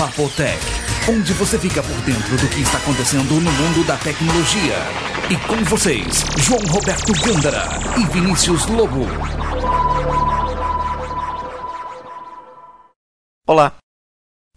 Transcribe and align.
Papotec, 0.00 0.58
onde 1.10 1.34
você 1.34 1.58
fica 1.58 1.82
por 1.82 2.00
dentro 2.06 2.34
do 2.38 2.48
que 2.48 2.62
está 2.62 2.78
acontecendo 2.78 3.34
no 3.34 3.52
mundo 3.52 3.86
da 3.86 3.98
tecnologia. 3.98 4.76
E 5.28 5.36
com 5.46 5.62
vocês, 5.64 6.24
João 6.38 6.62
Roberto 6.70 7.12
Gândara 7.20 7.68
e 7.98 8.06
Vinícius 8.06 8.64
Lobo. 8.64 9.04
Olá. 13.46 13.74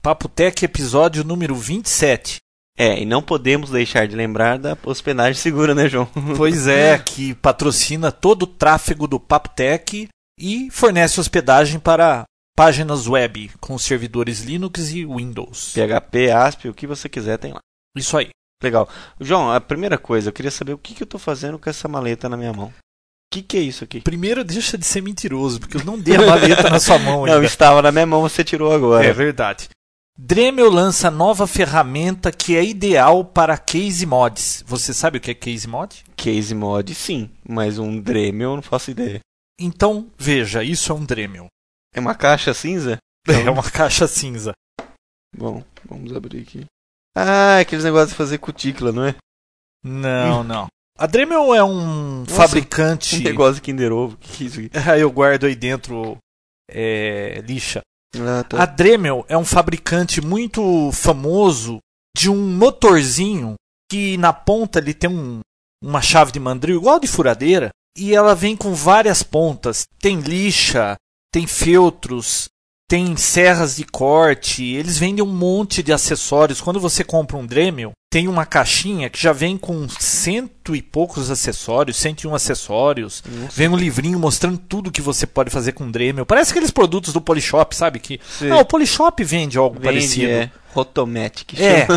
Papotec 0.02 0.64
episódio 0.64 1.26
número 1.26 1.56
27. 1.56 2.38
É, 2.78 3.02
e 3.02 3.06
não 3.06 3.22
podemos 3.22 3.70
deixar 3.70 4.08
de 4.08 4.16
lembrar 4.16 4.58
da 4.58 4.78
hospedagem 4.86 5.34
segura, 5.34 5.76
né, 5.76 5.90
João? 5.90 6.08
Pois 6.38 6.68
é, 6.68 6.98
que 7.00 7.36
patrocina 7.36 8.14
todo 8.14 8.44
o 8.44 8.48
tráfego 8.48 9.08
do 9.08 9.20
Papotec 9.20 10.08
e 10.40 10.72
fornece 10.72 11.20
hospedagem 11.20 11.82
para 11.82 12.24
páginas 12.56 13.08
web 13.08 13.52
com 13.60 13.78
servidores 13.78 14.42
Linux 14.42 14.92
e 14.92 15.06
Windows. 15.06 15.74
PHP, 15.74 16.32
ASP, 16.32 16.70
o 16.70 16.74
que 16.74 16.88
você 16.88 17.10
quiser 17.10 17.38
tem 17.38 17.54
lá. 17.54 17.60
Isso 17.96 18.18
aí. 18.18 18.30
Legal. 18.62 18.88
João, 19.20 19.52
a 19.52 19.60
primeira 19.60 19.98
coisa, 19.98 20.30
eu 20.30 20.34
queria 20.34 20.52
saber 20.52 20.74
o 20.74 20.78
que, 20.78 20.94
que 20.94 21.04
eu 21.04 21.06
estou 21.06 21.20
fazendo 21.20 21.60
com 21.60 21.70
essa 21.70 21.88
maleta 21.88 22.30
na 22.30 22.38
minha 22.38 22.54
mão. 22.54 22.68
O 22.68 22.74
que, 23.34 23.42
que 23.42 23.58
é 23.58 23.62
isso 23.62 23.84
aqui? 23.84 24.00
Primeiro, 24.00 24.44
deixa 24.44 24.78
de 24.78 24.86
ser 24.86 25.02
mentiroso, 25.02 25.60
porque 25.60 25.78
eu 25.78 25.84
não 25.84 26.00
dei 26.00 26.16
a 26.16 26.22
maleta 26.22 26.70
na 26.70 26.80
sua 26.80 26.98
mão 26.98 27.26
ainda. 27.26 27.38
Não, 27.38 27.44
estava 27.44 27.82
na 27.82 27.92
minha 27.92 28.06
mão, 28.06 28.22
você 28.22 28.44
tirou 28.44 28.72
agora. 28.72 29.06
É 29.06 29.12
verdade. 29.12 29.70
Dremel 30.16 30.70
lança 30.70 31.10
nova 31.10 31.48
ferramenta 31.48 32.32
que 32.32 32.56
é 32.56 32.64
ideal 32.64 33.26
para 33.26 33.58
case 33.58 34.06
mods. 34.06 34.64
Você 34.68 34.94
sabe 34.94 35.18
o 35.18 35.22
que 35.22 35.32
é 35.32 35.34
case 35.34 35.68
mod? 35.68 36.04
Case 36.16 36.54
mod, 36.54 36.94
sim, 36.94 37.32
mas 37.48 37.80
um 37.80 38.00
Dremel 38.00 38.52
eu 38.52 38.56
não 38.58 38.62
faço 38.62 38.92
ideia. 38.92 39.20
Então, 39.60 40.08
veja, 40.18 40.64
isso 40.64 40.92
é 40.92 40.96
um 40.96 41.04
Dremel. 41.04 41.48
É 41.94 42.00
uma 42.00 42.16
caixa 42.16 42.54
cinza? 42.54 42.98
É 43.28 43.50
uma 43.50 43.64
caixa 43.64 44.08
cinza. 44.08 44.54
Bom, 45.36 45.64
vamos 45.86 46.14
abrir 46.16 46.42
aqui. 46.42 46.66
Ah, 47.16 47.60
aqueles 47.60 47.86
negócios 47.86 48.10
de 48.10 48.16
fazer 48.16 48.38
cutícula, 48.40 48.92
não 48.92 49.06
é? 49.06 49.16
Não, 49.84 50.44
não. 50.44 50.68
A 50.98 51.08
Dremel 51.08 51.54
é 51.54 51.64
um 51.64 52.20
Nossa, 52.20 52.36
fabricante. 52.36 53.18
Um 53.18 53.24
negócio 53.24 53.56
de 53.56 53.62
Kinder 53.62 53.92
Ovo. 53.92 54.18
Que, 54.18 54.38
que 54.38 54.44
é 54.44 54.48
isso 54.48 54.60
aqui? 54.60 54.72
Eu 55.02 55.12
guardo 55.12 55.46
aí 55.46 55.56
dentro 55.56 56.18
é, 56.70 57.42
lixa. 57.42 57.82
Ah, 58.16 58.44
tá. 58.44 58.62
A 58.62 58.66
Dremel 58.66 59.26
é 59.28 59.38
um 59.38 59.46
fabricante 59.46 60.22
muito 60.22 60.92
famoso 60.92 61.80
de 62.16 62.30
um 62.30 62.56
motorzinho 62.58 63.56
que 63.90 64.18
na 64.18 64.32
ponta 64.32 64.80
ele 64.80 64.94
tem 64.94 65.10
um, 65.10 65.40
uma 65.84 66.02
chave 66.02 66.32
de 66.32 66.40
mandril 66.40 66.78
igual 66.78 67.00
de 67.00 67.08
furadeira 67.08 67.70
e 67.98 68.16
ela 68.16 68.36
vem 68.36 68.56
com 68.56 68.74
várias 68.74 69.24
pontas. 69.24 69.86
Tem 70.00 70.20
lixa, 70.20 70.96
tem 71.34 71.48
feltros, 71.48 72.48
tem 72.88 73.18
serras 73.18 73.78
de 73.78 73.84
corte, 73.86 74.64
eles 74.64 75.00
vendem 75.00 75.26
um 75.26 75.34
monte 75.34 75.82
de 75.82 75.92
acessórios. 75.92 76.62
Quando 76.62 76.80
você 76.80 77.04
compra 77.04 77.36
um 77.36 77.46
Dremel, 77.46 77.92
tem 78.12 78.28
uma 78.28 78.46
caixinha 78.46 79.10
que 79.10 79.20
já 79.20 79.34
vem 79.34 79.58
com 79.58 79.90
cento 79.90 80.76
e 80.76 80.82
poucos 80.84 81.32
acessórios, 81.32 81.98
101 81.98 82.36
acessórios. 82.36 83.24
Nossa. 83.26 83.56
Vem 83.56 83.68
um 83.68 83.76
livrinho 83.76 84.20
mostrando 84.20 84.60
tudo 84.60 84.92
que 84.92 85.02
você 85.02 85.26
pode 85.26 85.50
fazer 85.50 85.72
com 85.72 85.90
Dremel. 85.90 86.24
Parece 86.24 86.52
aqueles 86.52 86.70
produtos 86.70 87.12
do 87.12 87.20
Polishop, 87.20 87.76
sabe? 87.76 87.98
Que, 88.00 88.22
ah, 88.52 88.60
o 88.60 88.66
Polishop 88.66 89.24
vende 89.24 89.58
algo 89.58 89.74
vende, 89.74 89.86
parecido. 89.86 90.32
É. 90.32 90.52
Rotomatic. 90.72 91.60
É. 91.60 91.88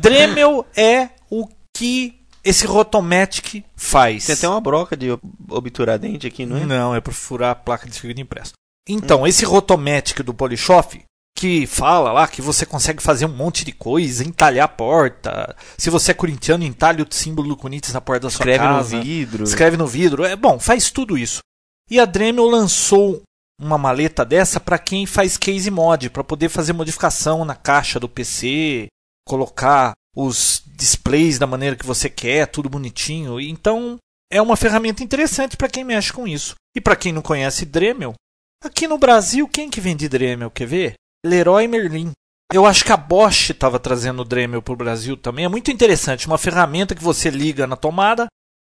Dremel 0.00 0.64
é 0.74 1.10
o 1.28 1.46
que 1.76 2.14
esse 2.42 2.66
Rotomatic 2.66 3.62
faz. 3.76 4.24
Tem 4.24 4.34
até 4.34 4.48
uma 4.48 4.62
broca 4.62 4.96
de 4.96 5.08
obturar 5.50 5.98
dente 5.98 6.26
aqui, 6.26 6.46
não 6.46 6.56
é? 6.56 6.64
Não, 6.64 6.94
é 6.94 7.02
para 7.02 7.12
furar 7.12 7.50
a 7.50 7.54
placa 7.54 7.86
de 7.86 8.00
fio 8.00 8.14
de 8.14 8.22
impresso. 8.22 8.52
Então, 8.88 9.26
esse 9.26 9.44
Rotomatic 9.44 10.22
do 10.22 10.32
Polishop, 10.32 11.02
que 11.36 11.66
fala 11.66 12.10
lá 12.10 12.26
que 12.26 12.42
você 12.42 12.66
consegue 12.66 13.02
fazer 13.02 13.26
um 13.26 13.34
monte 13.34 13.64
de 13.64 13.70
coisa, 13.70 14.24
entalhar 14.24 14.64
a 14.64 14.68
porta. 14.68 15.54
Se 15.76 15.90
você 15.90 16.10
é 16.10 16.14
corintiano, 16.14 16.64
entalha 16.64 17.04
o 17.04 17.14
símbolo 17.14 17.50
do 17.50 17.56
Corinthians 17.56 17.94
na 17.94 18.00
porta 18.00 18.22
da 18.22 18.30
sua 18.30 18.40
Escreve 18.40 18.58
casa. 18.58 18.96
no 18.96 19.02
vidro. 19.02 19.44
Escreve 19.44 19.76
no 19.76 19.86
vidro. 19.86 20.24
É 20.24 20.34
bom, 20.34 20.58
faz 20.58 20.90
tudo 20.90 21.16
isso. 21.16 21.38
E 21.90 22.00
a 22.00 22.04
Dremel 22.04 22.46
lançou 22.46 23.22
uma 23.60 23.78
maleta 23.78 24.24
dessa 24.24 24.58
para 24.58 24.78
quem 24.78 25.06
faz 25.06 25.36
case 25.36 25.70
mod, 25.70 26.10
para 26.10 26.24
poder 26.24 26.48
fazer 26.48 26.72
modificação 26.72 27.44
na 27.44 27.54
caixa 27.54 28.00
do 28.00 28.08
PC, 28.08 28.88
colocar 29.26 29.92
os 30.16 30.62
displays 30.66 31.38
da 31.38 31.46
maneira 31.46 31.76
que 31.76 31.86
você 31.86 32.08
quer, 32.08 32.46
tudo 32.46 32.68
bonitinho. 32.68 33.40
Então, 33.40 33.96
é 34.30 34.42
uma 34.42 34.56
ferramenta 34.56 35.02
interessante 35.02 35.56
para 35.56 35.68
quem 35.68 35.84
mexe 35.84 36.12
com 36.12 36.26
isso. 36.26 36.54
E 36.76 36.80
para 36.80 36.96
quem 36.96 37.12
não 37.12 37.22
conhece 37.22 37.64
Dremel, 37.64 38.14
Aqui 38.62 38.88
no 38.88 38.98
Brasil, 38.98 39.46
quem 39.48 39.70
que 39.70 39.80
vende 39.80 40.08
Dremel, 40.08 40.50
quer 40.50 40.66
ver? 40.66 40.94
Leroy 41.24 41.68
Merlin. 41.68 42.12
Eu 42.52 42.64
acho 42.66 42.84
que 42.84 42.92
a 42.92 42.96
Bosch 42.96 43.50
estava 43.50 43.78
trazendo 43.78 44.22
o 44.22 44.24
Dremel 44.24 44.62
para 44.62 44.72
o 44.72 44.76
Brasil 44.76 45.16
também. 45.16 45.44
É 45.44 45.48
muito 45.48 45.70
interessante. 45.70 46.26
Uma 46.26 46.38
ferramenta 46.38 46.94
que 46.94 47.02
você 47.02 47.30
liga 47.30 47.66
na 47.66 47.76
tomada, 47.76 48.26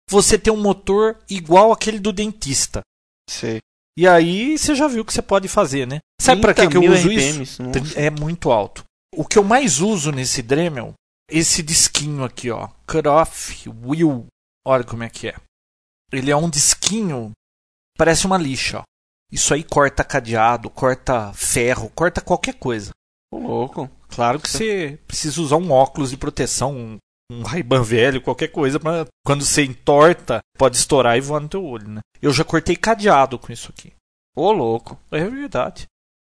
você 0.10 0.38
tem 0.38 0.54
um 0.54 0.62
motor 0.62 1.18
igual 1.30 1.72
aquele 1.72 2.00
do 2.00 2.14
dentista. 2.14 2.82
Sei. 3.30 3.60
E 3.98 4.08
aí 4.08 4.58
você 4.58 4.76
já 4.76 4.88
viu 4.88 5.02
o 5.02 5.06
que 5.06 5.14
você 5.14 5.22
pode 5.22 5.48
fazer, 5.48 5.88
né? 5.88 6.00
Sabe 6.22 6.42
para 6.42 6.54
que, 6.54 6.68
que 6.68 6.78
eu 6.78 6.84
uso 6.84 7.08
RPMs, 7.08 7.42
isso? 7.42 7.64
Nossa. 7.64 8.00
É 8.00 8.10
muito 8.10 8.52
alto. 8.52 8.84
O 9.16 9.26
que 9.26 9.38
eu 9.38 9.44
mais 9.44 9.80
uso 9.80 10.12
nesse 10.12 10.42
Dremel, 10.42 10.94
esse 11.30 11.62
disquinho 11.62 12.24
aqui, 12.24 12.50
ó, 12.50 12.70
Cut 12.88 13.08
Off 13.08 13.70
Wheel. 13.84 14.28
Olha 14.66 14.84
como 14.84 15.04
é 15.04 15.10
que 15.10 15.28
é. 15.28 15.36
Ele 16.12 16.30
é 16.30 16.36
um 16.36 16.50
disquinho, 16.50 17.32
parece 17.98 18.26
uma 18.26 18.38
lixa, 18.38 18.80
ó. 18.80 18.84
Isso 19.32 19.54
aí 19.54 19.64
corta 19.64 20.04
cadeado, 20.04 20.70
corta 20.70 21.32
ferro, 21.34 21.90
corta 21.96 22.20
qualquer 22.20 22.56
coisa. 22.56 22.92
Ô, 23.34 23.38
louco. 23.38 23.90
Claro 24.10 24.40
que 24.40 24.50
você 24.50 25.00
precisa 25.08 25.42
usar 25.42 25.56
um 25.56 25.72
óculos 25.72 26.10
de 26.10 26.18
proteção, 26.18 26.76
um, 26.76 26.98
um 27.32 27.44
Ray-Ban 27.44 27.82
velho, 27.82 28.22
qualquer 28.22 28.50
coisa, 28.50 28.78
para 28.78 29.08
quando 29.26 29.46
você 29.46 29.64
entorta, 29.64 30.42
pode 30.58 30.76
estourar 30.76 31.18
e 31.18 31.22
voar 31.22 31.40
no 31.40 31.48
teu 31.48 31.64
olho, 31.64 31.88
né? 31.88 32.02
Eu 32.22 32.34
já 32.34 32.44
cortei 32.44 32.76
cadeado 32.76 33.40
com 33.40 33.54
isso 33.54 33.72
aqui. 33.72 33.94
Ô, 34.36 34.52
louco. 34.52 35.00
É 35.10 35.24
verdade. 35.24 35.86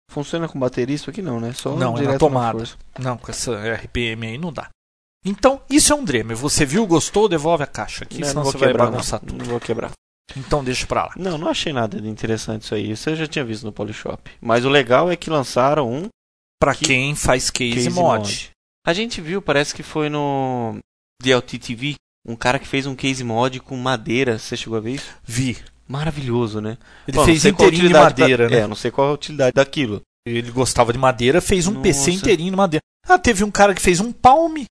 Funciona 0.10 0.48
com 0.48 0.60
bateria 0.60 0.96
isso 0.96 1.10
aqui 1.10 1.22
não, 1.22 1.40
né? 1.40 1.54
Só 1.54 1.76
não, 1.76 1.98
é 1.98 2.04
na 2.04 2.18
tomada. 2.18 2.64
não, 3.00 3.18
com 3.18 3.32
essa 3.32 3.52
RPM 3.76 4.28
aí 4.28 4.38
não 4.38 4.54
dá. 4.54 4.70
Então, 5.26 5.62
isso 5.70 5.92
é 5.92 5.96
um 5.96 6.04
Dremel. 6.04 6.36
Você 6.38 6.66
viu, 6.66 6.86
gostou, 6.86 7.30
devolve 7.30 7.64
a 7.64 7.68
caixa 7.68 8.04
aqui, 8.04 8.20
não, 8.20 8.28
senão 8.28 8.44
não 8.44 8.52
você 8.52 8.58
quebrar, 8.58 8.84
vai 8.84 8.92
bagunçar 8.92 9.22
não. 9.22 9.30
tudo. 9.30 9.44
Não 9.44 9.52
vou 9.52 9.60
quebrar. 9.60 9.92
Então 10.36 10.64
deixa 10.64 10.88
pra 10.88 11.06
lá. 11.06 11.14
Não, 11.16 11.38
não 11.38 11.50
achei 11.50 11.74
nada 11.74 12.00
de 12.00 12.08
interessante 12.08 12.64
isso 12.64 12.76
aí. 12.76 12.92
Isso 12.92 13.10
eu 13.10 13.16
já 13.16 13.28
tinha 13.28 13.46
visto 13.46 13.64
no 13.64 13.74
Polishop. 13.74 14.32
Mas 14.42 14.66
o 14.66 14.70
legal 14.70 15.12
é 15.12 15.16
que 15.16 15.30
lançaram 15.30 15.92
um. 15.92 16.08
Pra 16.60 16.74
que... 16.74 16.86
quem 16.86 17.16
faz 17.16 17.50
case, 17.50 17.74
case 17.74 17.90
mod. 17.90 18.20
mod. 18.20 18.52
A 18.86 18.94
gente 18.94 19.22
viu, 19.22 19.42
parece 19.42 19.74
que 19.74 19.84
foi 19.84 20.10
no 20.10 20.78
DLT 21.22 21.60
TV, 21.60 21.96
um 22.28 22.36
cara 22.36 22.60
que 22.60 22.68
fez 22.68 22.86
um 22.86 22.96
case 22.96 23.24
mod 23.24 23.60
com 23.60 23.76
madeira. 23.78 24.40
Você 24.40 24.56
chegou 24.58 24.78
a 24.78 24.82
ver 24.82 24.96
isso? 24.96 25.14
Vi. 25.24 25.58
Maravilhoso, 25.88 26.62
né? 26.62 26.78
Ele 27.08 27.18
Bom, 27.18 27.26
fez 27.26 27.46
inteirinho 27.46 27.88
de 27.88 27.94
madeira, 27.94 28.50
né? 28.50 28.60
É, 28.60 28.68
não 28.68 28.76
sei 28.76 28.90
qual 28.90 29.10
a 29.10 29.14
utilidade 29.14 29.54
daquilo. 29.54 30.02
Ele 30.26 30.52
gostava 30.52 30.94
de 30.94 30.98
madeira, 30.98 31.42
fez 31.42 31.68
um 31.68 31.72
Nossa. 31.72 31.84
PC 31.84 32.12
inteirinho 32.12 32.52
de 32.52 32.58
madeira. 32.58 32.82
Ah, 33.08 33.20
teve 33.20 33.44
um 33.44 33.52
cara 33.52 33.76
que 33.76 33.82
fez 33.82 34.00
um 34.00 34.12
palme. 34.12 34.66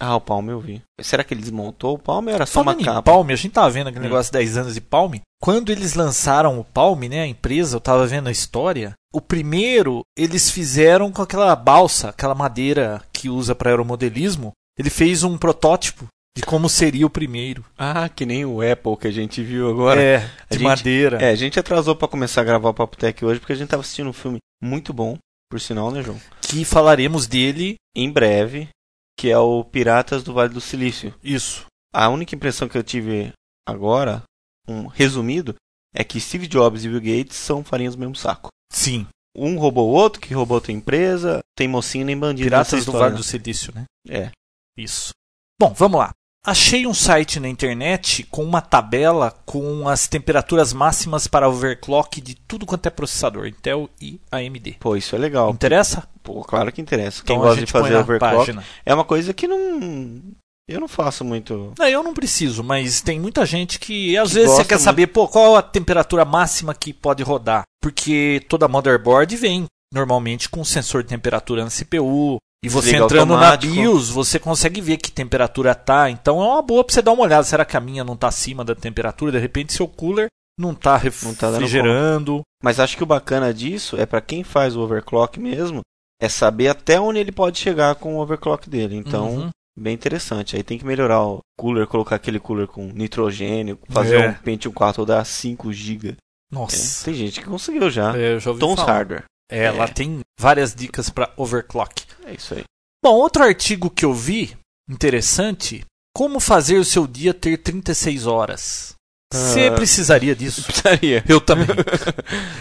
Ah, 0.00 0.16
o 0.16 0.20
Palme 0.20 0.52
eu 0.52 0.60
vi. 0.60 0.82
Será 1.00 1.24
que 1.24 1.32
ele 1.32 1.40
desmontou 1.40 1.94
o 1.94 1.98
Palme 1.98 2.30
era 2.30 2.44
só 2.44 2.62
Falando 2.62 2.80
uma 2.80 2.84
capa? 2.84 3.02
Palme, 3.02 3.32
a 3.32 3.36
gente 3.36 3.52
tava 3.52 3.70
vendo 3.70 3.88
aquele 3.88 4.04
hum. 4.04 4.08
negócio 4.08 4.30
de 4.30 4.38
10 4.38 4.56
anos 4.58 4.74
de 4.74 4.80
Palme. 4.80 5.22
Quando 5.40 5.70
eles 5.70 5.94
lançaram 5.94 6.58
o 6.58 6.64
Palme, 6.64 7.08
né, 7.08 7.22
a 7.22 7.26
empresa, 7.26 7.76
eu 7.76 7.80
tava 7.80 8.06
vendo 8.06 8.28
a 8.28 8.32
história. 8.32 8.92
O 9.12 9.20
primeiro, 9.20 10.02
eles 10.16 10.50
fizeram 10.50 11.10
com 11.10 11.22
aquela 11.22 11.56
balsa, 11.56 12.10
aquela 12.10 12.34
madeira 12.34 13.02
que 13.12 13.30
usa 13.30 13.54
para 13.54 13.70
aeromodelismo. 13.70 14.52
Ele 14.78 14.90
fez 14.90 15.22
um 15.22 15.38
protótipo 15.38 16.06
de 16.36 16.42
como 16.42 16.68
seria 16.68 17.06
o 17.06 17.10
primeiro. 17.10 17.64
Ah, 17.78 18.10
que 18.10 18.26
nem 18.26 18.44
o 18.44 18.60
Apple 18.60 18.96
que 18.98 19.08
a 19.08 19.10
gente 19.10 19.42
viu 19.42 19.70
agora. 19.70 20.02
É, 20.02 20.18
de 20.50 20.58
gente, 20.58 20.62
madeira. 20.62 21.16
É, 21.22 21.30
a 21.30 21.34
gente 21.34 21.58
atrasou 21.58 21.96
para 21.96 22.08
começar 22.08 22.42
a 22.42 22.44
gravar 22.44 22.68
o 22.68 22.74
Papo 22.74 22.96
Tech 22.98 23.24
hoje 23.24 23.40
porque 23.40 23.54
a 23.54 23.56
gente 23.56 23.68
tava 23.68 23.80
assistindo 23.80 24.10
um 24.10 24.12
filme 24.12 24.38
muito 24.62 24.92
bom, 24.92 25.16
por 25.50 25.58
sinal, 25.58 25.90
né, 25.90 26.02
João? 26.02 26.20
Que 26.42 26.62
falaremos 26.66 27.26
dele 27.26 27.76
em 27.96 28.10
breve 28.10 28.68
que 29.16 29.30
é 29.30 29.38
o 29.38 29.64
Piratas 29.64 30.22
do 30.22 30.32
Vale 30.32 30.52
do 30.52 30.60
Silício. 30.60 31.14
Isso. 31.22 31.66
A 31.92 32.08
única 32.08 32.34
impressão 32.34 32.68
que 32.68 32.76
eu 32.76 32.84
tive 32.84 33.32
agora, 33.66 34.22
um 34.68 34.86
resumido, 34.86 35.54
é 35.94 36.04
que 36.04 36.20
Steve 36.20 36.46
Jobs 36.46 36.84
e 36.84 36.88
Bill 36.88 37.00
Gates 37.00 37.36
são 37.36 37.64
farinhas 37.64 37.94
do 37.96 38.00
mesmo 38.00 38.14
saco. 38.14 38.48
Sim. 38.70 39.06
Um 39.34 39.58
roubou 39.58 39.88
o 39.88 39.92
outro, 39.92 40.20
que 40.20 40.34
roubou 40.34 40.56
outra 40.56 40.72
empresa, 40.72 41.40
tem 41.56 41.66
mocinho 41.68 42.04
nem 42.04 42.18
bandido. 42.18 42.46
Piratas 42.46 42.84
do 42.84 42.92
Vale 42.92 43.16
do 43.16 43.22
Silício, 43.22 43.72
né? 43.74 43.84
É. 44.08 44.30
Isso. 44.76 45.10
Bom, 45.58 45.72
vamos 45.72 45.98
lá. 45.98 46.12
Achei 46.46 46.86
um 46.86 46.94
site 46.94 47.40
na 47.40 47.48
internet 47.48 48.22
com 48.30 48.44
uma 48.44 48.60
tabela 48.60 49.34
com 49.44 49.88
as 49.88 50.06
temperaturas 50.06 50.72
máximas 50.72 51.26
para 51.26 51.48
overclock 51.48 52.20
de 52.20 52.36
tudo 52.36 52.64
quanto 52.64 52.86
é 52.86 52.90
processador, 52.90 53.48
Intel 53.48 53.90
e 54.00 54.20
AMD. 54.30 54.76
Pô, 54.78 54.94
isso 54.96 55.16
é 55.16 55.18
legal. 55.18 55.50
Interessa? 55.50 56.06
Pô, 56.22 56.44
claro 56.44 56.70
que 56.70 56.80
interessa. 56.80 57.20
Então 57.24 57.34
Quem 57.36 57.44
gosta 57.44 57.64
de 57.64 57.70
fazer 57.72 57.96
overclock 57.96 58.36
página. 58.36 58.64
é 58.84 58.94
uma 58.94 59.04
coisa 59.04 59.34
que 59.34 59.48
não 59.48 60.22
eu 60.68 60.80
não 60.80 60.88
faço 60.88 61.24
muito. 61.24 61.72
Não, 61.78 61.88
eu 61.88 62.02
não 62.02 62.14
preciso, 62.14 62.62
mas 62.64 63.00
tem 63.00 63.20
muita 63.20 63.46
gente 63.46 63.78
que 63.78 64.16
às 64.16 64.28
que 64.30 64.34
vezes 64.34 64.50
você 64.50 64.64
quer 64.64 64.74
muito. 64.76 64.84
saber, 64.84 65.06
pô, 65.08 65.28
qual 65.28 65.56
a 65.56 65.62
temperatura 65.62 66.24
máxima 66.24 66.74
que 66.74 66.92
pode 66.92 67.22
rodar, 67.22 67.62
porque 67.80 68.44
toda 68.48 68.66
motherboard 68.68 69.34
vem 69.36 69.66
normalmente 69.94 70.48
com 70.48 70.64
sensor 70.64 71.02
de 71.02 71.08
temperatura 71.08 71.64
na 71.64 71.70
CPU 71.70 72.38
E 72.66 72.68
você 72.68 72.86
Desliga 72.90 73.04
entrando 73.04 73.32
automático. 73.34 73.74
na 73.74 73.80
BIOS, 73.82 74.08
você 74.10 74.38
consegue 74.38 74.80
ver 74.80 74.96
que 74.96 75.10
temperatura 75.12 75.74
tá. 75.74 76.10
Então 76.10 76.42
é 76.42 76.46
uma 76.46 76.62
boa 76.62 76.82
pra 76.84 76.92
você 76.92 77.00
dar 77.00 77.12
uma 77.12 77.22
olhada. 77.22 77.44
Será 77.44 77.64
que 77.64 77.76
a 77.76 77.80
minha 77.80 78.02
não 78.04 78.16
tá 78.16 78.28
acima 78.28 78.64
da 78.64 78.74
temperatura? 78.74 79.32
De 79.32 79.38
repente 79.38 79.72
seu 79.72 79.86
cooler 79.86 80.26
não 80.58 80.74
tá 80.74 81.00
Não 81.22 81.34
tá 81.34 81.50
refrigerando. 81.50 82.40
Mas 82.62 82.80
acho 82.80 82.96
que 82.96 83.02
o 83.02 83.06
bacana 83.06 83.52
disso 83.54 83.96
é 83.96 84.04
para 84.06 84.20
quem 84.20 84.42
faz 84.42 84.74
o 84.76 84.80
overclock 84.80 85.38
mesmo, 85.38 85.80
é 86.20 86.28
saber 86.28 86.68
até 86.68 86.98
onde 86.98 87.18
ele 87.20 87.30
pode 87.32 87.58
chegar 87.58 87.94
com 87.94 88.16
o 88.16 88.20
overclock 88.20 88.68
dele. 88.68 88.96
Então, 88.96 89.28
Uhum. 89.36 89.50
bem 89.78 89.92
interessante. 89.94 90.56
Aí 90.56 90.62
tem 90.62 90.78
que 90.78 90.86
melhorar 90.86 91.22
o 91.22 91.40
cooler, 91.58 91.86
colocar 91.86 92.16
aquele 92.16 92.40
cooler 92.40 92.66
com 92.66 92.86
nitrogênio, 92.86 93.78
fazer 93.90 94.16
É. 94.20 94.28
um 94.30 94.34
Pentium 94.34 94.72
4 94.72 95.04
dar 95.04 95.24
5 95.24 95.70
GB. 95.72 96.16
Nossa. 96.50 97.04
Tem 97.04 97.12
gente 97.14 97.40
que 97.40 97.46
conseguiu 97.46 97.90
já. 97.90 98.16
É, 98.16 98.32
eu 98.34 98.40
já 98.40 98.50
ouvi 98.50 98.60
Tons 98.60 98.76
falar. 98.80 98.92
Hardware. 98.92 99.24
É, 99.50 99.64
É. 99.64 99.70
lá 99.70 99.86
tem 99.88 100.20
várias 100.38 100.74
dicas 100.74 101.08
pra 101.10 101.32
overclock. 101.36 102.04
É 102.24 102.34
isso 102.34 102.54
aí. 102.54 102.64
Bom, 103.04 103.14
outro 103.14 103.42
artigo 103.44 103.88
que 103.90 104.04
eu 104.04 104.12
vi, 104.12 104.56
interessante, 104.88 105.84
como 106.16 106.40
fazer 106.40 106.78
o 106.78 106.84
seu 106.84 107.06
dia 107.06 107.32
ter 107.32 107.56
36 107.58 108.26
horas. 108.26 108.94
Você 109.32 109.66
Ah. 109.68 109.72
precisaria 109.74 110.34
disso? 110.36 110.62
Precisaria. 110.64 111.24
Eu 111.28 111.40
também. 111.40 111.66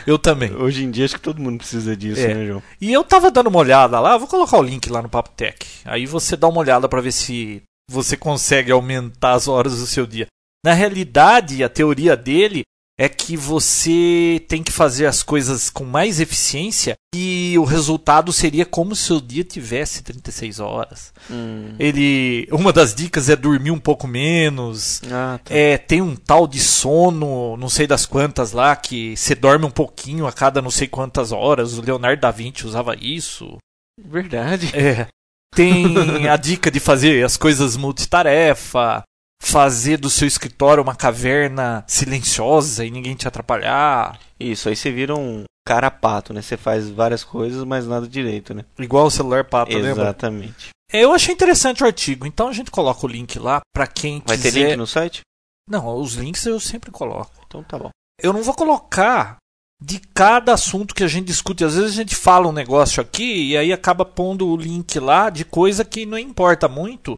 Eu 0.06 0.18
também. 0.20 0.54
Hoje 0.58 0.84
em 0.84 0.92
dia 0.92 1.06
acho 1.06 1.16
que 1.16 1.22
todo 1.22 1.42
mundo 1.42 1.60
precisa 1.60 1.96
disso, 1.96 2.22
É. 2.22 2.34
né, 2.34 2.46
João? 2.46 2.64
E 2.82 2.92
eu 2.92 3.04
tava 3.04 3.32
dando 3.32 3.48
uma 3.48 3.60
olhada 3.60 4.00
lá, 4.00 4.18
vou 4.18 4.28
colocar 4.28 4.58
o 4.58 4.64
link 4.64 4.90
lá 4.90 5.02
no 5.02 5.10
Papo 5.10 5.30
Tech. 5.30 5.66
Aí 5.86 6.06
você 6.06 6.36
dá 6.36 6.48
uma 6.48 6.60
olhada 6.60 6.88
pra 6.90 7.02
ver 7.02 7.12
se 7.12 7.62
você 7.90 8.18
consegue 8.18 8.72
aumentar 8.72 9.34
as 9.34 9.48
horas 9.48 9.78
do 9.80 9.86
seu 9.88 10.06
dia. 10.08 10.28
Na 10.66 10.74
realidade, 10.74 11.64
a 11.64 11.70
teoria 11.70 12.16
dele 12.18 12.64
é 12.98 13.10
que 13.10 13.36
você 13.36 14.44
tem 14.48 14.64
que 14.64 14.72
fazer 14.72 15.06
as 15.06 15.22
coisas 15.22 15.70
com 15.70 15.84
mais 15.84 16.20
eficiência 16.20 16.96
e 17.14 17.56
o 17.58 17.66
resultado 17.66 18.32
seria 18.32 18.66
como 18.66 18.96
se 18.96 19.12
o 19.12 19.20
dia 19.20 19.44
tivesse 19.44 20.02
36 20.02 20.60
horas. 20.60 21.14
Hum. 21.30 21.76
Ele, 21.78 22.48
uma 22.52 22.72
das 22.72 22.96
dicas 22.96 23.30
é 23.30 23.36
dormir 23.36 23.72
um 23.72 23.80
pouco 23.80 24.08
menos. 24.08 25.02
Ah, 25.12 25.40
tá. 25.44 25.54
É, 25.54 25.78
tem 25.78 26.02
um 26.02 26.16
tal 26.16 26.48
de 26.48 26.60
sono, 26.60 27.58
não 27.58 27.70
sei 27.70 27.86
das 27.86 28.06
quantas 28.06 28.54
lá, 28.54 28.76
que 28.76 29.16
você 29.18 29.36
dorme 29.36 29.66
um 29.66 29.72
pouquinho 29.72 30.26
a 30.26 30.32
cada 30.32 30.62
não 30.62 30.72
sei 30.72 30.88
quantas 30.88 31.34
horas. 31.34 31.78
O 31.78 31.82
Leonardo 31.82 32.22
da 32.22 32.32
Vinci 32.32 32.66
usava 32.66 32.96
isso. 32.96 33.58
Verdade. 34.00 34.72
É. 34.74 35.08
Tem 35.54 36.28
a 36.28 36.36
dica 36.36 36.70
de 36.70 36.80
fazer 36.80 37.24
as 37.24 37.38
coisas 37.38 37.78
multitarefa, 37.78 39.04
fazer 39.42 39.98
do 39.98 40.10
seu 40.10 40.28
escritório 40.28 40.82
uma 40.84 40.96
caverna 40.96 41.84
silenciosa 41.88 42.86
e 42.86 42.92
ninguém 42.92 43.16
te 43.16 43.28
atrapalhar. 43.28 44.20
Isso, 44.40 44.70
aí 44.70 44.76
você 44.76 44.92
vira 44.92 45.16
um 45.16 45.44
carapato, 45.68 46.34
né? 46.34 46.42
Você 46.42 46.58
faz 46.58 46.90
várias 46.90 47.24
coisas, 47.24 47.64
mas 47.64 47.88
nada 47.88 48.08
direito, 48.08 48.54
né? 48.54 48.66
Igual 48.78 49.08
o 49.08 49.12
celular 49.12 49.44
pato, 49.46 49.72
lembra? 49.74 50.04
Exatamente. 50.04 50.70
Eu 50.92 51.14
achei 51.14 51.34
interessante 51.34 51.84
o 51.84 51.86
artigo, 51.86 52.26
então 52.28 52.48
a 52.48 52.54
gente 52.54 52.70
coloca 52.70 53.06
o 53.06 53.10
link 53.10 53.40
lá 53.40 53.62
pra 53.74 53.88
quem 53.88 54.22
Vai 54.26 54.38
quiser. 54.38 54.52
ter 54.52 54.68
link 54.68 54.76
no 54.78 54.86
site? 54.88 55.22
Não, 55.70 55.96
os 55.98 56.14
links 56.14 56.46
eu 56.46 56.60
sempre 56.60 56.92
coloco. 56.92 57.32
Então 57.48 57.64
tá 57.64 57.78
bom. 57.78 57.90
eu 58.22 58.32
não 58.32 58.44
vou 58.44 58.54
colocar 58.54 59.38
de 59.82 60.00
cada 60.14 60.54
assunto 60.54 60.94
que 60.94 61.04
a 61.04 61.08
gente 61.08 61.26
discute. 61.26 61.64
Às 61.66 61.76
vezes 61.76 61.92
a 61.92 61.96
gente 61.96 62.16
fala 62.16 62.48
um 62.48 62.52
negócio 62.54 63.02
aqui 63.02 63.50
e 63.50 63.58
aí 63.58 63.74
acaba 63.74 64.06
pondo 64.06 64.48
o 64.48 64.56
link 64.56 65.00
lá 65.00 65.30
de 65.30 65.44
coisa 65.44 65.84
que 65.84 66.06
não 66.06 66.18
importa 66.20 66.68
muito. 66.68 67.16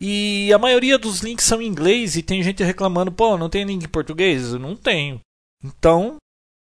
E 0.00 0.52
a 0.52 0.58
maioria 0.58 0.98
dos 0.98 1.20
links 1.20 1.44
são 1.46 1.62
em 1.62 1.66
inglês 1.66 2.16
e 2.16 2.22
tem 2.22 2.42
gente 2.42 2.62
reclamando, 2.62 3.12
pô, 3.12 3.38
não 3.38 3.48
tem 3.48 3.64
link 3.64 3.84
em 3.84 3.88
português? 3.88 4.52
Eu 4.52 4.58
não 4.58 4.76
tenho. 4.76 5.20
Então, 5.64 6.16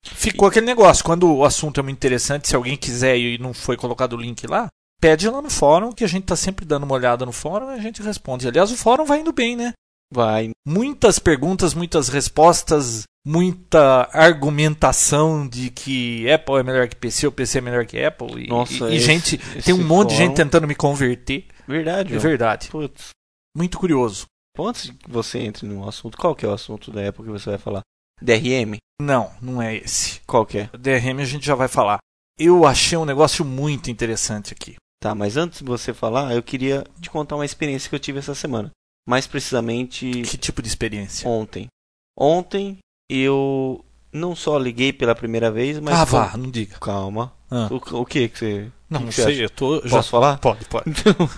ficou 0.06 0.47
aquele 0.47 0.65
negócio. 0.65 1.03
Quando 1.03 1.33
o 1.33 1.44
assunto 1.44 1.80
é 1.80 1.83
muito 1.83 1.97
interessante, 1.97 2.47
se 2.47 2.56
alguém 2.56 2.77
quiser 2.77 3.18
e 3.18 3.38
não 3.38 3.53
foi 3.53 3.75
colocado 3.75 4.13
o 4.13 4.21
link 4.21 4.45
lá, 4.47 4.68
pede 5.01 5.27
lá 5.30 5.41
no 5.41 5.50
fórum, 5.50 5.91
que 5.91 6.03
a 6.03 6.07
gente 6.07 6.25
tá 6.25 6.35
sempre 6.35 6.65
dando 6.65 6.83
uma 6.83 6.95
olhada 6.95 7.25
no 7.25 7.31
fórum 7.33 7.71
e 7.71 7.75
a 7.75 7.81
gente 7.81 8.01
responde. 8.01 8.47
Aliás, 8.47 8.71
o 8.71 8.77
fórum 8.77 9.03
vai 9.06 9.19
indo 9.19 9.33
bem, 9.33 9.56
né? 9.56 9.74
Vai. 10.13 10.51
muitas 10.65 11.18
perguntas, 11.18 11.74
muitas 11.74 12.07
respostas, 12.07 13.01
muita 13.25 14.07
argumentação 14.13 15.47
de 15.47 15.71
que 15.71 16.29
Apple 16.31 16.57
é 16.59 16.63
melhor 16.63 16.88
que 16.88 16.95
PC 16.95 17.25
ou 17.25 17.31
PC 17.31 17.57
é 17.57 17.62
melhor 17.62 17.86
que 17.86 18.00
Apple. 18.03 18.44
E, 18.45 18.47
Nossa, 18.47 18.89
e, 18.89 18.94
e 18.94 18.95
esse- 18.97 19.06
gente, 19.06 19.36
esse 19.56 19.63
tem 19.63 19.74
um 19.74 19.83
monte 19.83 20.09
de 20.09 20.18
gente 20.18 20.36
tentando 20.36 20.68
me 20.68 20.75
converter. 20.75 21.47
Verdade, 21.68 22.13
É 22.13 22.18
verdade. 22.19 22.69
Putz. 22.69 23.09
Muito 23.55 23.77
curioso. 23.77 24.25
Antes 24.57 24.91
que 24.91 25.09
você 25.09 25.39
entre 25.39 25.67
no 25.67 25.88
assunto, 25.88 26.17
qual 26.17 26.35
que 26.35 26.45
é 26.45 26.50
o 26.50 26.53
assunto 26.53 26.91
da 26.91 27.01
época 27.01 27.25
que 27.25 27.31
você 27.39 27.50
vai 27.50 27.59
falar? 27.59 27.81
DRM? 28.21 28.77
Não, 29.01 29.31
não 29.41 29.61
é 29.61 29.75
esse. 29.75 30.21
Qual 30.27 30.45
que 30.45 30.59
é? 30.59 30.69
DRM 30.77 31.19
a 31.19 31.25
gente 31.25 31.45
já 31.45 31.55
vai 31.55 31.67
falar. 31.67 31.97
Eu 32.38 32.65
achei 32.65 32.97
um 32.97 33.05
negócio 33.05 33.44
muito 33.44 33.89
interessante 33.91 34.53
aqui. 34.53 34.75
Tá, 35.01 35.13
mas 35.13 35.35
antes 35.35 35.59
de 35.59 35.65
você 35.65 35.94
falar, 35.94 36.33
eu 36.33 36.41
queria 36.41 36.83
te 37.01 37.09
contar 37.09 37.35
uma 37.35 37.45
experiência 37.45 37.89
que 37.89 37.95
eu 37.95 38.00
tive 38.00 38.19
essa 38.19 38.33
semana. 38.33 38.71
Mais 39.07 39.27
precisamente 39.27 40.09
Que 40.21 40.38
tipo 40.38 40.61
de 40.61 40.67
experiência? 40.69 41.27
ontem. 41.27 41.67
Ontem 42.17 42.77
eu 43.09 43.83
não 44.11 44.35
só 44.35 44.57
liguei 44.57 44.94
pela 44.94 45.13
primeira 45.15 45.51
vez, 45.51 45.79
mas. 45.79 45.94
ah, 45.95 46.05
vá, 46.05 46.38
não 46.38 46.50
diga. 46.50 46.77
Calma. 46.79 47.33
Ah. 47.55 47.67
O, 47.71 48.01
o 48.01 48.05
que 48.05 48.27
que 48.29 48.38
você. 48.39 48.71
Não, 48.89 49.05
que 49.07 49.13
sei, 49.13 49.25
acha? 49.35 49.41
eu 49.44 49.50
tô. 49.50 49.81
Já... 49.88 49.97
Posso 49.97 50.09
falar? 50.09 50.38
Pode, 50.39 50.65
pode. 50.65 50.85
Então, 50.89 51.29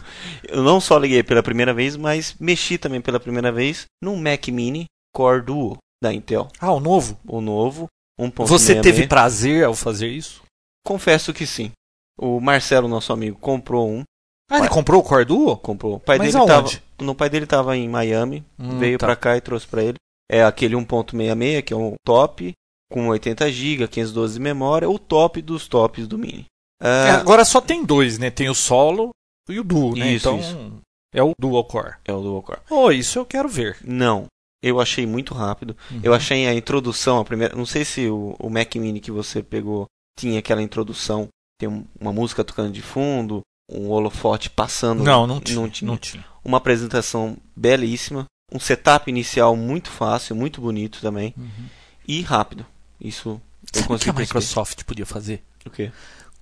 eu 0.48 0.64
não 0.64 0.80
só 0.80 0.98
liguei 0.98 1.22
pela 1.24 1.44
primeira 1.44 1.74
vez, 1.74 1.98
mas 1.98 2.36
mexi 2.40 2.78
também 2.78 3.02
pela 3.02 3.20
primeira 3.20 3.52
vez 3.52 3.86
no 4.02 4.16
Mac 4.16 4.48
Mini 4.48 4.86
Core 5.14 5.42
Duo 5.42 5.78
da 6.02 6.14
Intel. 6.14 6.48
Ah, 6.60 6.72
o 6.72 6.80
novo? 6.80 7.20
O 7.28 7.42
novo, 7.42 7.88
1.66. 8.20 8.48
Você 8.48 8.82
teve 8.82 9.08
prazer 9.08 9.66
ao 9.66 9.74
fazer 9.74 10.08
isso? 10.08 10.42
Confesso 10.86 11.34
que 11.34 11.46
sim. 11.46 11.72
O 12.18 12.40
Marcelo, 12.40 12.88
nosso 12.88 13.12
amigo, 13.12 13.38
comprou 13.40 13.90
um. 13.90 14.04
Ah, 14.50 14.60
ele 14.60 14.70
comprou 14.70 15.02
o 15.02 15.04
Core 15.04 15.26
Duo? 15.26 15.58
Comprou. 15.58 15.96
O 15.96 16.00
pai 16.00 16.18
Mas 16.18 16.34
dele 16.34 16.46
tava, 16.46 16.60
aonde? 16.62 16.84
no 17.02 17.16
pai 17.16 17.30
dele 17.30 17.46
tava 17.48 17.76
em 17.76 17.90
Miami, 17.90 18.46
Hum, 18.60 18.78
veio 18.78 18.98
tá. 18.98 19.08
pra 19.08 19.16
cá 19.16 19.36
e 19.36 19.42
trouxe 19.42 19.66
pra 19.68 19.84
ele. 19.84 19.96
É 20.32 20.44
aquele 20.44 20.76
1.66, 20.76 21.62
que 21.64 21.74
é 21.74 21.76
um 21.76 21.96
top, 22.06 22.54
com 22.96 23.10
80 23.10 23.52
GB, 23.52 23.88
512 23.90 24.36
de 24.36 24.40
memória, 24.40 24.90
o 24.90 24.98
top 24.98 25.42
dos 25.42 25.68
tops 25.68 26.08
do 26.08 26.18
Mini. 26.18 26.46
É, 26.82 27.10
Ah, 27.12 27.18
agora 27.20 27.44
só 27.44 27.60
tem 27.60 27.84
dois, 27.84 28.18
né? 28.18 28.30
Tem 28.32 28.48
o 28.48 28.56
solo 28.56 29.10
e 29.50 29.60
o 29.60 29.64
duo, 29.66 29.94
né? 29.98 30.14
Isso, 30.14 30.30
então 30.30 30.40
isso. 30.40 30.74
é 31.14 31.22
o 31.22 31.34
dual 31.38 31.66
core. 31.66 31.96
é 32.06 32.14
o 32.14 32.22
Dual 32.22 32.42
Core. 32.42 32.60
Oh, 32.70 32.90
isso 32.92 33.20
eu 33.20 33.26
quero 33.26 33.50
ver. 33.50 33.76
Não. 33.84 34.28
Eu 34.64 34.80
achei 34.80 35.06
muito 35.06 35.34
rápido. 35.34 35.76
Uhum. 35.92 36.00
Eu 36.02 36.14
achei 36.14 36.48
a 36.48 36.54
introdução, 36.54 37.20
a 37.20 37.26
primeira. 37.26 37.54
Não 37.54 37.66
sei 37.66 37.84
se 37.84 38.08
o, 38.08 38.34
o 38.40 38.50
Mac 38.50 38.74
Mini 38.76 39.02
que 39.02 39.12
você 39.12 39.44
pegou 39.44 39.88
tinha 40.18 40.40
aquela 40.40 40.62
introdução. 40.62 41.28
Tem 41.60 41.68
um- 41.68 41.86
uma 42.00 42.14
música 42.14 42.44
tocando 42.46 42.72
de 42.72 42.82
fundo, 42.82 43.42
um 43.70 43.90
holofote 43.90 44.50
passando. 44.50 45.04
Não, 45.04 45.28
não 45.28 45.42
tinha. 45.42 45.56
Não 45.58 45.64
Não 45.64 45.70
tinha. 45.70 45.98
tinha. 45.98 46.26
Uma 46.44 46.58
apresentação 46.58 47.36
belíssima. 47.56 48.26
Um 48.54 48.60
setup 48.60 49.10
inicial 49.10 49.56
muito 49.56 49.90
fácil, 49.90 50.36
muito 50.36 50.62
bonito 50.62 51.02
também. 51.02 51.34
Uhum. 51.38 51.66
E 52.08 52.22
rápido. 52.22 52.66
Isso 53.00 53.30
eu 53.30 53.42
Sabe 53.82 53.86
o 53.86 53.88
que 53.88 53.94
a 53.94 53.98
perceber. 53.98 54.22
Microsoft 54.22 54.84
podia 54.84 55.06
fazer? 55.06 55.44
O 55.66 55.70
quê? 55.70 55.92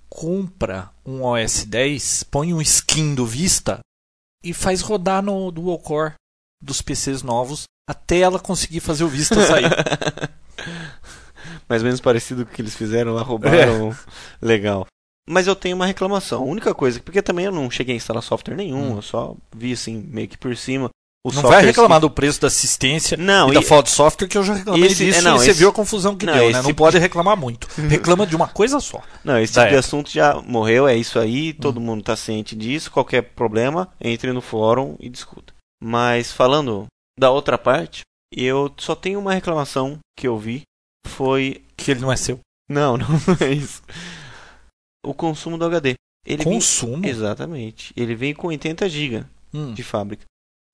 Compra 0.08 0.90
um 1.04 1.22
OS 1.24 1.64
10, 1.64 2.24
põe 2.24 2.52
um 2.54 2.60
skin 2.60 3.14
do 3.14 3.26
Vista 3.26 3.80
e 4.44 4.52
faz 4.52 4.80
rodar 4.80 5.22
no 5.22 5.50
dual 5.50 5.78
core 5.78 6.14
dos 6.62 6.80
PCs 6.82 7.22
novos 7.22 7.64
até 7.88 8.20
ela 8.20 8.38
conseguir 8.38 8.80
fazer 8.80 9.04
o 9.04 9.08
Vista 9.08 9.44
sair. 9.46 9.70
Mais 11.68 11.82
ou 11.82 11.86
menos 11.86 12.00
parecido 12.00 12.44
com 12.44 12.52
o 12.52 12.54
que 12.54 12.62
eles 12.62 12.74
fizeram 12.74 13.14
lá, 13.14 13.22
roubaram. 13.22 13.90
É. 13.90 13.96
Legal. 14.44 14.86
Mas 15.28 15.46
eu 15.46 15.56
tenho 15.56 15.74
uma 15.76 15.86
reclamação. 15.86 16.42
A 16.42 16.46
única 16.46 16.74
coisa, 16.74 17.00
porque 17.00 17.22
também 17.22 17.46
eu 17.46 17.52
não 17.52 17.70
cheguei 17.70 17.94
a 17.94 17.96
instalar 17.96 18.22
software 18.22 18.54
nenhum, 18.56 18.92
Hum. 18.92 18.96
eu 18.96 19.02
só 19.02 19.34
vi 19.54 19.72
assim, 19.72 19.96
meio 19.96 20.28
que 20.28 20.36
por 20.36 20.54
cima. 20.56 20.90
O 21.26 21.32
não 21.32 21.40
vai 21.42 21.64
reclamar 21.64 21.98
que- 21.98 22.02
do 22.02 22.10
preço 22.10 22.38
da 22.42 22.48
assistência 22.48 23.16
Não, 23.16 23.50
e 23.50 23.54
da 23.54 23.62
falta 23.62 23.84
de 23.88 23.94
software 23.96 24.28
que 24.28 24.36
eu 24.36 24.44
já 24.44 24.52
reclamei 24.54 24.90
esse- 24.90 25.06
disso 25.06 25.20
é, 25.20 25.22
não, 25.22 25.36
e 25.36 25.38
você 25.38 25.50
esse- 25.52 25.58
viu 25.58 25.70
a 25.70 25.72
confusão 25.72 26.14
que 26.16 26.26
não, 26.26 26.34
deu, 26.34 26.46
né? 26.50 26.58
Não 26.58 26.64
tipo- 26.66 26.74
pode 26.76 26.98
reclamar 26.98 27.34
muito. 27.34 27.66
Reclama 27.88 28.26
de 28.26 28.36
uma 28.36 28.46
coisa 28.46 28.78
só. 28.78 29.00
Não, 29.24 29.38
esse 29.38 29.54
tipo 29.54 29.62
de 29.62 29.66
época. 29.68 29.78
assunto 29.80 30.10
já 30.10 30.34
morreu, 30.42 30.86
é 30.86 30.94
isso 30.94 31.18
aí, 31.18 31.54
todo 31.54 31.78
Hum. 31.80 31.84
mundo 31.84 32.02
tá 32.04 32.14
ciente 32.14 32.54
disso. 32.54 32.90
Qualquer 32.90 33.22
problema, 33.22 33.88
entre 33.98 34.32
no 34.32 34.42
fórum 34.42 34.96
e 35.00 35.08
discuta. 35.08 35.54
Mas 35.82 36.30
falando 36.30 36.86
da 37.18 37.30
outra 37.30 37.56
parte, 37.56 38.02
eu 38.30 38.70
só 38.76 38.94
tenho 38.94 39.18
uma 39.18 39.32
reclamação 39.32 39.98
que 40.18 40.28
eu 40.28 40.36
vi. 40.38 40.62
Foi. 41.06 41.62
Que 41.76 41.90
ele 41.92 42.00
não 42.00 42.12
é 42.12 42.16
seu. 42.16 42.38
Não, 42.68 42.96
não 42.98 43.06
é 43.40 43.50
isso. 43.50 43.82
O 45.04 45.14
consumo 45.14 45.56
do 45.56 45.64
HD. 45.64 45.94
Ele 46.26 46.44
vem- 46.44 46.52
Consumo? 46.54 47.06
Exatamente. 47.06 47.92
Ele 47.96 48.14
vem 48.14 48.34
com 48.34 48.48
80 48.48 48.88
GB 48.88 49.24
Hum. 49.52 49.72
de 49.74 49.82
fábrica. 49.82 50.24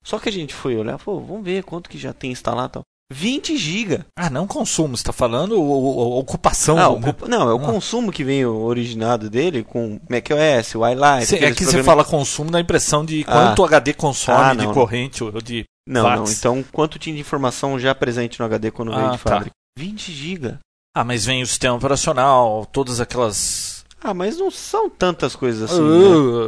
Só 0.05 0.19
que 0.19 0.29
a 0.29 0.33
gente 0.33 0.55
foi 0.55 0.77
olhar, 0.77 0.99
pô, 0.99 1.21
vamos 1.21 1.45
ver 1.45 1.63
quanto 1.65 1.89
que 1.91 1.99
já 1.99 2.13
tem 2.13 2.31
instalado 2.33 2.73
tal. 2.75 2.83
20 3.13 3.57
GB. 3.57 4.05
Ah, 4.17 4.31
não 4.31 4.47
consumo, 4.47 4.97
você 4.97 5.03
tá 5.03 5.13
falando 5.13 5.61
o, 5.61 5.63
o- 5.63 6.15
a 6.15 6.19
ocupação. 6.21 6.79
Ah, 6.79 6.89
do- 6.89 6.95
o 6.95 7.01
culpa- 7.01 7.27
não, 7.29 7.51
é 7.51 7.53
o 7.55 7.57
Ah. 7.57 7.61
consumo 7.67 8.13
que 8.13 8.23
vem 8.23 8.45
originado 8.47 9.29
dele 9.29 9.65
com 9.65 10.01
macOS, 10.09 10.77
o 10.77 10.87
iLight. 10.87 11.27
Cê- 11.27 11.45
é 11.45 11.53
que 11.53 11.65
você 11.65 11.83
fala 11.83 12.05
consumo, 12.05 12.51
dá 12.53 12.59
a 12.59 12.61
impressão 12.61 13.05
de 13.05 13.25
Ah. 13.27 13.33
quanto 13.33 13.59
o 13.63 13.65
HD 13.65 13.93
consome 13.95 14.39
Ah, 14.39 14.55
de 14.55 14.65
não. 14.67 14.73
corrente 14.73 15.25
ou 15.25 15.33
de. 15.43 15.65
Não, 15.89 16.05
watts. 16.05 16.21
não. 16.45 16.59
Então, 16.61 16.65
quanto 16.71 16.99
tinha 17.01 17.15
de 17.15 17.21
informação 17.21 17.79
já 17.81 17.93
presente 17.95 18.39
no 18.39 18.47
HD 18.47 18.71
quando 18.71 18.93
veio 18.93 19.07
Ah, 19.09 19.11
de 19.11 19.19
tá. 19.19 19.31
fábrica? 19.31 19.57
20 19.77 20.13
GB. 20.13 20.55
Ah, 20.95 21.03
mas 21.05 21.25
vem 21.25 21.43
o 21.43 21.47
sistema 21.47 21.75
operacional, 21.77 22.65
todas 22.67 23.01
aquelas 23.01 23.70
Ah, 24.03 24.15
mas 24.15 24.39
não 24.39 24.51
são 24.51 24.89
tantas 24.89 25.37
coisas 25.37 25.71
assim, 25.71 25.81
né? 25.83 25.89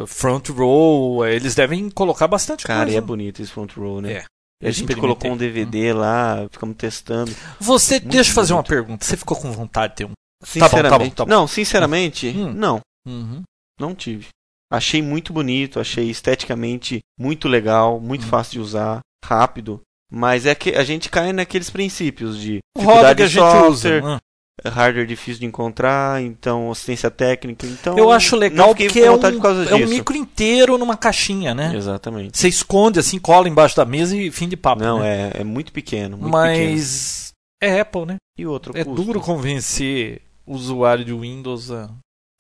Uh, 0.02 0.06
front 0.06 0.48
row, 0.48 1.24
é, 1.24 1.34
eles 1.34 1.54
devem 1.54 1.90
colocar 1.90 2.26
bastante 2.26 2.64
Cara, 2.64 2.82
e 2.82 2.84
coisa. 2.86 2.98
é 2.98 3.00
bonito 3.00 3.42
esse 3.42 3.50
front 3.50 3.72
row, 3.76 4.00
né? 4.00 4.12
É. 4.12 4.24
A 4.66 4.70
gente 4.70 4.94
colocou 4.94 5.32
um 5.32 5.36
DVD 5.36 5.92
lá, 5.92 6.46
ficamos 6.50 6.76
testando. 6.76 7.34
Você, 7.60 7.94
Muito 8.00 8.08
deixa 8.12 8.30
eu 8.30 8.34
fazer 8.34 8.52
uma 8.54 8.62
pergunta. 8.62 9.04
Você 9.04 9.16
ficou 9.16 9.36
com 9.36 9.50
vontade 9.50 9.92
de 9.92 9.96
ter 9.98 10.04
um? 10.06 10.12
Sinceramente, 10.44 10.90
tá 10.90 10.98
bom, 10.98 11.10
tá 11.10 11.24
bom. 11.24 11.30
não, 11.30 11.46
sinceramente, 11.48 12.28
Hum. 12.28 12.52
não, 12.52 12.80
Uhum. 13.06 13.42
não 13.78 13.94
tive. 13.94 14.28
Achei 14.72 15.02
muito 15.02 15.32
bonito, 15.32 15.78
achei 15.80 16.08
esteticamente 16.10 17.00
muito 17.18 17.48
legal, 17.48 18.00
muito 18.00 18.24
Hum. 18.24 18.28
fácil 18.28 18.52
de 18.52 18.60
usar, 18.60 19.00
rápido. 19.24 19.80
Mas 20.10 20.46
é 20.46 20.54
que 20.54 20.70
a 20.70 20.84
gente 20.84 21.08
cai 21.10 21.32
naqueles 21.32 21.68
princípios 21.70 22.38
de 22.38 22.58
Roda 22.76 23.14
dificuldade 23.14 23.16
que 23.16 23.22
a 23.22 23.26
gente 23.26 23.40
software, 23.40 24.02
usa. 24.04 24.18
Ah. 24.64 24.70
hardware 24.70 25.06
difícil 25.06 25.40
de 25.40 25.46
encontrar, 25.46 26.22
então 26.22 26.70
assistência 26.70 27.10
técnica, 27.10 27.66
então 27.66 27.96
Eu 27.98 28.10
acho 28.10 28.36
legal 28.36 28.74
porque 28.74 29.00
é 29.00 29.10
um, 29.10 29.18
por 29.18 29.68
é 29.68 29.74
um 29.74 29.88
micro 29.88 30.16
inteiro 30.16 30.78
numa 30.78 30.96
caixinha, 30.96 31.54
né? 31.54 31.74
Exatamente. 31.74 32.38
Você 32.38 32.48
esconde 32.48 32.98
assim, 32.98 33.18
cola 33.18 33.48
embaixo 33.48 33.76
da 33.76 33.84
mesa 33.84 34.16
e 34.16 34.30
fim 34.30 34.48
de 34.48 34.56
papo. 34.56 34.82
Não, 34.82 35.00
né? 35.00 35.30
é, 35.34 35.40
é 35.40 35.44
muito 35.44 35.72
pequeno, 35.72 36.16
muito 36.16 36.32
pequeno. 36.32 36.70
Mas 36.70 37.32
é 37.62 37.80
Apple, 37.80 38.06
né? 38.06 38.16
E 38.38 38.46
outro 38.46 38.76
É 38.76 38.84
custo? 38.84 39.02
duro 39.02 39.20
convencer 39.20 40.22
o 40.46 40.54
usuário 40.54 41.04
de 41.04 41.12
Windows 41.12 41.70
a 41.70 41.90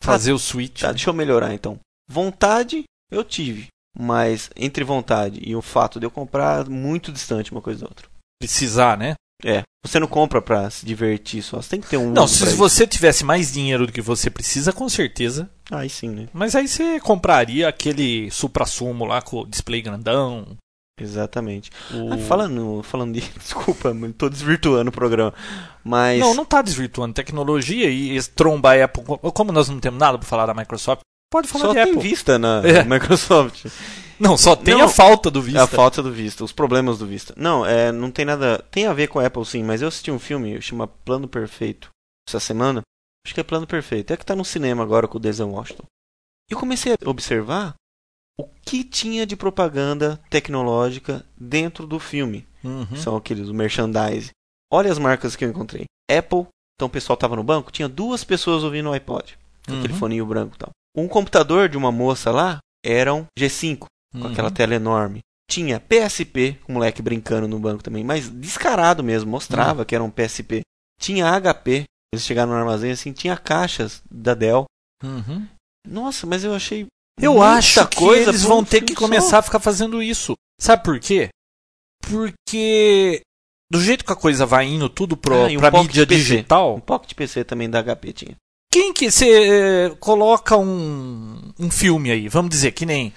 fazer 0.02 0.32
o 0.32 0.38
switch. 0.38 0.80
Tá, 0.80 0.88
né? 0.88 0.94
deixa 0.94 1.10
eu 1.10 1.14
melhorar 1.14 1.52
então. 1.52 1.78
Vontade 2.10 2.84
eu 3.10 3.22
tive, 3.22 3.66
mas 3.96 4.50
entre 4.56 4.84
vontade 4.84 5.40
e 5.44 5.54
o 5.54 5.62
fato 5.62 6.00
de 6.00 6.06
eu 6.06 6.10
comprar 6.10 6.68
muito 6.68 7.12
distante 7.12 7.52
uma 7.52 7.62
coisa 7.62 7.80
da 7.80 7.86
outra. 7.86 8.06
Precisar, 8.40 8.96
né? 8.98 9.14
É, 9.44 9.62
você 9.84 9.98
não 9.98 10.06
compra 10.06 10.40
pra 10.40 10.70
se 10.70 10.86
divertir 10.86 11.42
só, 11.42 11.60
você 11.60 11.70
tem 11.70 11.80
que 11.80 11.88
ter 11.88 11.96
um 11.96 12.12
Não, 12.12 12.28
se 12.28 12.44
você 12.54 12.86
tivesse 12.86 13.24
mais 13.24 13.52
dinheiro 13.52 13.86
do 13.86 13.92
que 13.92 14.00
você 14.00 14.30
precisa, 14.30 14.72
com 14.72 14.88
certeza. 14.88 15.50
Aí 15.70 15.88
sim, 15.88 16.08
né? 16.10 16.28
Mas 16.32 16.54
aí 16.54 16.68
você 16.68 17.00
compraria 17.00 17.68
aquele 17.68 18.30
supra-sumo 18.30 19.04
lá 19.04 19.20
com 19.20 19.40
o 19.40 19.46
display 19.46 19.82
grandão. 19.82 20.56
Exatamente. 21.00 21.70
o- 21.92 22.12
Ah, 22.12 22.18
falando, 22.18 22.82
falando 22.84 23.14
de. 23.14 23.20
Desculpa, 23.38 23.92
tô 24.16 24.28
desvirtuando 24.28 24.90
o 24.90 24.92
programa. 24.92 25.32
Mas. 25.82 26.20
Não, 26.20 26.34
não 26.34 26.44
tá 26.44 26.62
desvirtuando 26.62 27.14
tecnologia 27.14 27.88
e 27.90 28.14
esse 28.16 28.30
trombar 28.30 28.78
a 28.78 28.84
Apple. 28.84 29.02
Como 29.34 29.50
nós 29.50 29.68
não 29.68 29.80
temos 29.80 29.98
nada 29.98 30.18
pra 30.18 30.28
falar 30.28 30.46
da 30.46 30.54
Microsoft, 30.54 31.00
pode 31.32 31.48
falar 31.48 31.64
só 31.64 31.68
de 31.70 31.74
tem 31.74 31.82
Apple. 31.94 32.00
vista 32.08 32.38
na 32.38 32.62
É. 32.64 32.84
Microsoft. 32.86 33.66
Não, 34.20 34.36
só 34.36 34.54
tem 34.54 34.74
Não, 34.76 34.84
a 34.84 34.88
falta 34.88 35.28
do 35.30 35.40
É 35.40 35.42
Vista. 35.42 35.62
a 35.64 35.66
falta 35.66 36.00
do 36.02 36.12
Vista, 36.12 36.44
os 36.44 36.52
problemas 36.52 36.98
do 36.98 37.06
Vista. 37.06 37.34
Não, 37.36 37.66
é, 37.66 37.90
não 37.90 38.10
tem 38.10 38.24
nada. 38.24 38.64
Tem 38.70 38.86
a 38.86 38.92
ver 38.92 39.08
com 39.08 39.18
a 39.18 39.26
Apple 39.26 39.44
sim, 39.44 39.64
mas 39.64 39.82
eu 39.82 39.88
assisti 39.88 40.12
um 40.12 40.18
filme, 40.18 40.62
chama 40.62 40.86
Plano 40.86 41.26
Perfeito, 41.26 41.88
essa 42.28 42.38
semana. 42.38 42.82
Acho 43.26 43.34
que 43.34 43.40
é 43.40 43.44
Plano 43.44 43.66
Perfeito. 43.66 44.12
É 44.12 44.16
que 44.16 44.24
tá 44.26 44.36
no 44.36 44.44
cinema 44.44 44.82
agora 44.84 45.08
com 45.08 45.16
o 45.16 45.20
Denzel 45.20 45.48
Washington. 45.50 45.84
E 46.50 46.54
eu 46.54 46.58
comecei 46.60 46.92
a 46.92 47.08
observar 47.10 47.74
o 48.38 48.46
que 48.64 48.84
tinha 48.84 49.26
de 49.26 49.34
propaganda 49.34 50.20
tecnológica 50.30 51.24
dentro 51.36 51.86
do 51.86 51.98
filme. 51.98 52.46
Uhum. 52.62 52.94
São 52.96 53.16
aqueles, 53.16 53.48
o 53.48 53.54
merchandise. 53.54 54.30
Olha 54.72 54.90
as 54.92 54.98
marcas 54.98 55.34
que 55.34 55.44
eu 55.44 55.48
encontrei. 55.48 55.84
Apple, 56.10 56.46
então 56.76 56.86
o 56.86 56.90
pessoal 56.90 57.16
tava 57.16 57.34
no 57.36 57.42
banco, 57.42 57.72
tinha 57.72 57.88
duas 57.88 58.22
pessoas 58.22 58.62
ouvindo 58.62 58.88
o 58.88 58.92
iPod. 58.92 59.36
Com 59.66 59.78
aquele 59.78 59.92
Uhum. 59.94 59.98
foninho 59.98 60.26
branco 60.26 60.54
e 60.54 60.58
tal. 60.58 60.70
Um 60.96 61.08
computador 61.08 61.68
de 61.68 61.76
uma 61.76 61.90
moça 61.92 62.30
lá 62.30 62.58
era 62.84 63.14
um 63.14 63.24
G5 63.38 63.78
com 63.78 63.88
Uhum. 64.18 64.26
aquela 64.32 64.50
tela 64.50 64.74
enorme. 64.74 65.20
Tinha 65.50 65.80
PSP, 65.80 66.58
um 66.68 66.74
moleque 66.74 67.00
brincando 67.02 67.48
no 67.48 67.58
banco 67.58 67.82
também, 67.82 68.04
mas 68.04 68.28
descarado 68.28 69.02
mesmo, 69.02 69.30
mostrava 69.30 69.84
que 69.84 69.94
era 69.94 70.04
um 70.04 70.10
PSP. 70.10 70.60
Tinha 71.00 71.26
HP, 71.40 71.84
eles 72.12 72.24
chegaram 72.24 72.52
no 72.52 72.58
armazém 72.58 72.92
assim, 72.92 73.12
tinha 73.12 73.36
caixas 73.36 74.02
da 74.10 74.34
Dell. 74.34 74.64
Uhum. 75.02 75.46
Nossa, 75.86 76.26
mas 76.26 76.44
eu 76.44 76.54
achei. 76.54 76.86
Eu 77.20 77.42
acho 77.42 77.86
que 77.88 78.04
eles 78.04 78.42
vão 78.42 78.64
ter 78.64 78.82
que 78.82 78.92
só. 78.94 78.98
começar 79.00 79.38
a 79.38 79.42
ficar 79.42 79.60
fazendo 79.60 80.02
isso. 80.02 80.34
Sabe 80.60 80.82
por 80.84 80.98
quê? 81.00 81.28
Porque 82.02 83.20
do 83.70 83.80
jeito 83.80 84.04
que 84.04 84.12
a 84.12 84.16
coisa 84.16 84.44
vai 84.46 84.66
indo 84.66 84.88
tudo 84.88 85.16
pro, 85.16 85.34
Ah, 85.34 85.48
um 85.48 85.58
pra 85.58 85.70
mídia 85.70 86.06
PC. 86.06 86.20
digital, 86.20 86.76
Um 86.76 86.80
Pocket 86.80 87.14
PC 87.14 87.44
também 87.44 87.68
da 87.68 87.82
HP 87.82 88.12
tinha. 88.12 88.36
Quem 88.72 88.90
que 88.90 89.10
você 89.10 89.94
coloca 90.00 90.56
um, 90.56 91.52
um 91.60 91.70
filme 91.70 92.10
aí? 92.10 92.26
Vamos 92.26 92.50
dizer 92.50 92.72
que 92.72 92.86
nem 92.86 93.12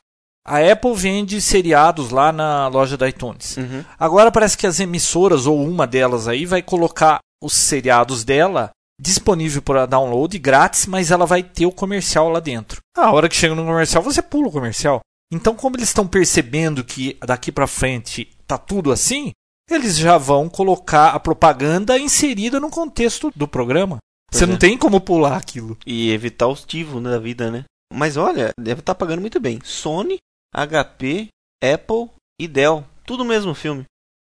a 0.45 0.59
Apple 0.59 0.93
vende 0.93 1.41
seriados 1.41 2.09
lá 2.12 2.33
na 2.33 2.67
loja 2.67 2.97
da 2.97 3.07
iTunes. 3.07 3.55
Uhum. 3.55 3.83
Agora 3.97 4.31
parece 4.31 4.57
que 4.57 4.67
as 4.67 4.81
emissoras 4.81 5.47
ou 5.47 5.65
uma 5.65 5.88
delas 5.88 6.27
aí 6.27 6.45
vai 6.45 6.62
colocar 6.62 7.19
os 7.41 7.53
seriados 7.53 8.25
dela 8.25 8.69
disponível 9.01 9.62
para 9.62 9.85
download 9.85 10.38
grátis, 10.38 10.85
mas 10.85 11.09
ela 11.09 11.25
vai 11.25 11.41
ter 11.41 11.65
o 11.65 11.71
comercial 11.71 12.29
lá 12.29 12.41
dentro. 12.41 12.81
A 12.95 13.12
hora 13.12 13.29
que 13.29 13.35
chega 13.35 13.55
no 13.55 13.65
comercial, 13.65 14.03
você 14.03 14.21
pula 14.21 14.50
o 14.50 14.51
comercial. 14.51 15.00
Então, 15.31 15.55
como 15.55 15.77
eles 15.77 15.89
estão 15.89 16.05
percebendo 16.05 16.83
que 16.83 17.17
daqui 17.25 17.51
para 17.51 17.65
frente 17.65 18.29
tá 18.45 18.57
tudo 18.57 18.91
assim, 18.91 19.31
eles 19.69 19.97
já 19.97 20.17
vão 20.17 20.50
colocar 20.50 21.09
a 21.09 21.19
propaganda 21.19 21.97
inserida 21.97 22.59
no 22.59 22.69
contexto 22.69 23.31
do 23.35 23.47
programa. 23.47 23.97
Pois 24.29 24.39
você 24.39 24.44
é. 24.44 24.48
não 24.48 24.58
tem 24.58 24.77
como 24.77 25.01
pular 25.01 25.38
aquilo. 25.38 25.77
E 25.86 26.12
evitar 26.12 26.48
os 26.48 26.63
tivos 26.63 27.01
da 27.03 27.20
vida, 27.20 27.51
né? 27.51 27.63
Mas 27.94 28.17
olha, 28.17 28.51
deve 28.60 28.82
estar 28.82 28.96
pagando 28.96 29.22
muito 29.22 29.39
bem. 29.39 29.60
Sony, 29.63 30.17
HP, 30.53 31.27
Apple 31.63 32.10
e 32.39 32.48
Dell. 32.48 32.86
Tudo 33.05 33.24
o 33.24 33.25
mesmo 33.25 33.53
filme. 33.53 33.86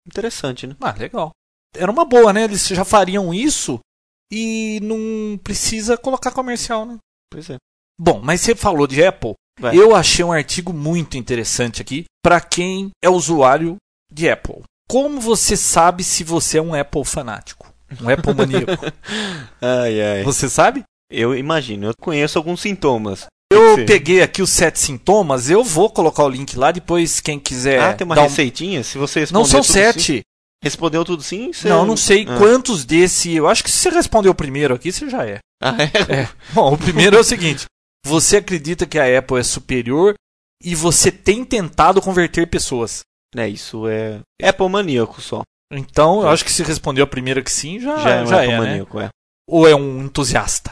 Interessante, 0.08 0.68
né? 0.68 0.76
Ah, 0.82 0.92
legal. 0.92 1.32
Era 1.76 1.92
uma 1.92 2.06
boa, 2.06 2.34
né? 2.34 2.44
Eles 2.44 2.68
já 2.68 2.84
fariam 2.84 3.34
isso 3.34 3.80
e 4.32 4.80
não 4.82 5.38
precisa 5.38 5.98
colocar 5.98 6.32
comercial, 6.32 6.86
né? 6.86 6.98
Pois 7.32 7.50
é. 7.50 7.58
Bom, 8.00 8.20
mas 8.22 8.42
você 8.42 8.56
falou 8.56 8.88
de 8.88 9.04
Apple. 9.04 9.34
Vai. 9.60 9.78
Eu 9.78 9.96
achei 9.96 10.26
um 10.26 10.32
artigo 10.32 10.74
muito 10.74 11.18
interessante 11.18 11.82
aqui 11.82 12.06
para 12.24 12.42
quem 12.42 12.90
é 13.04 13.10
usuário 13.10 13.78
de 14.12 14.30
Apple. 14.30 14.64
Como 14.90 15.20
você 15.20 15.56
sabe 15.56 16.04
se 16.04 16.24
você 16.24 16.58
é 16.58 16.62
um 16.62 16.74
Apple 16.74 17.06
fanático? 17.06 17.73
Um 18.02 18.10
Apple 18.10 18.34
maníaco? 18.34 18.72
Ai, 19.62 20.02
ai. 20.02 20.24
Você 20.24 20.50
sabe? 20.50 20.84
Eu 21.10 21.36
imagino, 21.36 21.88
eu 21.88 21.94
conheço 22.00 22.38
alguns 22.38 22.62
sintomas. 22.62 23.28
Eu 23.52 23.86
peguei 23.86 24.22
aqui 24.22 24.42
os 24.42 24.50
sete 24.50 24.80
sintomas, 24.80 25.50
eu 25.50 25.64
vou 25.64 25.90
colocar 25.90 26.24
o 26.24 26.30
link 26.30 26.58
lá, 26.58 26.72
depois 26.72 27.20
quem 27.22 27.40
quiser. 27.40 27.80
ah, 27.80 27.94
tem 27.94 28.04
uma 28.06 28.16
dar 28.16 28.22
um- 28.22 28.28
receitinha? 28.28 28.84
Se 28.84 28.98
você 28.98 29.26
Não 29.32 29.46
são 29.46 29.62
sim- 29.62 29.74
sete. 29.74 30.22
respondeu 30.64 31.06
tudo 31.06 31.22
sim? 31.22 31.54
Você... 31.54 31.70
Não, 31.70 31.86
não 31.86 31.96
sei 31.96 32.26
Ah. 32.28 32.38
quantos 32.38 32.84
desse. 32.84 33.32
Eu 33.34 33.48
acho 33.48 33.64
que 33.64 33.70
se 33.70 33.78
você 33.78 33.90
respondeu 33.92 34.32
o 34.32 34.36
primeiro 34.36 34.74
aqui, 34.74 34.92
você 34.92 35.08
já 35.10 35.24
é. 35.26 35.38
Ah, 35.62 35.76
é? 35.80 36.22
É. 36.22 36.30
Bom, 36.52 36.74
o 36.74 36.78
primeiro 36.78 37.16
é 37.16 37.20
o 37.20 37.24
seguinte: 37.24 37.66
você 38.06 38.38
acredita 38.38 38.86
que 38.88 38.98
a 38.98 39.20
Apple 39.20 39.38
é 39.40 39.44
superior 39.44 40.16
e 40.64 40.74
você 40.74 41.12
tem 41.12 41.46
tentado 41.46 42.02
converter 42.02 42.48
pessoas. 42.48 43.02
É, 43.36 43.48
isso 43.48 43.88
é 43.88 44.20
Apple 44.42 44.68
maníaco 44.70 45.22
só. 45.22 45.42
Então, 45.78 46.22
eu 46.22 46.30
acho 46.30 46.46
que 46.46 46.52
se 46.52 46.64
respondeu 46.64 47.04
a 47.04 47.08
primeira 47.08 47.42
que 47.42 47.52
sim, 47.52 47.80
já, 47.80 47.98
Já 47.98 48.10
é 48.10 48.24
um 48.24 48.28
já 48.28 48.44
é, 48.44 48.48
né? 48.48 48.58
maníaco, 48.58 49.00
é. 49.00 49.10
Ou 49.48 49.68
é 49.68 49.76
um 49.76 50.04
entusiasta? 50.04 50.72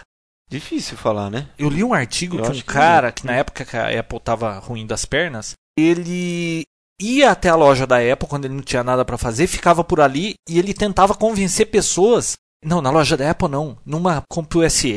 Difícil 0.49 0.97
falar, 0.97 1.29
né? 1.29 1.47
Eu 1.57 1.69
li 1.69 1.83
um 1.83 1.93
artigo 1.93 2.37
Eu 2.37 2.41
que 2.41 2.47
um 2.47 2.51
acho 2.51 2.61
que 2.61 2.73
cara, 2.73 3.11
que 3.11 3.25
na 3.25 3.33
época 3.33 3.63
que 3.63 3.77
a 3.77 3.99
Apple 3.99 4.19
tava 4.19 4.59
ruim 4.59 4.85
das 4.85 5.05
pernas, 5.05 5.53
ele 5.77 6.63
ia 7.01 7.31
até 7.31 7.49
a 7.49 7.55
loja 7.55 7.87
da 7.87 7.97
Apple 7.97 8.27
quando 8.27 8.45
ele 8.45 8.53
não 8.53 8.61
tinha 8.61 8.83
nada 8.83 9.05
pra 9.05 9.17
fazer, 9.17 9.47
ficava 9.47 9.83
por 9.83 10.01
ali 10.01 10.33
e 10.47 10.59
ele 10.59 10.73
tentava 10.73 11.15
convencer 11.15 11.67
pessoas. 11.67 12.35
Não, 12.63 12.81
na 12.81 12.91
loja 12.91 13.17
da 13.17 13.31
Apple 13.31 13.47
não. 13.47 13.77
Numa 13.85 14.21
CompuSA, 14.29 14.89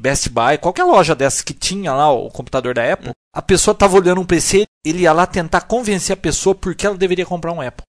Best 0.00 0.30
Buy, 0.30 0.58
qualquer 0.58 0.84
loja 0.84 1.14
dessas 1.14 1.42
que 1.42 1.54
tinha 1.54 1.92
lá 1.92 2.10
o 2.10 2.28
computador 2.30 2.74
da 2.74 2.92
Apple, 2.92 3.12
a 3.32 3.42
pessoa 3.42 3.74
tava 3.74 3.96
olhando 3.96 4.20
um 4.20 4.26
PC, 4.26 4.64
ele 4.84 5.02
ia 5.02 5.12
lá 5.12 5.26
tentar 5.26 5.60
convencer 5.60 6.14
a 6.14 6.16
pessoa 6.16 6.54
porque 6.54 6.86
ela 6.86 6.96
deveria 6.96 7.26
comprar 7.26 7.52
um 7.52 7.60
Apple. 7.60 7.84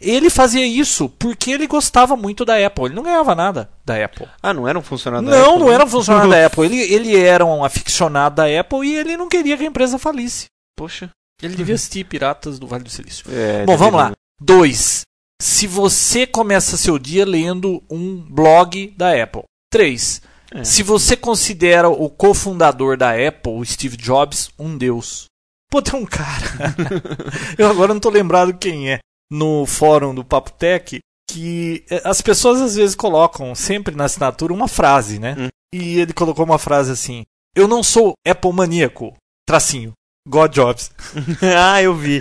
Ele 0.00 0.28
fazia 0.28 0.66
isso 0.66 1.08
porque 1.08 1.50
ele 1.52 1.66
gostava 1.66 2.16
muito 2.16 2.44
da 2.44 2.64
Apple. 2.64 2.86
Ele 2.86 2.94
não 2.94 3.02
ganhava 3.02 3.34
nada 3.34 3.70
da 3.84 4.04
Apple. 4.04 4.28
Ah, 4.42 4.52
não 4.52 4.66
era 4.66 4.78
um 4.78 4.82
funcionário 4.82 5.28
da 5.28 5.36
Não, 5.36 5.50
Apple, 5.50 5.60
não 5.60 5.72
era 5.72 5.84
um 5.84 5.88
funcionário 5.88 6.30
da 6.30 6.44
Apple. 6.46 6.64
Ele, 6.64 6.80
ele 6.92 7.16
era 7.16 7.44
um 7.44 7.64
aficionado 7.64 8.36
da 8.36 8.60
Apple 8.60 8.86
e 8.86 8.96
ele 8.96 9.16
não 9.16 9.28
queria 9.28 9.56
que 9.56 9.64
a 9.64 9.68
empresa 9.68 9.98
falisse. 9.98 10.46
Poxa. 10.76 11.10
Ele 11.42 11.56
devia 11.56 11.74
assistir 11.74 12.04
Piratas 12.04 12.58
do 12.58 12.66
Vale 12.66 12.84
do 12.84 12.90
Silício. 12.90 13.24
É, 13.30 13.64
Bom, 13.64 13.76
vamos 13.76 13.94
lá. 13.94 14.12
Dois. 14.40 15.02
Se 15.40 15.66
você 15.66 16.26
começa 16.26 16.76
seu 16.76 16.98
dia 16.98 17.24
lendo 17.24 17.82
um 17.90 18.20
blog 18.20 18.94
da 18.96 19.22
Apple. 19.22 19.42
Três. 19.70 20.22
É. 20.52 20.62
Se 20.64 20.82
você 20.82 21.16
considera 21.16 21.88
o 21.88 22.08
cofundador 22.08 22.96
da 22.96 23.10
Apple, 23.10 23.52
o 23.52 23.64
Steve 23.64 23.96
Jobs, 23.96 24.50
um 24.58 24.76
deus. 24.76 25.26
Pô, 25.70 25.82
tem 25.82 25.98
um 25.98 26.06
cara. 26.06 26.74
eu 27.58 27.68
agora 27.68 27.92
não 27.92 28.00
tô 28.00 28.08
lembrado 28.08 28.56
quem 28.56 28.92
é. 28.92 28.98
No 29.34 29.66
fórum 29.66 30.14
do 30.14 30.24
Papo 30.24 30.52
Tech, 30.52 31.00
que 31.28 31.84
eh, 31.90 32.02
as 32.04 32.20
pessoas 32.20 32.60
às 32.60 32.76
vezes 32.76 32.94
colocam 32.94 33.54
sempre 33.54 33.94
na 33.96 34.04
assinatura 34.04 34.52
uma 34.52 34.68
frase, 34.68 35.18
né? 35.18 35.34
Hum. 35.38 35.48
E 35.74 35.98
ele 35.98 36.12
colocou 36.12 36.44
uma 36.44 36.58
frase 36.58 36.92
assim: 36.92 37.24
Eu 37.54 37.66
não 37.66 37.82
sou 37.82 38.12
Apple 38.26 38.52
maníaco. 38.52 39.12
Tracinho. 39.46 39.92
God 40.26 40.52
Jobs. 40.54 40.90
ah, 41.58 41.82
eu 41.82 41.94
vi. 41.94 42.20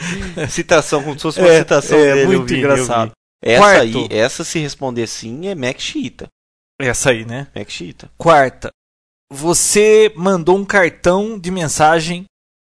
Citação, 0.49 1.03
como 1.03 1.15
se 1.15 1.21
fosse 1.21 1.39
uma 1.39 1.47
É, 1.49 1.59
citação 1.59 1.97
é, 1.97 2.13
dele. 2.15 2.25
muito 2.25 2.47
vi, 2.47 2.55
eu 2.55 2.59
engraçado. 2.59 3.11
Essa 3.41 3.59
Quarto. 3.61 3.81
aí, 3.81 4.07
essa 4.09 4.43
se 4.43 4.59
responder 4.59 5.05
sim 5.07 5.47
é 5.47 5.55
Mac 5.55 5.79
Chiita. 5.79 6.27
Essa 6.81 7.11
aí, 7.11 7.25
né? 7.25 7.47
Mac 7.55 7.69
Chiita. 7.69 8.09
Quarta. 8.17 8.71
você 9.31 10.11
mandou 10.15 10.57
um 10.57 10.65
cartão 10.65 11.37
de 11.39 11.51
mensagem 11.51 12.25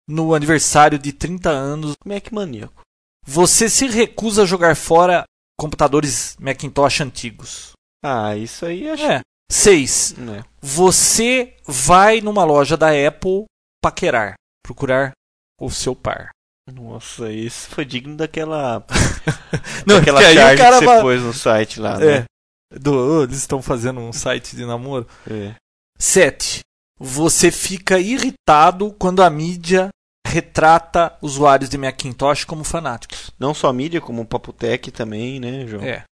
no 0.09 0.33
aniversário 0.33 0.97
de 0.97 1.11
30 1.11 1.49
anos. 1.49 1.95
Mac 2.05 2.31
maníaco. 2.31 2.81
Você 3.27 3.69
se 3.69 3.87
recusa 3.87 4.43
a 4.43 4.45
jogar 4.45 4.75
fora 4.75 5.23
computadores 5.59 6.35
Macintosh 6.39 7.01
antigos. 7.01 7.71
Ah, 8.03 8.35
isso 8.37 8.65
aí 8.65 8.89
acho 8.89 9.03
É. 9.03 9.21
6. 9.51 10.13
que. 10.13 10.21
né. 10.21 10.43
Você 10.61 11.55
vai 11.65 12.21
numa 12.21 12.43
loja 12.45 12.77
da 12.77 12.87
Apple 12.89 13.45
paquerar, 13.83 14.35
procurar 14.65 15.11
o 15.59 15.69
seu 15.69 15.95
par. 15.95 16.29
Nossa, 16.71 17.31
isso 17.31 17.69
foi 17.69 17.85
digno 17.85 18.15
daquela. 18.17 18.85
Não, 19.87 19.99
daquela 19.99 20.21
charge 20.21 20.55
que 20.61 20.85
vai- 20.85 20.95
você 20.97 21.01
pôs 21.01 21.21
no 21.21 21.33
site 21.33 21.79
lá, 21.79 22.01
É. 22.01 22.19
né? 22.19 22.25
Do, 22.71 22.93
oh, 22.93 23.23
eles 23.23 23.37
estão 23.37 23.61
fazendo 23.61 23.99
um 24.01 24.11
site 24.11 24.55
de 24.55 24.65
namoro. 24.65 25.07
É. 25.29 25.55
7. 25.97 26.59
Você 26.99 27.51
fica 27.51 27.99
irritado 27.99 28.93
quando 28.99 29.21
a 29.23 29.29
mídia 29.29 29.89
retrata 30.27 31.13
usuários 31.21 31.69
de 31.69 31.77
Macintosh 31.77 32.43
como 32.45 32.63
fanáticos. 32.63 33.31
Não 33.39 33.53
só 33.53 33.69
a 33.69 33.73
mídia, 33.73 34.01
como 34.01 34.21
o 34.21 34.25
Papotec 34.25 34.91
também, 34.91 35.39
né, 35.39 35.65
João? 35.67 35.83
É. 35.83 36.03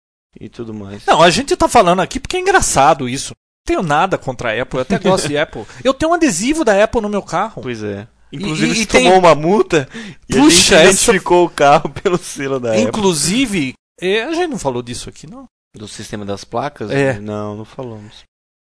E 0.41 0.49
tudo 0.49 0.73
mais. 0.75 1.05
Não, 1.07 1.23
a 1.23 1.31
gente 1.31 1.57
tá 1.57 1.69
falando 1.69 2.01
aqui 2.01 2.19
porque 2.19 2.37
é 2.37 2.41
engraçado 2.41 3.09
isso. 3.09 3.31
Não 3.31 3.77
tenho 3.77 3.83
nada 3.87 4.19
contra 4.19 4.51
a 4.53 4.63
Apple, 4.63 4.79
eu 4.79 4.83
até 4.83 4.99
gosto 4.99 5.29
de 5.29 5.39
Apple. 5.39 5.65
Eu 5.83 5.95
tenho 5.95 6.11
um 6.11 6.15
adesivo 6.15 6.65
da 6.65 6.83
Apple 6.83 7.01
no 7.01 7.09
meu 7.09 7.23
carro. 7.23 7.63
Pois 7.63 7.83
é. 7.83 8.07
Inclusive, 8.33 8.67
e- 8.67 8.73
e 8.73 8.77
você 8.77 8.87
tem- 8.87 9.05
tomou 9.05 9.19
uma 9.19 9.35
multa 9.35 9.89
e 10.29 10.33
Puxa, 10.35 10.41
a 10.41 10.41
gente 10.49 10.73
essa- 10.73 10.83
identificou 11.13 11.45
o 11.47 11.51
carro 11.51 11.89
pelo 12.03 12.19
selo 12.19 12.59
da 12.59 12.71
Apple. 12.71 12.83
Inclusive, 12.83 13.75
é, 14.01 14.25
a 14.25 14.33
gente 14.35 14.49
não 14.51 14.59
falou 14.59 14.83
disso 14.83 15.09
aqui, 15.09 15.27
não. 15.31 15.45
Do 15.77 15.87
sistema 15.89 16.25
das 16.25 16.45
placas? 16.45 16.91
É. 16.91 17.19
Não, 17.21 17.57
não 17.57 17.65
falamos. 17.65 18.23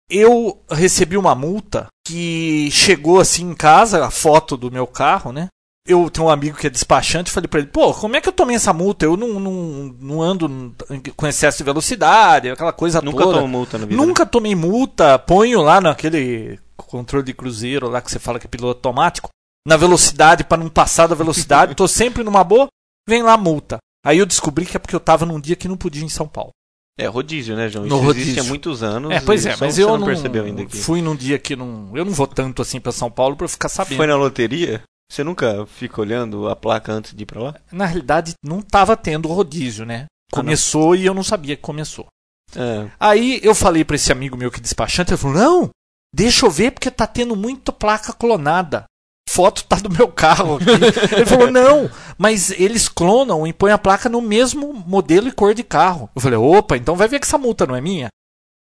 Eu 0.10 0.64
recebi 0.70 1.18
uma 1.18 1.36
multa 1.36 1.88
que 2.06 2.70
chegou 2.72 3.20
assim 3.20 3.50
em 3.50 3.54
casa, 3.54 4.06
a 4.06 4.10
foto 4.12 4.56
do 4.56 4.72
meu 4.72 4.88
carro, 4.88 5.32
né? 5.34 5.48
Eu 5.86 6.10
tenho 6.10 6.28
um 6.28 6.30
amigo 6.30 6.58
que 6.58 6.68
é 6.68 6.70
despachante, 6.70 7.32
falei 7.32 7.48
pra 7.48 7.60
ele, 7.62 7.70
pô, 7.70 7.94
como 7.94 8.16
é 8.16 8.22
que 8.22 8.28
eu 8.28 8.34
tomei 8.34 8.56
essa 8.58 8.74
multa? 8.74 9.06
Eu 9.06 9.16
não, 9.16 9.40
não, 9.40 9.96
não 10.00 10.22
ando 10.22 10.76
com 11.16 11.28
excesso 11.28 11.60
de 11.60 11.64
velocidade, 11.64 12.50
aquela 12.50 12.74
coisa 12.74 13.02
Nunca 13.02 13.24
toda. 13.24 13.36
tomou 13.36 13.48
multa 13.48 13.78
na 13.78 13.86
vida. 13.86 14.00
né? 14.00 14.06
Nunca 14.06 14.26
tomei 14.26 14.54
multa, 14.54 15.18
ponho 15.18 15.62
lá 15.62 15.80
naquele 15.80 16.60
controle 16.76 17.26
de 17.26 17.34
cruzeiro 17.34 17.90
lá 17.90 18.02
que 18.02 18.12
você 18.12 18.20
fala 18.20 18.38
que 18.40 18.48
é 18.48 18.50
piloto 18.50 18.78
automático, 18.86 19.30
na 19.66 19.78
velocidade 19.78 20.44
pra 20.44 20.58
não 20.58 20.70
passar 20.70 21.08
da 21.08 21.16
velocidade, 21.16 21.76
tô 21.76 21.88
sempre 21.88 22.24
numa 22.24 22.44
boa, 22.44 22.68
vem 23.08 23.24
lá 23.24 23.34
a 23.34 23.38
multa. 23.38 23.78
Aí 24.06 24.18
eu 24.18 24.26
descobri 24.26 24.66
que 24.66 24.76
é 24.76 24.80
porque 24.80 24.96
eu 24.96 25.00
tava 25.00 25.26
num 25.26 25.40
dia 25.40 25.56
que 25.56 25.68
não 25.70 25.78
podia 25.78 26.02
ir 26.02 26.06
em 26.06 26.10
São 26.10 26.28
Paulo. 26.28 26.52
É 26.98 27.06
rodízio, 27.06 27.56
né, 27.56 27.70
João? 27.70 27.86
No 27.86 27.98
Isso 27.98 28.10
existe 28.12 28.28
rodízio. 28.30 28.42
há 28.44 28.46
muitos 28.46 28.84
anos. 28.84 29.12
É, 29.12 29.20
pois 29.22 29.46
é, 29.46 29.56
mas 29.60 29.78
eu 29.78 29.88
não 29.90 30.00
não 30.00 30.08
percebeu 30.08 30.46
ainda 30.46 30.64
aqui. 30.64 30.78
fui 30.78 31.02
num 31.02 31.16
dia 31.16 31.38
que 31.38 31.56
não, 31.56 31.92
eu 31.96 32.04
não 32.04 32.12
vou 32.12 32.26
tanto 32.26 32.62
assim 32.62 32.80
pra 32.80 32.92
São 32.92 33.12
Paulo 33.12 33.36
pra 33.36 33.46
eu 33.46 33.50
ficar 33.50 33.70
sabendo. 33.70 33.98
Foi 33.98 34.08
na 34.08 34.16
loteria? 34.16 34.82
Você 35.12 35.24
nunca 35.24 35.66
fica 35.68 36.02
olhando 36.02 36.50
a 36.50 36.56
placa 36.56 36.92
antes 36.92 37.14
de 37.14 37.24
ir 37.24 37.26
pra 37.26 37.42
lá? 37.42 37.56
Na 37.72 37.86
realidade 37.86 38.34
não 38.44 38.62
tava 38.62 38.98
tendo 38.98 39.28
rodízio, 39.30 39.86
né? 39.86 40.06
Ah. 40.32 40.36
Começou 40.36 40.96
e 40.96 41.06
eu 41.06 41.14
não 41.14 41.24
sabia 41.24 41.56
que 41.56 41.62
começou. 41.62 42.08
É. 42.56 42.90
Aí 43.00 43.40
eu 43.44 43.54
falei 43.54 43.86
pra 43.86 43.96
esse 43.96 44.12
amigo 44.12 44.36
meu 44.36 44.50
que 44.50 44.58
é 44.60 44.62
despachante, 44.62 45.12
ele 45.12 45.18
falou: 45.18 45.38
"Não, 45.38 45.70
deixa 46.14 46.46
eu 46.46 46.50
ver 46.52 46.72
porque 46.72 46.90
tá 46.90 47.06
tendo 47.06 47.36
muita 47.36 47.72
placa 47.72 48.12
clonada. 48.12 48.86
Foto 49.28 49.64
tá 49.66 49.76
do 49.76 49.90
meu 49.90 50.08
carro 50.08 50.56
aqui." 50.56 50.66
ele 51.16 51.26
falou: 51.26 51.52
"Não, 51.52 51.90
mas 52.18 52.50
eles 52.52 52.88
clonam 52.88 53.46
e 53.46 53.54
põem 53.54 53.72
a 53.72 53.78
placa 53.78 54.08
no 54.10 54.22
mesmo 54.22 54.74
modelo 54.74 55.28
e 55.28 55.32
cor 55.32 55.54
de 55.54 55.64
carro." 55.64 56.10
Eu 56.16 56.22
falei: 56.22 56.38
"Opa, 56.38 56.78
então 56.78 56.96
vai 56.96 57.08
ver 57.08 57.20
que 57.20 57.26
essa 57.28 57.38
multa 57.38 57.66
não 57.66 57.76
é 57.76 57.82
minha." 57.82 58.08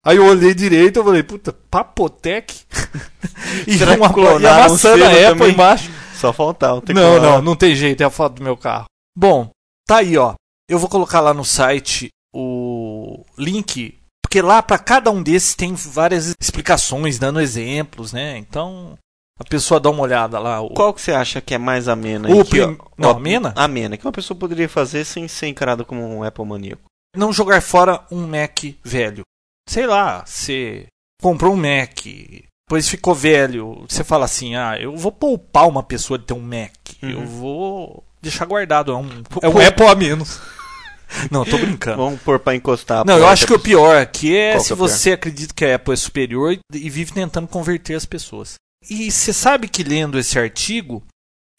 Aí 0.05 0.17
eu 0.17 0.25
olhei 0.25 0.53
direito 0.53 0.99
e 0.99 1.03
falei: 1.03 1.23
"Puta, 1.23 1.53
Papotec?" 1.71 2.53
e 3.67 3.77
Será 3.77 3.95
uma, 3.95 4.07
e 4.07 4.13
clonaram 4.13 4.65
a 4.65 4.69
maçã 4.69 4.97
da 4.97 5.07
Apple 5.07 5.25
também? 5.25 5.51
embaixo. 5.51 5.91
Só 6.15 6.33
faltava. 6.33 6.81
Que 6.81 6.93
Não, 6.93 7.19
colar. 7.19 7.21
não, 7.21 7.41
não 7.41 7.55
tem 7.55 7.75
jeito, 7.75 8.01
é 8.01 8.05
a 8.05 8.09
foto 8.09 8.35
do 8.35 8.43
meu 8.43 8.57
carro. 8.57 8.85
Bom, 9.15 9.49
tá 9.87 9.97
aí, 9.97 10.17
ó. 10.17 10.33
Eu 10.69 10.79
vou 10.79 10.89
colocar 10.89 11.19
lá 11.21 11.33
no 11.33 11.45
site 11.45 12.09
o 12.33 13.23
link, 13.37 13.97
porque 14.23 14.41
lá 14.41 14.61
para 14.61 14.77
cada 14.77 15.11
um 15.11 15.21
desses 15.23 15.55
tem 15.55 15.73
várias 15.75 16.33
explicações, 16.41 17.17
dando 17.19 17.39
exemplos, 17.39 18.11
né? 18.11 18.37
Então, 18.37 18.97
a 19.39 19.43
pessoa 19.43 19.79
dá 19.79 19.89
uma 19.89 20.01
olhada 20.03 20.39
lá. 20.39 20.61
O... 20.61 20.69
Qual 20.69 20.93
que 20.93 21.01
você 21.01 21.11
acha 21.11 21.39
que 21.41 21.53
é 21.53 21.57
mais 21.57 21.87
amena? 21.87 22.27
O 22.29 22.39
aí? 22.39 22.43
Que, 22.43 22.49
prim- 22.49 22.77
Não, 22.97 23.11
amena? 23.11 23.53
Amena, 23.55 23.97
que 23.97 24.05
uma 24.05 24.11
pessoa 24.11 24.37
poderia 24.37 24.67
fazer 24.69 25.05
sem 25.05 25.27
ser 25.27 25.47
encarada 25.47 25.83
como 25.85 26.01
um 26.07 26.23
Apple 26.23 26.45
maníaco. 26.45 26.81
Não 27.15 27.31
jogar 27.33 27.61
fora 27.61 28.01
um 28.11 28.27
Mac 28.27 28.59
velho. 28.83 29.21
Sei 29.69 29.85
lá, 29.87 30.23
você 30.25 30.85
comprou 31.21 31.53
um 31.53 31.57
Mac, 31.57 31.97
depois 32.69 32.87
ficou 32.87 33.13
velho, 33.15 33.85
você 33.87 34.03
fala 34.03 34.25
assim: 34.25 34.55
"Ah, 34.55 34.77
eu 34.79 34.95
vou 34.95 35.11
poupar 35.11 35.67
uma 35.67 35.83
pessoa 35.83 36.17
de 36.17 36.25
ter 36.25 36.33
um 36.33 36.39
Mac. 36.41 36.71
Eu 37.01 37.19
Uhum. 37.19 37.25
vou 37.25 38.03
deixar 38.21 38.45
guardado, 38.45 38.91
é 38.91 38.95
um, 38.95 39.09
é 39.41 39.47
um. 39.49 39.59
Apple 39.59 39.85
a 39.87 39.95
menos." 39.95 40.39
Não, 41.31 41.45
tô 41.45 41.57
brincando. 41.57 41.97
Vamos 41.97 42.21
pôr 42.21 42.37
pra 42.37 42.53
encostar. 42.53 43.05
Não, 43.05 43.17
eu 43.17 43.27
acho 43.27 43.47
que 43.47 43.53
o 43.53 43.59
pior 43.59 43.95
aqui 43.95 44.35
é 44.35 44.51
Qual 44.53 44.63
se 44.63 44.73
é 44.73 44.75
você 44.75 45.11
acredita 45.13 45.53
que 45.53 45.63
a 45.63 45.75
Apple 45.75 45.93
é 45.93 45.95
superior 45.95 46.57
e 46.73 46.89
vive 46.89 47.13
tentando 47.13 47.47
converter 47.47 47.95
as 47.95 48.05
pessoas. 48.05 48.55
E 48.89 49.11
você 49.11 49.33
sabe 49.33 49.67
que 49.67 49.83
lendo 49.83 50.17
esse 50.17 50.37
artigo, 50.37 51.03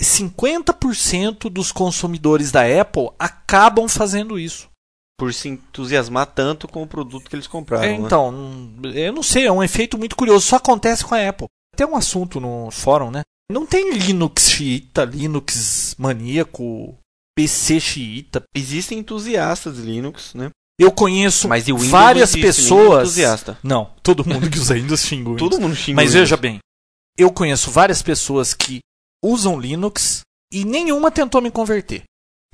50% 0.01 1.51
dos 1.51 1.73
consumidores 1.73 2.51
da 2.51 2.63
Apple 2.81 3.11
acabam 3.19 3.89
fazendo 3.89 4.39
isso. 4.39 4.69
Por 5.19 5.35
se 5.35 5.49
entusiasmar 5.49 6.27
tanto 6.27 6.69
com 6.69 6.83
o 6.83 6.87
produto 6.87 7.29
que 7.29 7.35
eles 7.35 7.49
compraram. 7.49 7.85
É, 7.85 7.99
né? 7.99 8.05
então, 8.07 8.31
hum, 8.31 8.81
eu 8.95 9.13
não 9.13 9.23
sei, 9.23 9.47
é 9.47 9.53
um 9.53 9.63
efeito 9.63 9.99
muito 9.99 10.15
curioso, 10.15 10.47
só 10.47 10.57
acontece 10.57 11.05
com 11.05 11.15
a 11.15 11.29
Apple. 11.29 11.49
Tem 11.77 11.87
um 11.87 11.97
assunto 11.97 12.39
no 12.39 12.71
fórum, 12.71 13.11
né? 13.11 13.23
Não 13.51 13.67
tem 13.67 13.93
Linux 13.95 14.51
xiita, 14.51 15.05
Linux 15.05 15.97
maníaco, 15.99 16.97
PC 17.37 17.81
xiita. 17.81 18.43
Existem 18.55 18.99
entusiastas 18.99 19.77
de 19.77 19.83
Linux, 19.83 20.35
né? 20.35 20.51
Eu 20.79 20.93
conheço 20.93 21.49
várias 21.91 22.35
nenhum 22.35 22.47
pessoas. 22.47 23.09
entusiasta. 23.09 23.59
Não, 23.65 23.91
todo 24.01 24.25
mundo 24.25 24.49
que 24.49 24.59
usa 24.59 24.75
Windows 24.75 25.01
xinga 25.01 25.31
Windows. 25.31 25.51
Todo 25.51 25.61
mundo 25.61 25.75
xinga 25.75 25.97
Mas 25.97 26.13
veja 26.13 26.37
bem, 26.37 26.61
eu 27.19 27.31
conheço 27.33 27.71
várias 27.71 28.01
pessoas 28.03 28.55
que 28.55 28.79
usam 29.23 29.59
Linux 29.59 30.21
e 30.53 30.65
nenhuma 30.65 31.11
tentou 31.11 31.41
me 31.43 31.51
converter. 31.51 32.03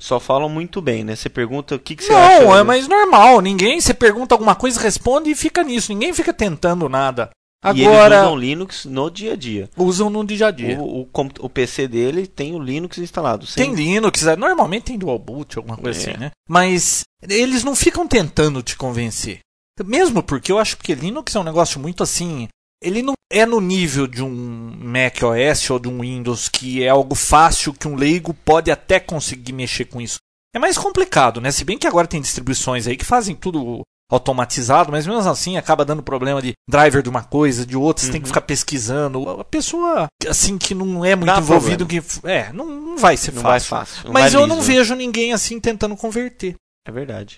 Só 0.01 0.19
falam 0.19 0.49
muito 0.49 0.81
bem, 0.81 1.03
né? 1.05 1.15
Você 1.15 1.29
pergunta 1.29 1.75
o 1.75 1.79
que, 1.79 1.95
que 1.95 2.03
você 2.03 2.13
acha. 2.13 2.41
Não, 2.43 2.57
é 2.57 2.63
mais 2.63 2.85
normal. 2.87 3.39
Ninguém, 3.39 3.79
você 3.79 3.93
pergunta 3.93 4.35
alguma 4.35 4.53
coisa, 4.55 4.79
responde 4.81 5.29
e 5.29 5.35
fica 5.35 5.63
nisso. 5.63 5.93
Ninguém 5.93 6.11
fica 6.13 6.33
tentando 6.33 6.89
nada. 6.89 7.29
E 7.73 7.81
eles 7.81 7.87
Agora, 7.87 8.21
usam 8.23 8.37
Linux 8.37 8.85
no 8.85 9.09
dia 9.09 9.33
a 9.33 9.35
dia. 9.37 9.69
usam 9.77 10.09
no 10.09 10.23
dia 10.25 10.47
a 10.47 10.51
dia. 10.51 10.77
O, 10.79 11.03
o, 11.03 11.09
o 11.39 11.49
PC 11.49 11.87
dele 11.87 12.27
tem 12.27 12.53
o 12.53 12.59
Linux 12.59 12.97
instalado. 12.97 13.47
sem- 13.47 13.63
Tem 13.67 13.73
Linux, 13.73 14.27
é, 14.27 14.35
normalmente 14.35 14.83
tem 14.83 14.97
dual 14.99 15.17
boot, 15.17 15.57
alguma 15.57 15.77
coisa 15.77 15.97
É. 15.97 16.09
assim, 16.11 16.19
né? 16.19 16.31
Mas 16.47 17.03
eles 17.23 17.63
não 17.63 17.73
ficam 17.75 18.05
tentando 18.07 18.61
te 18.61 18.75
convencer. 18.75 19.39
Mesmo 19.83 20.21
porque 20.21 20.51
eu 20.51 20.59
acho 20.59 20.77
que 20.77 20.93
Linux 20.93 21.33
é 21.35 21.39
um 21.39 21.43
negócio 21.43 21.79
muito 21.79 22.03
assim. 22.03 22.47
Ele 22.81 23.01
não 23.01 23.13
é 23.31 23.45
no 23.45 23.59
nível 23.59 24.05
de 24.07 24.21
um 24.23 24.29
Mac 24.77 25.17
OS 25.23 25.69
ou 25.71 25.79
de 25.79 25.87
um 25.87 26.01
Windows 26.01 26.47
que 26.49 26.83
é 26.83 26.89
algo 26.89 27.15
fácil 27.15 27.73
que 27.73 27.87
um 27.87 27.95
leigo 27.95 28.33
pode 28.33 28.69
até 28.71 28.99
conseguir 28.99 29.53
mexer 29.53 29.85
com 29.85 29.99
isso. 29.99 30.17
É 30.53 30.59
mais 30.59 30.77
complicado, 30.77 31.41
né? 31.41 31.51
Se 31.51 31.63
bem 31.65 31.77
que 31.77 31.87
agora 31.87 32.07
tem 32.07 32.21
distribuições 32.21 32.87
aí 32.87 32.95
que 32.95 33.03
fazem 33.05 33.35
tudo 33.35 33.81
automatizado, 34.09 34.91
mas 34.91 35.07
mesmo 35.07 35.27
assim 35.29 35.57
acaba 35.57 35.83
dando 35.83 36.03
problema 36.03 36.41
de 36.41 36.53
driver 36.69 37.01
de 37.01 37.09
uma 37.09 37.23
coisa, 37.23 37.65
de 37.65 37.75
outra, 37.75 38.05
você 38.05 38.11
tem 38.11 38.21
que 38.21 38.25
Uhum. 38.25 38.33
ficar 38.33 38.41
pesquisando. 38.41 39.27
A 39.31 39.43
pessoa, 39.43 40.07
assim, 40.29 40.57
que 40.57 40.75
não 40.75 41.03
é 41.03 41.15
muito 41.15 41.25
Dá 41.33 41.39
envolvido, 41.39 41.85
que, 41.87 42.01
é, 42.23 42.53
não, 42.53 42.65
não 42.67 42.97
vai 42.97 43.17
ser 43.17 43.33
Não 43.33 43.41
fácil. 43.41 43.69
vai 43.71 43.85
fácil. 43.85 44.05
não 44.05 44.13
Mas 44.13 44.33
eu 44.33 44.45
não 44.45 44.57
liso. 44.57 44.67
vejo 44.67 44.95
ninguém 44.95 45.33
assim 45.33 45.59
tentando 45.59 45.95
converter. 45.97 46.55
É 46.87 46.91
verdade. 46.91 47.35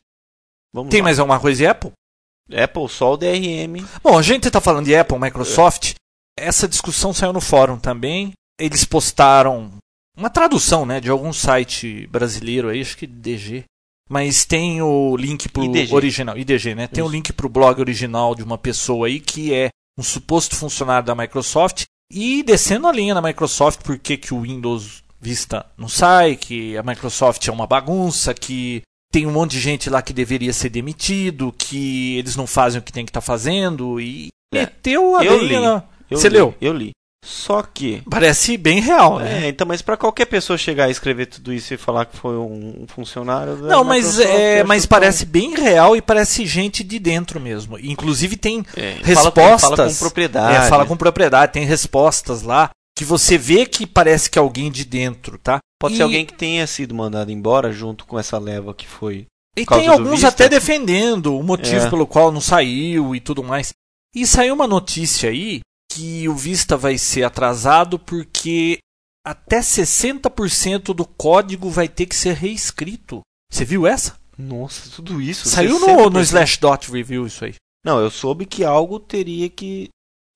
Vamos 0.75 0.91
Tem 0.91 0.99
lá. 0.99 1.05
mais 1.05 1.17
alguma 1.19 1.39
coisa 1.39 1.57
de 1.57 1.65
Apple? 1.65 1.91
Apple, 2.55 2.87
só 2.89 3.13
o 3.13 3.17
DRM. 3.17 3.85
Bom, 4.03 4.17
a 4.17 4.21
gente 4.21 4.49
tá 4.49 4.61
falando 4.61 4.85
de 4.85 4.95
Apple, 4.95 5.19
Microsoft. 5.19 5.95
Essa 6.37 6.67
discussão 6.67 7.13
saiu 7.13 7.33
no 7.33 7.41
fórum 7.41 7.77
também. 7.77 8.33
Eles 8.59 8.85
postaram 8.85 9.71
uma 10.17 10.29
tradução, 10.29 10.85
né, 10.85 10.99
de 10.99 11.09
algum 11.09 11.31
site 11.31 12.07
brasileiro 12.07 12.69
aí, 12.69 12.81
acho 12.81 12.97
que 12.97 13.05
DG. 13.05 13.63
Mas 14.09 14.45
tem 14.45 14.81
o 14.81 15.15
link 15.17 15.49
pro 15.49 15.65
IDG. 15.65 15.93
original, 15.93 16.37
IDG, 16.37 16.73
né? 16.73 16.87
Tem 16.87 17.03
o 17.03 17.07
Isso. 17.07 17.13
link 17.13 17.33
pro 17.33 17.49
blog 17.49 17.79
original 17.79 18.33
de 18.33 18.41
uma 18.41 18.57
pessoa 18.57 19.07
aí 19.07 19.19
que 19.19 19.53
é 19.53 19.69
um 19.99 20.03
suposto 20.03 20.55
funcionário 20.55 21.05
da 21.05 21.13
Microsoft 21.13 21.83
e 22.11 22.41
descendo 22.41 22.87
a 22.87 22.91
linha 22.91 23.13
da 23.13 23.21
Microsoft 23.21 23.81
porque 23.83 24.15
que 24.15 24.33
o 24.33 24.41
Windows 24.41 25.03
Vista 25.19 25.65
não 25.75 25.89
sai, 25.89 26.35
que 26.35 26.77
a 26.77 26.83
Microsoft 26.83 27.45
é 27.47 27.51
uma 27.51 27.65
bagunça, 27.67 28.33
que 28.33 28.81
tem 29.11 29.25
um 29.25 29.31
monte 29.31 29.51
de 29.51 29.59
gente 29.59 29.89
lá 29.89 30.01
que 30.01 30.13
deveria 30.13 30.53
ser 30.53 30.69
demitido, 30.69 31.53
que 31.57 32.17
eles 32.17 32.35
não 32.35 32.45
fazem 32.47 32.79
o 32.79 32.83
que 32.83 32.91
tem 32.91 33.05
que 33.05 33.09
estar 33.09 33.21
fazendo 33.21 33.99
e 33.99 34.27
É, 34.53 34.59
meteu 34.61 35.15
a 35.15 35.23
eu 35.25 35.37
li. 35.43 35.53
Eu 35.53 36.17
Você 36.17 36.29
li, 36.29 36.35
leu? 36.35 36.55
Eu 36.61 36.73
li. 36.73 36.91
Só 37.25 37.61
que. 37.61 38.01
Parece 38.09 38.55
bem 38.55 38.79
real, 38.79 39.19
né? 39.19 39.45
É, 39.45 39.49
então, 39.49 39.67
mas 39.67 39.81
pra 39.81 39.97
qualquer 39.97 40.25
pessoa 40.27 40.57
chegar 40.57 40.87
e 40.87 40.91
escrever 40.91 41.25
tudo 41.25 41.51
isso 41.51 41.73
e 41.73 41.77
falar 41.77 42.05
que 42.05 42.15
foi 42.15 42.37
um 42.37 42.85
funcionário. 42.87 43.57
Não, 43.57 43.83
mas, 43.83 44.17
é, 44.19 44.63
mas 44.63 44.83
tão- 44.83 44.89
parece 44.89 45.25
bem 45.25 45.53
real 45.55 45.93
e 45.95 46.01
parece 46.01 46.45
gente 46.45 46.83
de 46.85 46.97
dentro 46.99 47.37
mesmo. 47.39 47.77
Inclusive 47.79 48.37
tem 48.37 48.63
É, 48.77 48.93
fala 49.13 49.31
com- 49.31 49.41
respostas. 49.41 49.61
Fala 49.77 49.89
com 49.89 49.95
propriedade. 49.95 50.65
É, 50.65 50.69
fala 50.69 50.85
com 50.85 50.95
propriedade, 50.95 51.51
tem 51.51 51.65
respostas 51.65 52.43
lá 52.43 52.69
que 52.97 53.03
você 53.03 53.37
vê 53.37 53.65
que 53.65 53.85
parece 53.85 54.29
que 54.29 54.39
é 54.39 54.41
alguém 54.41 54.71
de 54.71 54.85
dentro, 54.85 55.37
tá? 55.37 55.59
Pode 55.79 55.93
E- 55.93 55.97
ser 55.97 56.03
alguém 56.03 56.25
que 56.25 56.33
tenha 56.33 56.65
sido 56.67 56.93
mandado 56.95 57.31
embora 57.31 57.71
junto 57.71 58.05
com 58.05 58.17
essa 58.17 58.37
leva 58.37 58.73
que 58.73 58.87
foi. 58.87 59.25
E 59.55 59.65
tem 59.65 59.87
alguns 59.87 60.11
Vista? 60.21 60.27
até 60.27 60.47
defendendo 60.49 61.35
o 61.37 61.43
motivo 61.43 61.85
É. 61.85 61.89
pelo 61.89 62.05
qual 62.07 62.31
não 62.31 62.41
saiu 62.41 63.15
e 63.15 63.19
tudo 63.19 63.43
mais. 63.43 63.73
E 64.15 64.25
saiu 64.25 64.53
uma 64.53 64.67
notícia 64.67 65.29
aí 65.29 65.61
que 65.91 66.27
o 66.29 66.35
Vista 66.35 66.77
vai 66.77 66.97
ser 66.97 67.23
atrasado 67.23 67.97
porque 67.97 68.77
até 69.25 69.61
60% 69.61 70.93
do 70.93 71.05
código 71.05 71.69
vai 71.69 71.87
ter 71.87 72.05
que 72.05 72.15
ser 72.15 72.33
reescrito. 72.35 73.21
Você 73.51 73.65
viu 73.65 73.85
essa? 73.87 74.15
Nossa, 74.37 74.89
tudo 74.95 75.19
isso. 75.21 75.49
Saiu 75.49 75.79
no, 75.79 75.85
60%. 75.87 76.09
no 76.13 76.21
Slashdot 76.21 76.91
Review 76.91 77.25
isso 77.25 77.43
aí. 77.45 77.55
Não, 77.83 77.99
eu 77.99 78.11
soube 78.11 78.45
que 78.45 78.63
algo 78.63 78.99
teria 78.99 79.49
que. 79.49 79.89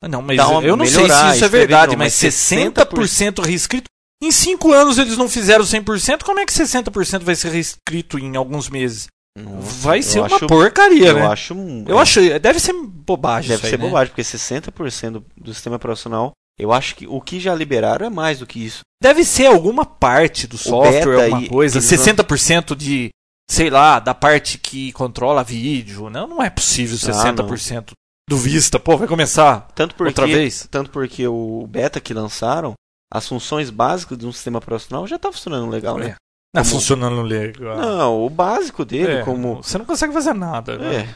Não, 0.10 0.22
mas 0.22 0.40
uma- 0.40 0.64
eu 0.64 0.76
não 0.76 0.86
sei 0.86 1.08
se 1.10 1.36
isso 1.36 1.46
é 1.46 1.50
verdade, 1.50 1.92
não, 1.92 2.00
mas 2.00 2.14
mas 2.14 2.34
60% 2.34 3.42
reescrito. 3.44 3.86
Em 4.22 4.32
5 4.32 4.72
anos 4.72 4.98
eles 4.98 5.18
não 5.18 5.28
fizeram 5.28 5.66
100%, 5.66 6.24
como 6.24 6.40
é 6.40 6.46
que 6.46 6.54
60% 6.54 7.24
vai 7.24 7.36
ser 7.36 7.50
reescrito 7.52 8.20
em 8.20 8.36
alguns 8.36 8.70
meses? 8.70 9.08
Nossa, 9.38 9.62
vai 9.82 10.02
ser 10.02 10.20
uma 10.20 10.26
acho- 10.28 10.46
porcaria, 10.48 11.08
Eu 11.08 11.16
né? 11.16 11.26
acho. 11.28 11.54
Eu 11.88 11.98
é, 11.98 12.02
acho, 12.02 12.40
deve 12.40 12.60
ser 12.60 12.74
bobagem 12.74 13.50
Deve 13.50 13.66
aí, 13.66 13.70
ser 13.72 13.80
né? 13.80 13.86
bobagem, 13.86 14.10
porque 14.14 14.22
60% 14.24 15.24
do 15.38 15.54
sistema 15.54 15.78
operacional. 15.78 16.34
Eu 16.60 16.72
acho 16.72 16.96
que 16.96 17.08
o 17.08 17.20
que 17.22 17.40
já 17.40 17.56
liberaram 17.56 18.06
é 18.06 18.10
mais 18.10 18.40
do 18.40 18.46
que 18.46 18.64
isso. 18.64 18.82
Deve 19.02 19.24
ser 19.24 19.48
alguma 19.48 19.86
parte 19.86 20.46
do 20.46 20.58
software, 20.58 21.06
beta 21.06 21.24
alguma 21.24 21.42
e- 21.44 21.50
coisa. 21.50 21.78
eles 21.78 21.90
vão- 21.90 21.98
60% 21.98 22.76
de, 22.76 23.10
sei 23.50 23.70
lá, 23.70 24.00
da 24.00 24.14
parte 24.14 24.58
que 24.60 24.92
controla 24.92 25.44
vídeo. 25.44 26.10
Não, 26.10 26.28
não 26.28 26.44
é 26.44 26.50
possível 26.50 26.96
Ah, 27.02 27.06
60% 27.06 27.94
do 28.30 28.38
Vista. 28.38 28.78
Pô, 28.80 28.98
vai 28.98 29.08
começar 29.08 29.62
Tanto 29.74 29.96
porque, 29.96 30.10
outra 30.10 30.28
vez? 30.28 30.68
Tanto 30.70 30.92
porque 30.92 31.26
o 31.28 31.66
beta 31.68 32.00
que 32.00 32.14
lançaram, 32.14 32.74
as 33.12 33.28
funções 33.28 33.70
básicas 33.70 34.18
de 34.18 34.26
um 34.26 34.32
sistema 34.32 34.58
operacional 34.60 35.06
já 35.06 35.20
tá 35.20 35.32
funcionando 35.32 35.70
legal, 35.70 35.98
né? 35.98 36.16
Não, 36.54 36.64
Como- 36.64 36.76
funcionando 36.76 37.22
legal. 37.22 37.78
Não, 37.78 38.26
o 38.26 38.30
básico 38.30 38.84
dele, 38.86 39.14
É, 39.20 39.24
como. 39.24 39.58
Você 39.64 39.78
não 39.78 39.86
consegue 39.86 40.14
fazer 40.14 40.34
nada. 40.34 40.78
né? 40.78 40.96
É, 40.96 41.08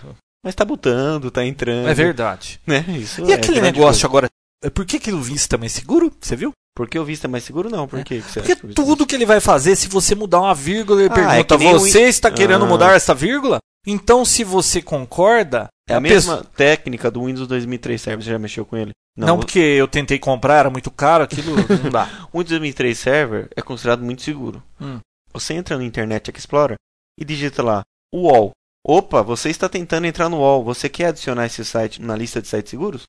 Mas 0.44 0.54
tá 0.56 0.64
botando, 0.64 1.32
tá 1.32 1.44
entrando. 1.46 1.90
É 1.90 1.94
verdade. 1.94 2.60
Né? 2.68 2.86
Isso 2.90 3.22
E 3.26 3.32
é 3.32 3.36
aquele 3.36 3.60
negócio 3.62 4.08
coisa. 4.08 4.08
agora? 4.08 4.28
é 4.64 4.70
Por 4.70 4.86
que, 4.86 5.00
que 5.00 5.12
o 5.12 5.20
Vista 5.22 5.56
é 5.56 5.60
mais 5.60 5.72
seguro? 5.72 6.12
Você 6.22 6.36
viu? 6.36 6.52
Porque 6.76 6.98
o 7.00 7.04
Vista 7.06 7.26
é 7.28 7.30
mais 7.30 7.44
seguro, 7.44 7.70
não. 7.70 7.88
Por 7.88 8.04
quê 8.04 8.22
que 8.22 8.30
você 8.32 8.40
Porque 8.42 8.52
acha 8.54 8.62
que 8.62 8.68
é 8.72 8.74
tudo 8.74 9.06
que 9.06 9.16
ele 9.16 9.26
vai 9.26 9.40
fazer, 9.40 9.76
se 9.76 9.88
você 9.88 10.14
mudar 10.16 10.42
uma 10.42 10.54
vírgula, 10.54 11.02
ele 11.02 11.10
Ah, 11.10 11.14
pergunta: 11.16 11.56
é 11.56 11.58
nem 11.58 11.76
o 11.76 11.80
Você 11.80 12.02
está 12.02 12.30
querendo 12.32 12.66
Ah. 12.66 12.68
mudar 12.68 12.94
essa 12.96 13.14
vírgula? 13.14 13.58
Então, 13.88 14.24
se 14.26 14.44
você 14.44 14.82
concorda. 14.82 15.68
É 15.88 15.94
a 15.96 16.02
pessoa- 16.02 16.38
mesma 16.38 16.52
técnica 16.56 17.12
do 17.12 17.26
Windows 17.26 17.48
2003 17.48 18.02
Server, 18.02 18.24
você 18.24 18.32
já 18.32 18.40
mexeu 18.40 18.66
com 18.66 18.76
ele? 18.78 18.92
Não, 19.16 19.40
porque 19.40 19.60
eu 19.60 19.88
tentei 19.88 20.20
comprar, 20.20 20.60
era 20.60 20.70
muito 20.70 20.92
caro, 20.92 21.24
aquilo 21.24 21.56
não 21.84 21.90
dá. 21.90 22.28
O 22.34 22.40
Windows 22.40 22.50
2003 22.50 22.98
Server 22.98 23.50
é 23.56 23.62
considerado 23.62 24.04
muito 24.04 24.22
seguro. 24.22 24.62
Hum. 24.80 25.00
Você 25.32 25.54
entra 25.54 25.78
no 25.78 25.84
Internet 25.84 26.32
Explorer 26.36 26.78
e 27.18 27.24
digita 27.24 27.64
lá 27.64 27.84
UOL. 28.14 28.52
Opa, 28.86 29.22
você 29.24 29.50
está 29.50 29.68
tentando 29.70 30.06
entrar 30.06 30.30
no 30.30 30.38
UOL. 30.38 30.64
Você 30.64 30.90
quer 30.90 31.08
adicionar 31.08 31.46
esse 31.46 31.64
site 31.64 32.02
na 32.02 32.16
lista 32.16 32.42
de 32.42 32.48
sites 32.48 32.70
seguros? 32.70 33.04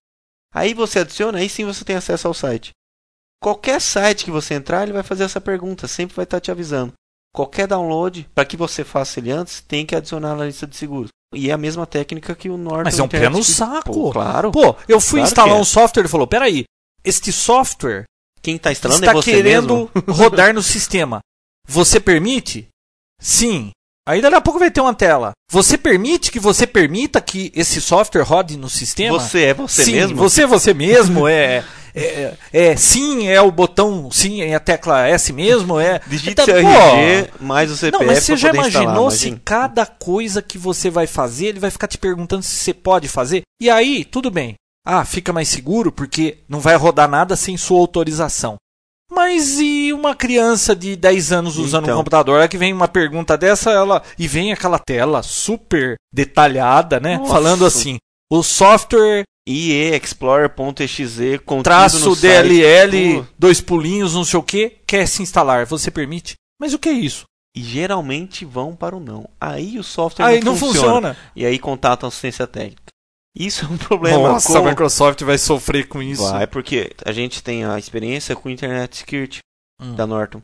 Aí 0.55 0.75
você 0.75 1.01
adiciona, 1.01 1.39
aí 1.39 1.49
sim 1.49 1.65
você 1.65 1.85
tem 1.85 1.97
acesso 1.97 2.29
ao 2.29 2.35
site. 2.35 2.71
Qualquer 3.43 3.81
site 3.81 4.25
que 4.25 4.31
você 4.31 4.55
entrar, 4.55 4.83
ele 4.83 4.93
vai 4.93 5.03
fazer 5.03 5.25
essa 5.25 5.41
pergunta, 5.41 5.87
sempre 5.87 6.17
vai 6.17 6.25
estar 6.25 6.41
te 6.41 6.51
avisando. 6.51 6.93
Qualquer 7.35 7.67
download, 7.67 8.29
para 8.35 8.47
que 8.47 8.57
você 8.57 8.83
faça 8.83 9.21
ele 9.21 9.31
antes, 9.31 9.61
tem 9.61 9.85
que 9.85 9.95
adicionar 9.95 10.35
na 10.35 10.47
lista 10.47 10.67
de 10.67 10.75
seguros. 10.77 11.11
E 11.35 11.51
é 11.51 11.53
a 11.53 11.59
mesma 11.59 11.87
técnica 11.87 12.35
que 12.35 12.49
o 12.49 12.57
Norton 12.57 12.85
Mas 12.85 12.99
é 12.99 13.03
um 13.03 13.09
pé 13.09 13.29
no 13.29 13.43
saco. 13.43 13.93
Pô, 13.93 14.13
claro. 14.13 14.53
Pô, 14.53 14.77
eu 14.89 15.01
fui 15.01 15.21
Claro 15.21 15.29
instalar 15.29 15.57
é. 15.57 15.61
um 15.61 15.65
software 15.65 16.05
e 16.05 16.09
falou: 16.09 16.27
peraí, 16.27 16.65
este 17.05 17.33
software 17.33 18.05
Quem 18.41 18.57
está 18.57 18.71
instalando 18.71 19.01
está 19.01 19.13
é 19.13 19.15
você 19.15 19.33
querendo 19.33 19.91
mesmo. 19.95 20.13
rodar 20.13 20.55
no 20.55 20.63
sistema. 20.63 21.21
Você 21.67 21.99
permite? 21.99 22.69
Sim. 23.21 23.71
Aí 24.09 24.21
daqui 24.21 24.37
a 24.37 24.41
pouco 24.41 24.61
vai 24.61 24.71
ter 24.71 24.81
uma 24.81 24.95
tela. 24.95 25.33
Você 25.51 25.77
permite 25.77 26.31
que 26.31 26.39
você 26.39 26.65
permita 26.67 27.21
que 27.21 27.51
esse 27.55 27.81
software 27.81 28.23
rode 28.23 28.57
no 28.57 28.69
sistema? 28.69 29.19
Você 29.19 29.47
é 29.47 29.55
você 29.55 29.85
sim, 29.85 29.93
mesmo? 29.93 30.17
Você 30.17 30.43
é 30.43 30.47
você 30.47 30.73
mesmo, 30.73 31.27
é, 31.27 31.65
é, 31.93 32.35
é 32.53 32.77
sim, 32.77 33.27
é 33.27 33.41
o 33.41 33.51
botão 33.51 34.09
sim, 34.13 34.43
é 34.43 34.55
a 34.55 34.61
tecla 34.61 35.09
S 35.09 35.33
mesmo, 35.33 35.81
é. 35.81 36.01
Digite 36.07 36.31
Então, 36.31 36.45
seu 36.45 36.55
pô, 36.55 36.69
RG 36.69 37.31
mais 37.41 37.71
o 37.71 37.77
CPF 37.77 37.99
Não, 37.99 38.07
mas 38.07 38.23
você 38.23 38.37
já 38.37 38.51
imaginou 38.51 39.11
se 39.11 39.29
imagina. 39.29 39.43
cada 39.45 39.87
coisa 39.87 40.41
que 40.41 40.57
você 40.57 40.89
vai 40.89 41.09
fazer, 41.09 41.47
ele 41.47 41.61
vai 41.61 41.71
ficar 41.71 41.89
te 41.89 41.99
perguntando 41.99 42.43
se 42.43 42.55
você 42.55 42.73
pode 42.73 43.09
fazer? 43.09 43.43
E 43.61 43.69
aí, 43.69 44.05
tudo 44.05 44.31
bem. 44.31 44.55
Ah, 44.87 45.05
fica 45.05 45.33
mais 45.33 45.49
seguro 45.49 45.91
porque 45.91 46.39
não 46.49 46.61
vai 46.61 46.77
rodar 46.77 47.09
nada 47.09 47.35
sem 47.35 47.57
sua 47.57 47.81
autorização. 47.81 48.57
Mas 49.11 49.59
e 49.61 49.93
uma 49.93 50.15
criança 50.15 50.75
de 50.75 50.97
10 50.97 51.33
anos 51.33 51.57
usando 51.57 51.85
um 51.85 51.87
Então. 51.87 51.97
computador? 51.99 52.41
É 52.43 52.49
que 52.49 52.59
vem 52.59 52.73
uma 52.73 52.89
pergunta 52.89 53.37
dessa, 53.39 53.71
ela 53.71 54.03
e 54.19 54.27
vem 54.27 54.53
aquela 54.53 54.79
tela 54.79 55.23
super 55.23 55.95
detalhada, 56.13 56.99
né? 57.01 57.17
Nossa. 57.19 57.33
Falando 57.33 57.65
assim: 57.65 57.99
o 58.31 58.43
software 58.43 59.23
IE 59.49 59.95
Explorer.exe 59.97 61.39
contido 61.39 61.63
traço. 61.65 62.17
DLL, 62.17 63.25
dois 63.39 63.61
pulinhos, 63.61 64.15
não 64.15 64.25
sei 64.25 64.39
o 64.41 64.43
que, 64.43 64.77
quer 64.87 65.07
se 65.07 65.23
instalar. 65.23 65.67
Você 65.67 65.91
permite? 65.91 66.35
Mas 66.61 66.75
o 66.75 66.79
que 66.79 66.89
é 66.89 66.93
isso? 66.93 67.25
E 67.57 67.63
geralmente 67.63 68.45
vão 68.45 68.75
para 68.75 68.97
o 68.97 69.01
não. 69.01 69.29
Aí 69.41 69.79
o 69.79 69.85
software 69.85 70.27
Aí 70.27 70.39
não, 70.41 70.53
não 70.53 70.59
funciona. 70.59 70.83
funciona. 70.89 71.17
E 71.35 71.47
aí 71.47 71.59
contatam 71.59 72.09
assistência 72.09 72.47
técnica. 72.47 72.83
Isso 73.39 73.65
é 73.65 73.69
um 73.69 73.77
problema. 73.77 74.29
Nossa, 74.29 74.53
com- 74.61 74.67
a 74.67 74.71
Microsoft 74.71 75.23
vai 75.23 75.37
sofrer 75.37 75.87
com 75.89 76.03
isso. 76.03 76.23
Vai, 76.31 76.47
porque 76.47 76.91
a 77.05 77.13
gente 77.13 77.43
tem 77.43 77.65
a 77.65 77.79
experiência 77.79 78.35
com 78.35 78.49
o 78.49 78.53
Internet 78.53 78.97
Security 78.97 79.41
Hum. 79.81 79.95
da 79.95 80.07
Norton. 80.07 80.41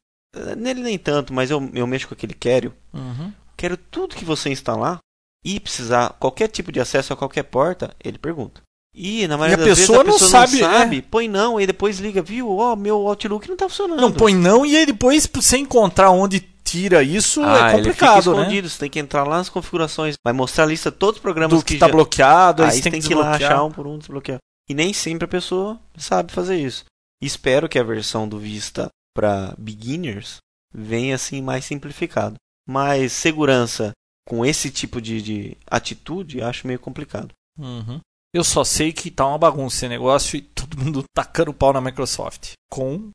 Nele 0.57 0.83
nem 0.83 0.99
tanto, 0.99 1.33
mas 1.33 1.51
eu, 1.51 1.71
eu 1.75 1.87
mexo 1.87 2.09
com 2.09 2.15
aquele 2.15 2.35
Quero. 2.35 2.73
Uhum. 2.93 3.33
Quero 3.57 3.77
tudo 3.77 4.15
que 4.17 4.25
você 4.25 4.51
instalar 4.51 4.99
e 5.45 5.59
precisar 5.59 6.11
qualquer 6.19 6.49
tipo 6.49 6.71
de 6.71 6.81
acesso 6.81 7.13
a 7.13 7.17
qualquer 7.17 7.43
porta, 7.45 7.95
ele 8.03 8.19
pergunta. 8.19 8.61
E 8.95 9.27
na 9.27 9.39
maioria 9.39 9.65
a 9.65 9.69
das 9.69 9.79
pessoa 9.79 10.05
não 10.05 10.13
vezes 10.13 10.23
a 10.23 10.27
pessoa 10.27 10.47
sabe, 10.47 10.61
não 10.61 10.71
é. 10.71 10.79
sabe, 10.81 11.03
põe 11.03 11.29
não, 11.29 11.59
e 11.61 11.67
depois 11.67 11.99
liga, 11.99 12.21
viu? 12.21 12.51
Ó, 12.59 12.77
meu 12.77 13.09
Outlook 13.09 13.49
não 13.49 13.57
tá 13.57 13.69
funcionando. 13.69 14.01
Não 14.01 14.13
põe 14.13 14.35
não 14.35 14.67
e 14.67 14.77
aí 14.77 14.85
depois, 14.85 15.27
você 15.33 15.57
encontrar 15.57 16.11
onde 16.11 16.41
tira 16.73 17.03
isso, 17.03 17.43
Ah, 17.43 17.73
é 17.73 17.75
ele 17.79 17.93
fica 17.93 18.07
complicado, 18.07 18.35
né? 18.35 18.41
escondido, 18.43 18.69
você 18.69 18.79
tem 18.79 18.91
que 18.91 18.99
entrar 18.99 19.25
lá 19.25 19.37
nas 19.37 19.49
configurações, 19.49 20.15
vai 20.25 20.33
mostrar 20.33 20.65
a 20.65 20.67
lista 20.67 20.91
de 20.91 20.97
todos 20.97 21.17
os 21.17 21.23
programas 21.23 21.59
Do 21.59 21.65
que, 21.65 21.77
tá 21.79 21.87
já- 21.87 21.93
bloqueado, 21.93 22.63
aí, 22.63 22.71
Aí 22.71 22.77
você 22.77 22.83
tem, 22.83 22.93
tem 22.93 23.01
que, 23.03 23.09
que 23.09 23.13
ir 23.13 23.17
lá 23.17 23.33
achar 23.37 23.63
um 23.65 23.71
por 23.71 23.87
um 23.87 23.99
desbloquear. 23.99 24.39
E 24.69 24.75
nem 24.75 24.93
sempre 24.93 25.25
a 25.25 25.29
pessoa 25.29 25.79
sabe 25.97 26.33
fazer 26.33 26.57
isso. 26.59 26.85
Espero 27.23 27.69
que 27.69 27.79
a 27.79 27.83
versão 27.83 28.27
do 28.29 28.39
Vista 28.39 28.89
para 29.15 29.55
beginners 29.59 30.39
venha 30.75 31.15
assim 31.15 31.43
mais 31.43 31.65
simplificado. 31.65 32.37
Mas 32.69 33.13
segurança 33.13 33.93
com 34.27 34.45
esse 34.47 34.71
tipo 34.71 35.01
de, 35.01 35.21
de 35.21 35.57
atitude 35.67 36.41
acho 36.43 36.67
meio 36.67 36.79
complicado. 36.79 37.33
Uhum. 37.59 38.01
Eu 38.35 38.43
só 38.45 38.65
sei 38.65 38.93
que 38.93 39.11
tá 39.11 39.27
uma 39.27 39.37
bagunça 39.37 39.77
esse 39.77 39.89
negócio 39.89 40.37
e 40.37 40.41
todo 40.41 40.79
mundo 40.79 41.05
tacando 41.15 41.53
pau 41.53 41.73
na 41.73 41.81
Microsoft. 41.81 42.53
Com 42.71 43.11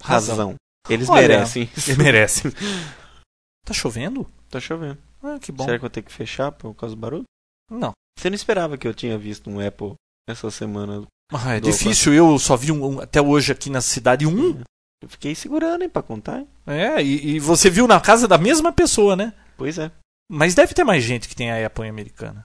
razão. 0.00 0.36
Razão. 0.36 0.54
Eles 0.88 1.08
Olha, 1.08 1.28
merecem. 1.28 1.68
Eles 1.76 1.96
merecem. 1.98 2.52
tá 3.64 3.72
chovendo? 3.74 4.30
Tá 4.50 4.60
chovendo. 4.60 4.98
Ah, 5.22 5.38
que 5.38 5.52
bom. 5.52 5.64
Será 5.64 5.76
que 5.78 5.84
eu 5.84 5.88
vou 5.88 5.90
ter 5.90 6.02
que 6.02 6.12
fechar 6.12 6.52
por 6.52 6.74
causa 6.74 6.94
do 6.94 7.00
barulho? 7.00 7.24
Não. 7.70 7.92
Você 8.18 8.28
não 8.28 8.34
esperava 8.34 8.76
que 8.76 8.86
eu 8.86 8.94
tinha 8.94 9.16
visto 9.16 9.48
um 9.48 9.64
Apple 9.64 9.94
essa 10.28 10.50
semana? 10.50 11.06
Ah, 11.32 11.54
é 11.54 11.60
difícil, 11.60 12.12
eu 12.12 12.38
só 12.38 12.56
vi 12.56 12.70
um, 12.70 12.84
um- 12.96 13.00
até 13.00 13.20
hoje 13.22 13.52
aqui 13.52 13.70
na 13.70 13.80
cidade 13.80 14.26
um. 14.26 14.60
Eu 15.02 15.08
fiquei 15.08 15.34
segurando, 15.34 15.82
hein, 15.82 15.88
pra 15.88 16.02
contar. 16.02 16.40
Hein? 16.40 16.48
É, 16.66 17.02
e, 17.02 17.36
e 17.36 17.40
você 17.40 17.70
viu 17.70 17.88
na 17.88 18.00
casa 18.00 18.28
da 18.28 18.36
mesma 18.38 18.72
pessoa, 18.72 19.16
né? 19.16 19.32
Pois 19.56 19.78
é. 19.78 19.90
Mas 20.30 20.54
deve 20.54 20.74
ter 20.74 20.84
mais 20.84 21.02
gente 21.02 21.28
que 21.28 21.34
tem 21.34 21.50
a 21.50 21.66
Apple 21.66 21.88
americana. 21.88 22.44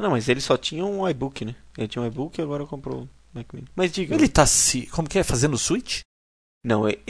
Não, 0.00 0.10
mas 0.10 0.28
ele 0.28 0.40
só 0.40 0.56
tinha 0.56 0.84
um 0.84 1.06
iBook, 1.08 1.44
né? 1.44 1.54
Ele 1.76 1.88
tinha 1.88 2.02
um 2.02 2.06
iBook 2.06 2.38
e 2.40 2.42
agora 2.42 2.66
comprou 2.66 3.02
o 3.02 3.08
Mac 3.34 3.52
Mini. 3.52 3.68
Mas 3.76 3.92
diga. 3.92 4.14
Ele 4.14 4.28
tá 4.28 4.46
se. 4.46 4.86
Como 4.86 5.08
que 5.08 5.18
é? 5.18 5.22
Fazendo 5.24 5.58
switch? 5.58 6.00
Não, 6.64 6.88
ele 6.88 7.00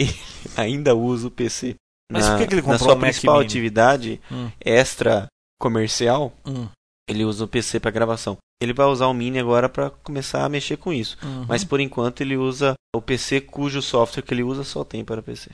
ainda 0.57 0.95
usa 0.95 1.29
o 1.29 1.31
PC. 1.31 1.77
Mas 2.13 2.25
na, 2.27 2.33
por 2.33 2.39
que 2.43 2.47
que 2.49 2.55
ele 2.55 2.63
comprou 2.63 2.79
Na 2.79 2.85
sua 2.85 2.93
um 2.95 2.97
Mac 2.99 3.11
principal 3.11 3.35
Mini? 3.37 3.47
atividade 3.47 4.21
Hum. 4.31 4.51
extra 4.61 5.27
comercial, 5.61 6.33
Hum. 6.47 6.69
ele 7.09 7.25
usa 7.25 7.45
o 7.45 7.49
PC 7.49 7.81
para 7.81 7.91
gravação. 7.91 8.37
Ele 8.63 8.73
vai 8.73 8.87
usar 8.87 9.07
o 9.07 9.15
Mini 9.15 9.39
agora 9.41 9.69
para 9.69 9.91
começar 9.91 10.45
a 10.45 10.49
mexer 10.49 10.77
com 10.77 10.93
isso. 10.93 11.17
Uhum. 11.23 11.47
Mas 11.49 11.65
por 11.65 11.81
enquanto 11.81 12.21
ele 12.21 12.37
usa 12.37 12.75
o 12.95 13.03
PC 13.03 13.41
cujo 13.41 13.83
software 13.83 14.23
que 14.23 14.33
ele 14.33 14.45
usa 14.45 14.63
só 14.63 14.85
tem 14.85 15.05
para 15.05 15.21
PC. 15.23 15.51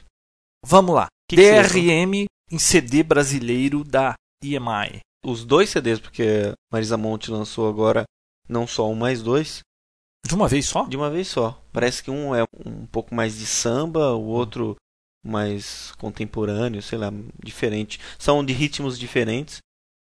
Vamos 0.66 0.94
lá. 0.94 1.07
Que 1.31 1.37
que 1.37 1.42
DRM 1.42 2.27
em 2.51 2.59
CD 2.59 3.03
brasileiro 3.03 3.83
da 3.83 4.14
EMI. 4.44 5.01
Os 5.25 5.44
dois 5.44 5.71
CDs, 5.71 5.99
porque 6.01 6.53
Marisa 6.73 6.97
Monte 6.99 7.31
lançou 7.31 7.68
agora 7.68 8.05
não 8.49 8.66
só 8.66 8.88
um, 8.90 8.94
mais 8.94 9.23
dois. 9.23 9.61
De 10.27 10.35
uma 10.35 10.47
vez 10.49 10.66
só? 10.66 10.85
De 10.85 10.97
uma 10.97 11.09
vez 11.11 11.29
só. 11.29 11.62
Parece 11.73 12.03
que 12.03 12.11
um 12.11 12.35
é 12.35 12.44
um 12.66 12.85
pouco 12.87 13.14
mais 13.14 13.38
de 13.38 13.47
samba, 13.47 14.12
o 14.14 14.25
outro 14.27 14.77
mais 15.25 15.93
contemporâneo, 15.99 16.83
sei 16.83 16.99
lá, 16.99 17.13
diferente. 17.43 18.01
São 18.19 18.45
de 18.45 18.53
ritmos 18.53 18.99
diferentes. 18.99 19.59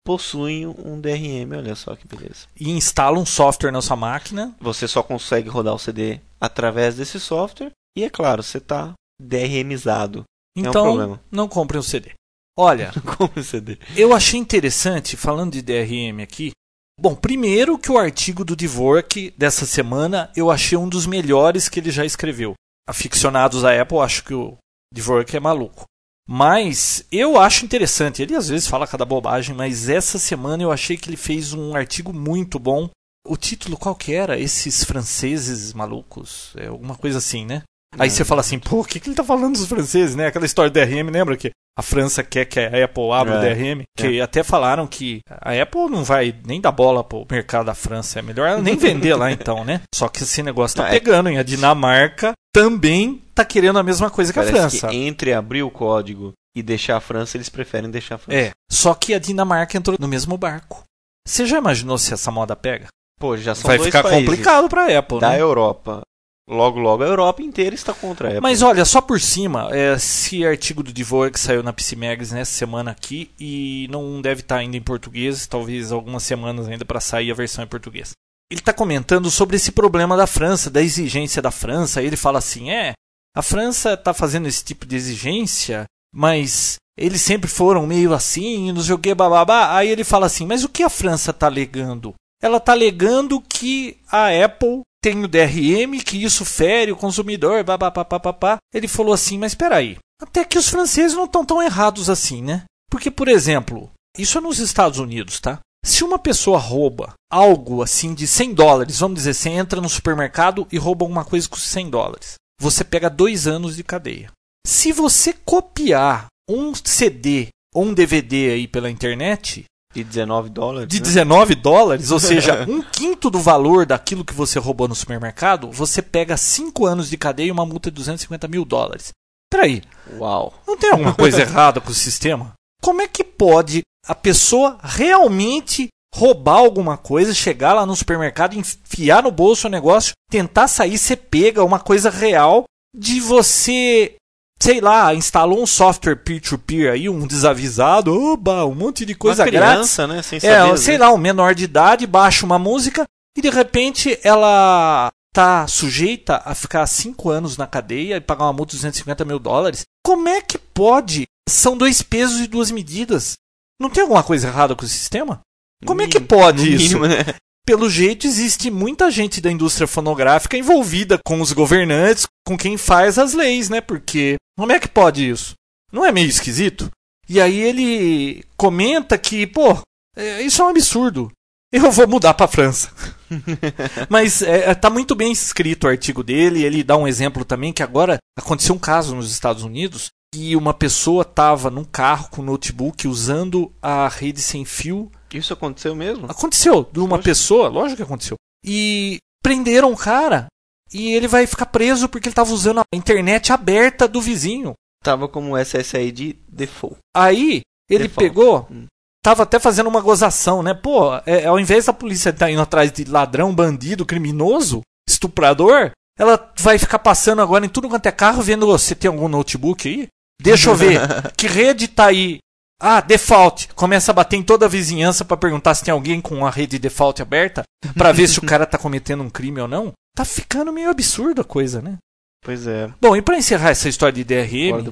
Possuem 0.05 0.67
um 0.67 0.99
DRM, 0.99 1.53
olha 1.55 1.75
só 1.75 1.95
que 1.95 2.05
beleza. 2.07 2.47
E 2.59 2.69
instala 2.71 3.17
um 3.17 3.25
software 3.25 3.71
na 3.71 3.81
sua 3.81 3.95
máquina. 3.95 4.53
Você 4.59 4.85
só 4.87 5.01
consegue 5.01 5.47
rodar 5.47 5.73
o 5.73 5.79
CD 5.79 6.19
através 6.41 6.97
desse 6.97 7.19
software. 7.19 7.71
E 7.97 8.03
é 8.03 8.09
claro, 8.09 8.43
você 8.43 8.57
está 8.57 8.93
DRMizado. 9.21 10.23
Então, 10.57 10.85
é 10.85 10.89
um 10.89 10.95
problema. 10.95 11.21
não 11.31 11.47
compre 11.47 11.77
um 11.77 11.81
CD. 11.81 12.11
Olha, 12.57 12.91
Como 13.17 13.31
o 13.37 13.43
CD? 13.43 13.79
eu 13.95 14.13
achei 14.13 14.39
interessante, 14.39 15.15
falando 15.17 15.53
de 15.53 15.61
DRM 15.61 16.21
aqui. 16.21 16.51
Bom, 16.99 17.15
primeiro 17.15 17.77
que 17.79 17.91
o 17.91 17.97
artigo 17.97 18.45
do 18.45 18.55
Dvorak 18.55 19.33
dessa 19.37 19.65
semana 19.65 20.31
eu 20.35 20.51
achei 20.51 20.77
um 20.77 20.87
dos 20.87 21.07
melhores 21.07 21.67
que 21.67 21.79
ele 21.79 21.89
já 21.89 22.05
escreveu. 22.05 22.53
Aficionados 22.87 23.63
da 23.63 23.81
Apple, 23.81 23.97
acho 23.99 24.23
que 24.23 24.33
o 24.33 24.57
Dvorak 24.93 25.35
é 25.35 25.39
maluco. 25.39 25.85
Mas 26.27 27.05
eu 27.11 27.37
acho 27.39 27.65
interessante. 27.65 28.21
Ele 28.21 28.35
às 28.35 28.47
vezes 28.47 28.67
fala 28.67 28.87
cada 28.87 29.03
bobagem, 29.03 29.55
mas 29.55 29.89
essa 29.89 30.17
semana 30.17 30.63
eu 30.63 30.71
achei 30.71 30.95
que 30.95 31.09
ele 31.09 31.17
fez 31.17 31.53
um 31.53 31.75
artigo 31.75 32.13
muito 32.13 32.57
bom. 32.59 32.89
O 33.25 33.35
título 33.35 33.77
qual 33.77 33.95
que 33.95 34.13
era? 34.13 34.39
Esses 34.39 34.83
franceses 34.83 35.73
malucos? 35.73 36.53
É 36.57 36.67
alguma 36.67 36.95
coisa 36.95 37.17
assim, 37.17 37.45
né? 37.45 37.63
Aí 37.97 38.09
você 38.09 38.25
fala 38.25 38.41
assim, 38.41 38.57
pô, 38.57 38.81
o 38.81 38.85
que, 38.85 38.99
que 38.99 39.07
ele 39.07 39.15
tá 39.15 39.23
falando 39.23 39.53
dos 39.53 39.67
franceses, 39.67 40.15
né? 40.15 40.27
Aquela 40.27 40.45
história 40.45 40.69
do 40.69 40.73
DRM, 40.73 41.09
lembra 41.11 41.37
que 41.37 41.51
a 41.77 41.81
França 41.81 42.23
quer 42.23 42.45
que 42.45 42.59
a 42.59 42.85
Apple 42.85 43.11
abra 43.11 43.39
o 43.39 43.43
É, 43.43 43.53
DRM? 43.55 43.83
Que 43.97 44.21
até 44.21 44.43
falaram 44.43 44.85
que 44.87 45.19
a 45.29 45.51
Apple 45.61 45.89
não 45.89 46.03
vai 46.03 46.33
nem 46.45 46.61
dar 46.61 46.71
bola 46.71 47.03
pro 47.03 47.25
mercado 47.29 47.65
da 47.65 47.73
França. 47.75 48.19
É 48.19 48.21
melhor 48.21 48.47
ela 48.47 48.61
nem 48.61 48.75
vender 48.77 49.15
lá 49.15 49.31
então, 49.31 49.63
né? 49.65 49.81
Só 49.93 50.07
que 50.07 50.23
esse 50.23 50.43
negócio 50.43 50.77
tá 50.77 50.83
Não, 50.83 50.89
é- 50.89 50.91
pegando, 50.99 51.29
hein? 51.29 51.37
A 51.37 51.43
Dinamarca 51.43 52.33
também 52.53 53.21
tá 53.33 53.43
querendo 53.43 53.79
a 53.79 53.83
mesma 53.83 54.09
coisa 54.09 54.31
que 54.31 54.39
a 54.39 54.43
Parece 54.43 54.59
França. 54.79 54.87
que 54.89 54.95
entre 54.95 55.33
abrir 55.33 55.63
o 55.63 55.71
código 55.71 56.33
e 56.55 56.61
deixar 56.61 56.97
a 56.97 57.01
França, 57.01 57.35
eles 57.37 57.49
preferem 57.49 57.89
deixar 57.89 58.15
a 58.15 58.17
França. 58.19 58.39
É, 58.39 58.51
só 58.71 58.93
que 58.93 59.13
a 59.13 59.19
Dinamarca 59.19 59.75
entrou 59.77 59.97
no 59.99 60.07
mesmo 60.07 60.37
barco. 60.37 60.83
Você 61.27 61.45
já 61.47 61.57
imaginou 61.57 61.97
se 61.97 62.13
essa 62.13 62.29
moda 62.29 62.55
pega? 62.55 62.87
Pô, 63.19 63.35
já 63.37 63.55
são 63.55 63.67
vai 63.69 63.77
dois 63.77 63.87
ficar 63.87 64.03
países 64.03 64.25
complicado 64.27 64.69
pra 64.69 64.97
Apple, 64.99 65.19
da 65.19 65.29
né? 65.29 65.41
Europa. 65.41 66.01
Logo, 66.47 66.77
logo 66.77 67.03
a 67.03 67.07
Europa 67.07 67.41
inteira 67.41 67.73
está 67.73 67.93
contra 67.93 68.27
a 68.27 68.31
Apple. 68.31 68.41
Mas 68.41 68.61
olha, 68.61 68.83
só 68.83 68.99
por 68.99 69.19
cima, 69.19 69.69
é, 69.71 69.93
esse 69.93 70.45
artigo 70.45 70.83
do 70.83 70.91
Dvorak 70.91 71.33
que 71.33 71.39
saiu 71.39 71.63
na 71.63 71.71
PC 71.71 71.95
Magazine 71.95 72.39
nessa 72.39 72.51
semana 72.51 72.91
aqui 72.91 73.31
e 73.39 73.87
não 73.89 74.21
deve 74.21 74.41
estar 74.41 74.57
ainda 74.57 74.75
em 74.75 74.81
português, 74.81 75.47
talvez 75.47 75.91
algumas 75.91 76.23
semanas 76.23 76.67
ainda 76.67 76.83
para 76.83 76.99
sair 76.99 77.31
a 77.31 77.35
versão 77.35 77.63
em 77.63 77.67
português. 77.67 78.11
Ele 78.51 78.59
está 78.59 78.73
comentando 78.73 79.31
sobre 79.31 79.55
esse 79.55 79.71
problema 79.71 80.17
da 80.17 80.27
França, 80.27 80.69
da 80.69 80.81
exigência 80.81 81.41
da 81.41 81.49
França. 81.49 82.03
Ele 82.03 82.17
fala 82.17 82.39
assim: 82.39 82.69
é, 82.69 82.93
a 83.35 83.41
França 83.41 83.93
está 83.93 84.13
fazendo 84.13 84.47
esse 84.47 84.63
tipo 84.63 84.85
de 84.85 84.97
exigência, 84.97 85.85
mas 86.13 86.75
eles 86.97 87.21
sempre 87.21 87.49
foram 87.49 87.87
meio 87.87 88.13
assim, 88.13 88.71
não 88.71 88.81
sei 88.81 88.93
o 88.93 88.99
que, 88.99 89.15
bababá. 89.15 89.75
Aí 89.75 89.89
ele 89.89 90.03
fala 90.03 90.25
assim: 90.25 90.45
mas 90.45 90.63
o 90.63 90.69
que 90.69 90.83
a 90.83 90.89
França 90.89 91.31
está 91.31 91.47
alegando? 91.47 92.13
Ela 92.41 92.57
está 92.57 92.73
alegando 92.73 93.41
que 93.41 93.97
a 94.11 94.27
Apple 94.43 94.81
tem 95.03 95.21
o 95.21 95.27
DRM, 95.27 96.01
que 96.01 96.23
isso 96.23 96.45
fere 96.45 96.93
o 96.93 96.95
consumidor, 96.95 97.61
babá. 97.61 98.57
Ele 98.73 98.87
falou 98.87 99.13
assim, 99.13 99.37
mas 99.37 99.51
espera 99.51 99.75
aí, 99.75 99.97
até 100.21 100.45
que 100.45 100.57
os 100.57 100.69
franceses 100.69 101.17
não 101.17 101.25
estão 101.25 101.43
tão 101.43 101.61
errados 101.61 102.09
assim, 102.09 102.41
né? 102.41 102.63
Porque, 102.89 103.11
por 103.11 103.27
exemplo, 103.27 103.91
isso 104.17 104.37
é 104.37 104.41
nos 104.41 104.59
Estados 104.59 104.99
Unidos, 104.99 105.41
tá? 105.41 105.59
Se 105.85 106.05
uma 106.05 106.17
pessoa 106.17 106.57
rouba 106.57 107.13
algo 107.29 107.83
assim 107.83 108.13
de 108.13 108.25
100 108.25 108.53
dólares, 108.53 108.99
vamos 108.99 109.17
dizer, 109.17 109.33
você 109.33 109.49
entra 109.49 109.81
no 109.81 109.89
supermercado 109.89 110.65
e 110.71 110.77
rouba 110.77 111.03
alguma 111.03 111.25
coisa 111.25 111.49
com 111.49 111.57
100 111.57 111.89
dólares, 111.89 112.35
você 112.61 112.85
pega 112.85 113.09
dois 113.09 113.45
anos 113.45 113.75
de 113.75 113.83
cadeia. 113.83 114.31
Se 114.65 114.93
você 114.93 115.33
copiar 115.33 116.27
um 116.49 116.73
CD 116.73 117.49
ou 117.75 117.83
um 117.83 117.93
DVD 117.93 118.51
aí 118.51 118.67
pela 118.69 118.89
internet, 118.89 119.65
De 119.93 120.03
19 120.03 120.49
dólares. 120.49 120.87
de 120.87 120.99
né? 120.99 121.03
19 121.03 121.55
dólares, 121.55 122.11
ou 122.11 122.19
seja, 122.19 122.65
um 122.69 122.81
quinto 122.81 123.29
do 123.29 123.39
valor 123.39 123.85
daquilo 123.85 124.25
que 124.25 124.33
você 124.33 124.59
roubou 124.59 124.87
no 124.87 124.95
supermercado, 124.95 125.71
você 125.71 126.01
pega 126.01 126.35
5 126.35 126.85
anos 126.85 127.09
de 127.09 127.17
cadeia 127.17 127.47
e 127.47 127.51
uma 127.51 127.65
multa 127.65 127.89
de 127.89 127.95
250 127.95 128.47
mil 128.47 128.65
dólares. 128.65 129.11
Peraí, 129.51 129.83
Uau. 130.17 130.53
não 130.67 130.75
tem 130.75 130.91
alguma 130.91 131.13
coisa 131.13 131.41
errada 131.43 131.79
com 131.79 131.91
o 131.91 131.93
sistema? 131.93 132.53
Como 132.81 133.01
é 133.01 133.07
que 133.07 133.23
pode 133.23 133.81
a 134.07 134.15
pessoa 134.15 134.77
realmente 134.81 135.87
roubar 136.13 136.57
alguma 136.57 136.97
coisa, 136.97 137.33
chegar 137.33 137.73
lá 137.73 137.85
no 137.85 137.95
supermercado, 137.95 138.55
enfiar 138.55 139.23
no 139.23 139.31
bolso 139.31 139.67
o 139.67 139.69
negócio, 139.69 140.13
tentar 140.29 140.67
sair, 140.67 140.97
ser 140.97 141.15
pega, 141.17 141.63
uma 141.63 141.79
coisa 141.79 142.09
real 142.09 142.65
de 142.95 143.19
você, 143.19 144.15
sei 144.61 144.79
lá, 144.79 145.13
instalou 145.13 145.61
um 145.61 145.65
software 145.65 146.15
peer-to-peer 146.15 146.91
aí, 146.91 147.09
um 147.09 147.27
desavisado, 147.27 148.13
oba, 148.13 148.65
um 148.65 148.73
monte 148.75 149.05
de 149.05 149.13
coisa 149.15 149.43
Uma 149.43 149.51
grátis. 149.51 149.69
criança, 149.73 150.07
né? 150.07 150.21
Sem 150.21 150.37
É, 150.37 150.39
saber. 150.59 150.77
sei 150.77 150.97
né? 150.97 151.05
lá, 151.05 151.13
um 151.13 151.17
menor 151.17 151.53
de 151.53 151.65
idade 151.65 152.07
baixa 152.07 152.45
uma 152.45 152.57
música 152.59 153.03
e 153.37 153.41
de 153.41 153.49
repente 153.49 154.17
ela 154.23 155.09
tá 155.33 155.67
sujeita 155.67 156.41
a 156.45 156.53
ficar 156.53 156.85
cinco 156.87 157.29
anos 157.29 157.57
na 157.57 157.65
cadeia 157.67 158.17
e 158.17 158.21
pagar 158.21 158.45
uma 158.45 158.53
multa 158.53 158.71
de 158.71 158.77
250 158.77 159.25
mil 159.25 159.39
dólares. 159.39 159.81
Como 160.05 160.29
é 160.29 160.41
que 160.41 160.57
pode? 160.57 161.25
São 161.49 161.75
dois 161.75 162.01
pesos 162.01 162.39
e 162.39 162.47
duas 162.47 162.69
medidas. 162.71 163.33
Não 163.81 163.89
tem 163.89 164.03
alguma 164.03 164.23
coisa 164.23 164.47
errada 164.47 164.75
com 164.75 164.85
o 164.85 164.87
sistema? 164.87 165.41
Como 165.85 166.01
é 166.01 166.07
que 166.07 166.19
Mínimo- 166.19 166.27
pode 166.27 166.61
no 166.69 166.75
isso? 166.75 166.99
mínimo, 166.99 167.07
né? 167.07 167.35
Pelo 167.65 167.89
jeito, 167.89 168.27
existe 168.27 168.69
muita 168.69 169.09
gente 169.09 169.39
da 169.39 169.51
indústria 169.51 169.87
fonográfica 169.87 170.57
envolvida 170.57 171.17
com 171.25 171.39
os 171.39 171.53
governantes, 171.53 172.27
com 172.45 172.57
quem 172.57 172.77
faz 172.77 173.17
as 173.17 173.33
leis, 173.33 173.69
né? 173.69 173.79
Porque 173.79 174.35
como 174.57 174.73
é 174.73 174.79
que 174.79 174.87
pode 174.87 175.29
isso? 175.29 175.53
Não 175.91 176.03
é 176.03 176.11
meio 176.11 176.27
esquisito? 176.27 176.89
E 177.27 177.39
aí 177.39 177.57
ele 177.57 178.43
comenta 178.57 179.17
que, 179.17 179.47
pô, 179.47 179.77
é, 180.15 180.41
isso 180.41 180.61
é 180.61 180.65
um 180.65 180.69
absurdo. 180.69 181.31
Eu 181.71 181.89
vou 181.89 182.07
mudar 182.07 182.33
para 182.33 182.47
França. 182.47 182.91
Mas 184.09 184.41
é, 184.41 184.69
é, 184.69 184.75
tá 184.75 184.89
muito 184.89 185.15
bem 185.15 185.31
escrito 185.31 185.85
o 185.85 185.89
artigo 185.89 186.21
dele. 186.21 186.63
Ele 186.63 186.83
dá 186.83 186.97
um 186.97 187.07
exemplo 187.07 187.45
também 187.45 187.71
que 187.71 187.81
agora 187.81 188.17
aconteceu 188.37 188.75
um 188.75 188.79
caso 188.79 189.15
nos 189.15 189.31
Estados 189.31 189.63
Unidos 189.63 190.11
que 190.33 190.55
uma 190.55 190.73
pessoa 190.73 191.21
estava 191.21 191.69
num 191.69 191.83
carro 191.83 192.27
com 192.31 192.41
notebook 192.41 193.07
usando 193.07 193.71
a 193.79 194.07
rede 194.07 194.41
sem 194.41 194.65
fio 194.65 195.11
Isso 195.37 195.53
aconteceu 195.53 195.95
mesmo? 195.95 196.25
Aconteceu 196.29 196.87
de 196.91 196.99
uma 196.99 197.17
Poxa. 197.17 197.23
pessoa, 197.23 197.67
lógico 197.69 197.97
que 197.97 198.03
aconteceu. 198.03 198.35
E 198.65 199.17
prenderam 199.43 199.91
o 199.91 199.97
cara 199.97 200.47
e 200.93 201.13
ele 201.13 201.27
vai 201.27 201.45
ficar 201.47 201.65
preso 201.65 202.07
porque 202.07 202.27
ele 202.27 202.31
estava 202.33 202.53
usando 202.53 202.79
a 202.81 202.83
internet 202.95 203.51
aberta 203.51 204.07
do 204.07 204.21
vizinho. 204.21 204.73
Tava 205.03 205.27
como 205.27 205.57
SSI 205.57 206.11
de 206.11 206.39
default. 206.47 206.97
Aí 207.15 207.61
ele 207.89 208.07
Default. 208.07 208.29
pegou, 208.29 208.67
Hum. 208.71 208.85
tava 209.23 209.43
até 209.43 209.59
fazendo 209.59 209.87
uma 209.89 209.99
gozação, 209.99 210.63
né? 210.63 210.73
Pô, 210.73 211.13
é, 211.25 211.45
ao 211.45 211.59
invés 211.59 211.85
da 211.85 211.93
polícia 211.93 212.29
estar 212.29 212.49
indo 212.49 212.61
atrás 212.61 212.91
de 212.91 213.03
ladrão, 213.03 213.53
bandido, 213.53 214.05
criminoso, 214.05 214.81
estuprador, 215.09 215.91
ela 216.17 216.53
vai 216.59 216.77
ficar 216.77 216.99
passando 216.99 217.41
agora 217.41 217.65
em 217.65 217.69
tudo 217.69 217.89
quanto 217.89 218.05
é 218.05 218.11
carro, 218.11 218.41
vendo 218.41 218.65
você 218.67 218.95
tem 218.95 219.09
algum 219.09 219.27
notebook 219.27 219.87
aí? 219.89 220.07
Deixa 220.41 220.69
eu 220.69 220.75
ver. 220.75 220.99
que 221.37 221.47
rede 221.47 221.87
tá 221.87 222.05
aí? 222.07 222.37
Ah, 222.85 222.99
default. 222.99 223.69
Começa 223.75 224.11
a 224.11 224.13
bater 224.13 224.35
em 224.35 224.43
toda 224.43 224.65
a 224.65 224.69
vizinhança 224.69 225.23
pra 225.23 225.37
perguntar 225.37 225.73
se 225.73 225.83
tem 225.85 225.91
alguém 225.93 226.19
com 226.19 226.45
a 226.45 226.49
rede 226.49 226.77
default 226.77 227.21
aberta, 227.21 227.63
pra 227.97 228.11
ver 228.11 228.27
se 228.27 228.39
o 228.39 228.41
cara 228.45 228.65
tá 228.65 228.77
cometendo 228.77 229.23
um 229.23 229.29
crime 229.29 229.61
ou 229.61 229.67
não. 229.69 229.93
Tá 230.13 230.25
ficando 230.25 230.73
meio 230.73 230.89
absurdo 230.89 231.39
a 231.41 231.45
coisa, 231.45 231.81
né? 231.81 231.97
Pois 232.43 232.67
é. 232.67 232.91
Bom, 232.99 233.15
e 233.15 233.21
pra 233.21 233.37
encerrar 233.37 233.69
essa 233.69 233.87
história 233.87 234.13
de 234.13 234.23
DRM, 234.25 234.91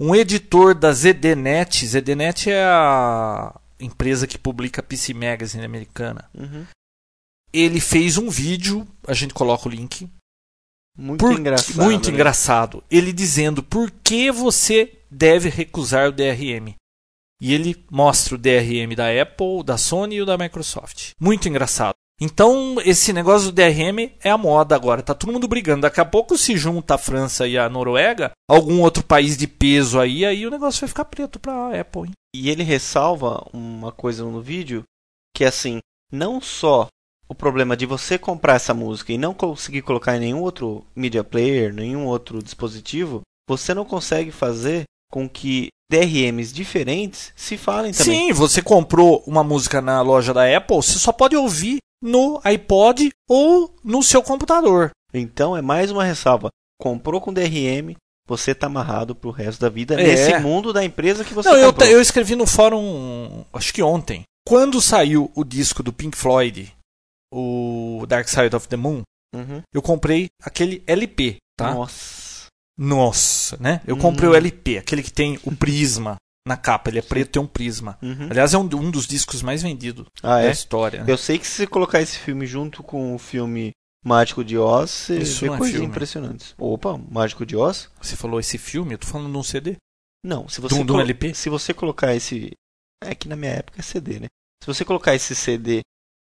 um 0.00 0.14
editor 0.14 0.74
da 0.74 0.92
ZDNet, 0.92 1.86
ZDNet 1.86 2.50
é 2.50 2.64
a 2.64 3.54
empresa 3.78 4.26
que 4.26 4.38
publica 4.38 4.82
PC 4.82 5.12
Magazine 5.12 5.64
americana. 5.64 6.24
Uhum. 6.34 6.64
Ele 7.52 7.80
fez 7.80 8.16
um 8.16 8.30
vídeo, 8.30 8.88
a 9.06 9.12
gente 9.12 9.34
coloca 9.34 9.68
o 9.68 9.70
link, 9.70 10.08
Muito 10.96 11.20
por- 11.20 11.38
engraçado. 11.38 11.82
muito 11.84 12.08
né? 12.08 12.14
engraçado. 12.14 12.82
Ele 12.90 13.12
dizendo 13.12 13.62
por 13.62 13.90
que 14.02 14.30
você 14.32 14.90
deve 15.10 15.50
recusar 15.50 16.08
o 16.08 16.12
DRM. 16.12 16.74
E 17.40 17.54
ele 17.54 17.84
mostra 17.90 18.34
o 18.34 18.38
DRM 18.38 18.94
da 18.94 19.06
Apple, 19.10 19.64
da 19.64 19.78
Sony 19.78 20.16
e 20.16 20.22
o 20.22 20.26
da 20.26 20.36
Microsoft. 20.36 21.12
Muito 21.18 21.48
engraçado. 21.48 21.94
Então, 22.20 22.76
esse 22.84 23.14
negócio 23.14 23.50
do 23.50 23.54
DRM 23.54 24.12
é 24.22 24.30
a 24.30 24.36
moda 24.36 24.74
agora. 24.74 25.02
Tá 25.02 25.14
todo 25.14 25.32
mundo 25.32 25.48
brigando. 25.48 25.82
Daqui 25.82 26.02
a 26.02 26.04
pouco 26.04 26.36
se 26.36 26.54
junta 26.54 26.96
a 26.96 26.98
França 26.98 27.48
e 27.48 27.56
a 27.56 27.66
Noruega, 27.66 28.32
algum 28.46 28.82
outro 28.82 29.02
país 29.02 29.38
de 29.38 29.46
peso 29.46 29.98
aí, 29.98 30.26
aí 30.26 30.46
o 30.46 30.50
negócio 30.50 30.80
vai 30.80 30.88
ficar 30.88 31.06
preto 31.06 31.40
pra 31.40 31.80
Apple, 31.80 32.02
hein? 32.02 32.12
E 32.36 32.50
ele 32.50 32.62
ressalva 32.62 33.48
uma 33.54 33.90
coisa 33.90 34.22
no 34.22 34.42
vídeo 34.42 34.84
que 35.34 35.44
é 35.44 35.48
assim, 35.48 35.78
não 36.12 36.40
só 36.40 36.88
o 37.26 37.34
problema 37.34 37.76
de 37.76 37.86
você 37.86 38.18
comprar 38.18 38.56
essa 38.56 38.74
música 38.74 39.12
e 39.12 39.18
não 39.18 39.32
conseguir 39.32 39.82
colocar 39.82 40.16
em 40.16 40.20
nenhum 40.20 40.42
outro 40.42 40.84
media 40.94 41.24
player, 41.24 41.72
nenhum 41.72 42.04
outro 42.04 42.42
dispositivo, 42.42 43.22
você 43.48 43.72
não 43.72 43.84
consegue 43.84 44.30
fazer 44.30 44.84
com 45.10 45.28
que 45.28 45.68
DRMs 45.90 46.52
diferentes 46.54 47.32
se 47.34 47.56
falem 47.56 47.92
também. 47.92 48.28
Sim, 48.28 48.32
você 48.32 48.62
comprou 48.62 49.22
uma 49.26 49.42
música 49.42 49.80
na 49.80 50.00
loja 50.02 50.32
da 50.32 50.44
Apple, 50.56 50.76
você 50.76 50.98
só 50.98 51.12
pode 51.12 51.36
ouvir 51.36 51.78
no 52.02 52.40
iPod 52.44 53.10
ou 53.28 53.74
no 53.84 54.02
seu 54.02 54.22
computador. 54.22 54.90
Então 55.12 55.56
é 55.56 55.60
mais 55.62 55.90
uma 55.90 56.04
ressalva. 56.04 56.48
Comprou 56.80 57.20
com 57.20 57.32
DRM, 57.32 57.96
você 58.26 58.54
tá 58.54 58.68
amarrado 58.68 59.14
pro 59.14 59.30
resto 59.32 59.60
da 59.60 59.68
vida 59.68 60.00
É. 60.00 60.04
nesse 60.04 60.38
mundo 60.38 60.72
da 60.72 60.84
empresa 60.84 61.24
que 61.24 61.34
você 61.34 61.48
Não, 61.48 61.56
eu, 61.56 61.72
comprou. 61.72 61.88
eu 61.88 62.00
escrevi 62.00 62.36
no 62.36 62.46
fórum, 62.46 63.44
acho 63.52 63.74
que 63.74 63.82
ontem. 63.82 64.22
Quando 64.46 64.80
saiu 64.80 65.30
o 65.34 65.44
disco 65.44 65.82
do 65.82 65.92
Pink 65.92 66.16
Floyd, 66.16 66.72
o 67.32 68.04
Dark 68.08 68.28
Side 68.28 68.54
of 68.54 68.68
the 68.68 68.76
Moon, 68.76 69.02
Uhum. 69.34 69.62
eu 69.74 69.80
comprei 69.82 70.28
aquele 70.42 70.82
LP, 70.86 71.36
tá? 71.56 71.74
Nossa. 71.74 72.19
Nossa, 72.80 73.56
né? 73.60 73.82
Eu 73.86 73.96
comprei 73.96 74.28
Hum. 74.28 74.32
o 74.32 74.34
LP, 74.34 74.78
aquele 74.78 75.02
que 75.02 75.12
tem 75.12 75.38
o 75.44 75.54
prisma 75.54 76.16
na 76.48 76.56
capa. 76.56 76.88
Ele 76.88 76.98
é 76.98 77.02
preto 77.02 77.28
e 77.28 77.32
tem 77.32 77.42
um 77.42 77.46
prisma. 77.46 77.98
Uhum. 78.00 78.28
Aliás, 78.30 78.54
é 78.54 78.58
um, 78.58 78.62
um 78.62 78.90
dos 78.90 79.06
discos 79.06 79.42
mais 79.42 79.62
vendidos 79.62 80.06
Ah, 80.22 80.36
da 80.40 80.44
é? 80.46 80.50
história. 80.50 81.04
né? 81.04 81.12
Eu 81.12 81.18
sei 81.18 81.38
que 81.38 81.46
se 81.46 81.56
você 81.56 81.66
colocar 81.66 82.00
esse 82.00 82.18
filme 82.18 82.46
junto 82.46 82.82
com 82.82 83.14
o 83.14 83.18
filme 83.18 83.72
Mágico 84.02 84.42
de 84.42 84.56
Oz, 84.56 84.90
você 84.90 85.18
Isso 85.18 85.40
vê 85.46 85.52
é 85.52 85.56
coisas 85.58 85.72
filme. 85.76 85.86
impressionantes. 85.88 86.54
Opa, 86.56 86.96
Mágico 86.96 87.44
de 87.44 87.54
Oz? 87.54 87.90
Você 88.00 88.16
falou 88.16 88.40
esse 88.40 88.56
filme, 88.56 88.94
eu 88.94 88.98
tô 88.98 89.06
falando 89.06 89.30
de 89.30 89.36
um 89.36 89.42
CD. 89.42 89.76
Não, 90.24 90.48
se 90.48 90.58
você 90.60 90.82
colo- 90.82 91.00
LP? 91.02 91.34
se 91.34 91.50
você 91.50 91.74
colocar 91.74 92.14
esse 92.14 92.50
é 93.04 93.14
que 93.14 93.28
na 93.28 93.36
minha 93.36 93.52
época 93.52 93.78
é 93.78 93.82
CD, 93.82 94.20
né? 94.20 94.26
Se 94.62 94.66
você 94.66 94.84
colocar 94.86 95.14
esse 95.14 95.34
CD 95.34 95.80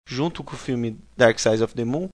junto 0.08 0.44
com 0.44 0.54
o 0.54 0.58
filme 0.58 0.98
Dark 1.16 1.38
Side 1.38 1.62
of 1.64 1.74
the 1.74 1.84
Moon, 1.84 2.08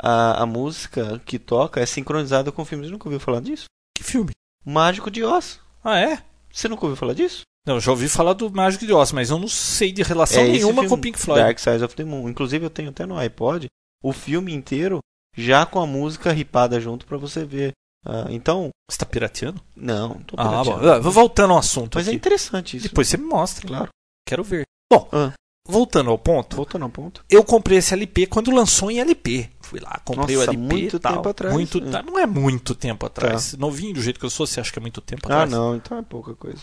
a, 0.00 0.42
a 0.42 0.46
música 0.46 1.18
que 1.26 1.38
toca 1.38 1.80
é 1.80 1.84
sincronizada 1.86 2.50
com 2.50 2.62
o 2.62 2.64
filme. 2.64 2.84
Você 2.86 2.90
nunca 2.90 3.06
ouviu 3.08 3.20
falar 3.20 3.40
disso? 3.40 3.64
Que 3.96 4.02
filme? 4.04 4.30
Mágico 4.64 5.10
de 5.10 5.22
Oz. 5.24 5.60
Ah, 5.82 5.98
é? 5.98 6.22
Você 6.52 6.68
nunca 6.68 6.84
ouviu 6.84 6.96
falar 6.96 7.14
disso? 7.14 7.42
Não, 7.66 7.80
já 7.80 7.90
ouvi 7.90 8.08
falar 8.08 8.32
do 8.32 8.50
Mágico 8.50 8.84
de 8.86 8.92
Oz, 8.92 9.12
mas 9.12 9.30
eu 9.30 9.38
não 9.38 9.48
sei 9.48 9.92
de 9.92 10.02
relação 10.02 10.42
é 10.42 10.48
nenhuma 10.48 10.86
com 10.86 10.94
o 10.94 10.98
Pink 10.98 11.18
Floyd. 11.18 11.42
Dark 11.44 11.58
Side 11.58 11.84
of 11.84 11.94
the 11.94 12.04
Moon. 12.04 12.28
Inclusive 12.28 12.64
eu 12.66 12.70
tenho 12.70 12.90
até 12.90 13.06
no 13.06 13.16
iPod 13.16 13.66
o 14.02 14.12
filme 14.12 14.52
inteiro 14.52 14.98
já 15.36 15.64
com 15.64 15.80
a 15.80 15.86
música 15.86 16.32
ripada 16.32 16.80
junto 16.80 17.06
pra 17.06 17.16
você 17.16 17.44
ver. 17.44 17.72
Ah, 18.04 18.26
então, 18.30 18.70
Você 18.90 18.98
tá 18.98 19.06
pirateando? 19.06 19.62
não, 19.76 20.08
não 20.08 20.22
tô 20.22 20.34
Ah, 20.36 20.48
pirateando. 20.62 20.90
Ah, 20.90 20.98
Vou 20.98 21.12
voltando 21.12 21.52
ao 21.52 21.58
assunto. 21.58 21.94
Mas 21.96 22.08
é 22.08 22.10
aqui. 22.10 22.16
interessante 22.16 22.76
isso. 22.76 22.88
Depois 22.88 23.06
você 23.08 23.16
me 23.16 23.24
mostra. 23.26 23.66
Claro. 23.66 23.88
Quero 24.26 24.42
ver. 24.42 24.64
Bom, 24.92 25.08
Ah. 25.12 25.32
voltando 25.66 26.10
ao 26.10 26.18
ponto, 26.18 26.56
Voltando 26.56 26.82
ao 26.82 26.90
ponto. 26.90 27.24
eu 27.30 27.44
comprei 27.44 27.78
esse 27.78 27.94
LP 27.94 28.26
quando 28.26 28.50
lançou 28.50 28.90
em 28.90 28.98
LP. 28.98 29.48
Fui 29.72 29.80
lá, 29.80 29.98
comprei 30.04 30.36
Nossa, 30.36 30.50
o 30.50 30.54
LP 30.54 30.74
muito 30.74 31.00
tal. 31.00 31.14
tempo 31.14 31.28
atrás. 31.30 31.54
Muito, 31.54 31.78
É. 31.78 31.90
tá, 31.90 32.02
Não 32.02 32.18
é 32.18 32.26
muito 32.26 32.74
tempo 32.74 33.06
atrás. 33.06 33.54
Novinho 33.56 33.94
do 33.94 34.02
jeito 34.02 34.20
que 34.20 34.26
eu 34.26 34.30
sou, 34.30 34.46
você 34.46 34.60
acha 34.60 34.70
que 34.70 34.78
é 34.78 34.82
muito 34.82 35.00
tempo 35.00 35.22
Ah, 35.24 35.44
atrás? 35.44 35.50
não, 35.50 35.74
então 35.74 35.96
é 35.96 36.02
pouca 36.02 36.34
coisa. 36.34 36.58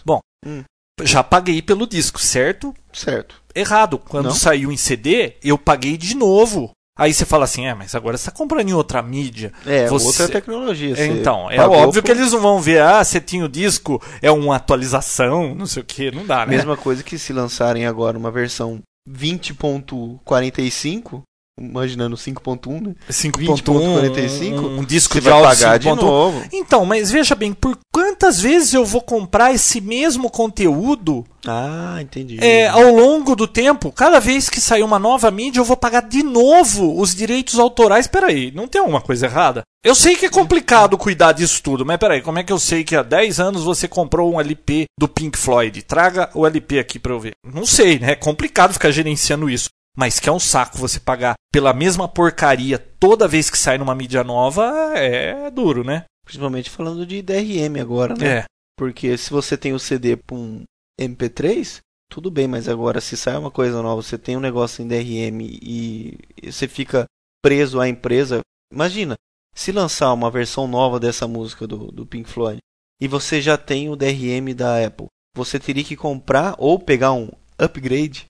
Já 1.02 1.24
paguei 1.24 1.60
pelo 1.60 1.88
disco, 1.88 2.20
certo? 2.20 2.72
Certo. 2.94 3.42
Errado. 3.56 3.98
Quando 3.98 4.26
Não? 4.28 4.36
saiu 4.36 4.72
em 4.72 4.78
CD, 4.78 5.38
eu 5.44 5.58
paguei 5.58 5.98
de 5.98 6.16
novo. 6.16 6.70
Aí 6.96 7.12
você 7.14 7.26
fala 7.26 7.46
assim, 7.46 7.66
é, 7.66 7.74
mas 7.74 7.96
agora 7.96 8.16
você 8.16 8.30
tá 8.30 8.38
comprando 8.38 8.70
em 8.70 8.74
outra 8.74 9.02
mídia. 9.02 9.52
É, 9.66 9.88
Você- 9.88 10.06
outra 10.06 10.28
tecnologia. 10.28 10.94
É, 11.00 11.08
então, 11.08 11.50
é 11.50 11.60
óbvio 11.66 12.04
por- 12.04 12.06
que 12.06 12.12
eles 12.12 12.32
não 12.34 12.42
vão 12.42 12.60
ver, 12.62 12.80
ah, 12.82 13.04
você 13.04 13.20
tinha 13.20 13.44
o 13.46 13.50
disco, 13.50 14.00
é 14.22 14.30
uma 14.30 14.58
atualização, 14.58 15.56
não 15.56 15.66
sei 15.66 15.82
o 15.82 15.86
que, 15.86 16.12
não 16.12 16.26
dá, 16.28 16.46
né? 16.46 16.58
Mesma 16.58 16.78
coisa 16.78 17.02
que 17.02 17.18
se 17.18 17.32
lançarem 17.34 17.88
agora 17.88 18.16
uma 18.18 18.30
versão 18.30 18.82
20.45, 19.10 21.24
imaginando 21.60 22.16
5.1, 22.16 22.82
né? 22.82 22.96
5.1, 23.10 24.54
um, 24.54 24.80
um 24.80 24.84
disco 24.84 25.14
Você 25.14 25.22
de 25.22 25.30
vai 25.30 25.42
pagar 25.42 25.78
de 25.78 25.88
5.1. 25.90 25.96
novo. 25.96 26.44
Então, 26.52 26.86
mas 26.86 27.12
veja 27.12 27.36
bem, 27.36 27.54
por 27.54 27.78
quantas 27.92 28.40
vezes 28.40 28.74
eu 28.74 28.86
vou 28.86 29.02
comprar 29.02 29.54
esse 29.54 29.82
mesmo 29.82 30.30
conteúdo 30.30 31.26
Ah, 31.46 31.98
entendi. 32.02 32.38
é, 32.42 32.68
ao 32.68 32.94
longo 32.94 33.36
do 33.36 33.48
tempo? 33.48 33.92
Cada 33.92 34.20
vez 34.20 34.50
que 34.50 34.60
sair 34.62 34.84
uma 34.84 35.00
nova 35.00 35.30
mídia, 35.32 35.60
eu 35.60 35.66
vou 35.66 35.78
pagar 35.78 36.02
de 36.02 36.24
novo 36.24 37.00
os 37.00 37.14
direitos 37.16 37.60
autorais. 37.60 38.08
Peraí, 38.08 38.52
não 38.52 38.68
tem 38.68 38.80
alguma 38.82 39.02
coisa 39.02 39.26
errada? 39.26 39.64
Eu 39.84 39.96
sei 39.96 40.16
que 40.16 40.26
é 40.26 40.30
complicado 40.30 40.98
cuidar 40.98 41.32
disso 41.32 41.62
tudo, 41.64 41.86
mas 41.86 41.98
peraí, 41.98 42.22
como 42.22 42.38
é 42.38 42.44
que 42.44 42.52
eu 42.52 42.60
sei 42.60 42.84
que 42.84 42.96
há 42.98 43.02
10 43.04 43.40
anos 43.40 43.64
você 43.64 43.88
comprou 43.88 44.34
um 44.34 44.40
LP 44.40 44.86
do 45.00 45.08
Pink 45.08 45.38
Floyd? 45.38 45.82
Traga 45.84 46.30
o 46.34 46.46
LP 46.46 46.80
aqui 46.80 47.00
pra 47.00 47.14
eu 47.14 47.20
ver. 47.20 47.32
Não 47.46 47.66
sei, 47.66 47.98
né? 47.98 48.12
É 48.12 48.16
complicado 48.16 48.74
ficar 48.74 48.92
gerenciando 48.92 49.50
isso. 49.50 49.70
Mas 50.00 50.18
que 50.18 50.30
é 50.30 50.32
um 50.32 50.40
saco 50.40 50.78
você 50.78 50.98
pagar 50.98 51.34
pela 51.52 51.74
mesma 51.74 52.08
porcaria 52.08 52.80
toda 52.80 53.28
vez 53.28 53.50
que 53.50 53.58
sai 53.58 53.78
numa 53.78 53.94
mídia 53.94 54.24
nova, 54.24 54.94
é 54.96 55.52
duro, 55.52 55.84
né? 55.84 56.06
Principalmente 56.24 56.70
falando 56.70 57.06
de 57.06 57.22
DRM 57.22 57.82
agora, 57.82 58.16
né? 58.16 58.28
É. 58.38 58.46
Porque 58.78 59.18
se 59.18 59.30
você 59.30 59.58
tem 59.58 59.74
o 59.74 59.80
CD 59.80 60.16
para 60.16 60.38
um 60.38 60.64
MP3, 60.98 61.80
tudo 62.10 62.32
bem, 62.32 62.48
mas 62.48 62.70
agora 62.70 63.02
se 63.02 63.18
sai 63.18 63.38
uma 63.38 63.52
coisa 63.52 63.82
nova, 63.82 64.02
você 64.02 64.18
tem 64.18 64.38
um 64.38 64.40
negócio 64.40 64.82
em 64.82 64.88
DRM 64.88 65.42
e 65.42 66.18
você 66.46 66.66
fica 66.66 67.04
preso 67.44 67.78
à 67.82 67.90
empresa. 67.90 68.40
Imagina, 68.72 69.16
se 69.54 69.74
lançar 69.74 70.14
uma 70.14 70.32
versão 70.32 70.66
nova 70.66 70.98
dessa 70.98 71.28
música 71.28 71.68
do, 71.68 71.92
do 71.92 72.06
Pink 72.06 72.30
Floyd 72.30 72.60
e 73.02 73.08
você 73.10 73.42
já 73.42 73.58
tem 73.58 73.90
o 73.90 73.98
DRM 73.98 74.54
da 74.56 74.82
Apple, 74.82 75.08
você 75.36 75.60
teria 75.60 75.84
que 75.84 75.98
comprar 75.98 76.56
ou 76.58 76.80
pegar 76.80 77.12
um 77.12 77.30
upgrade 77.58 78.29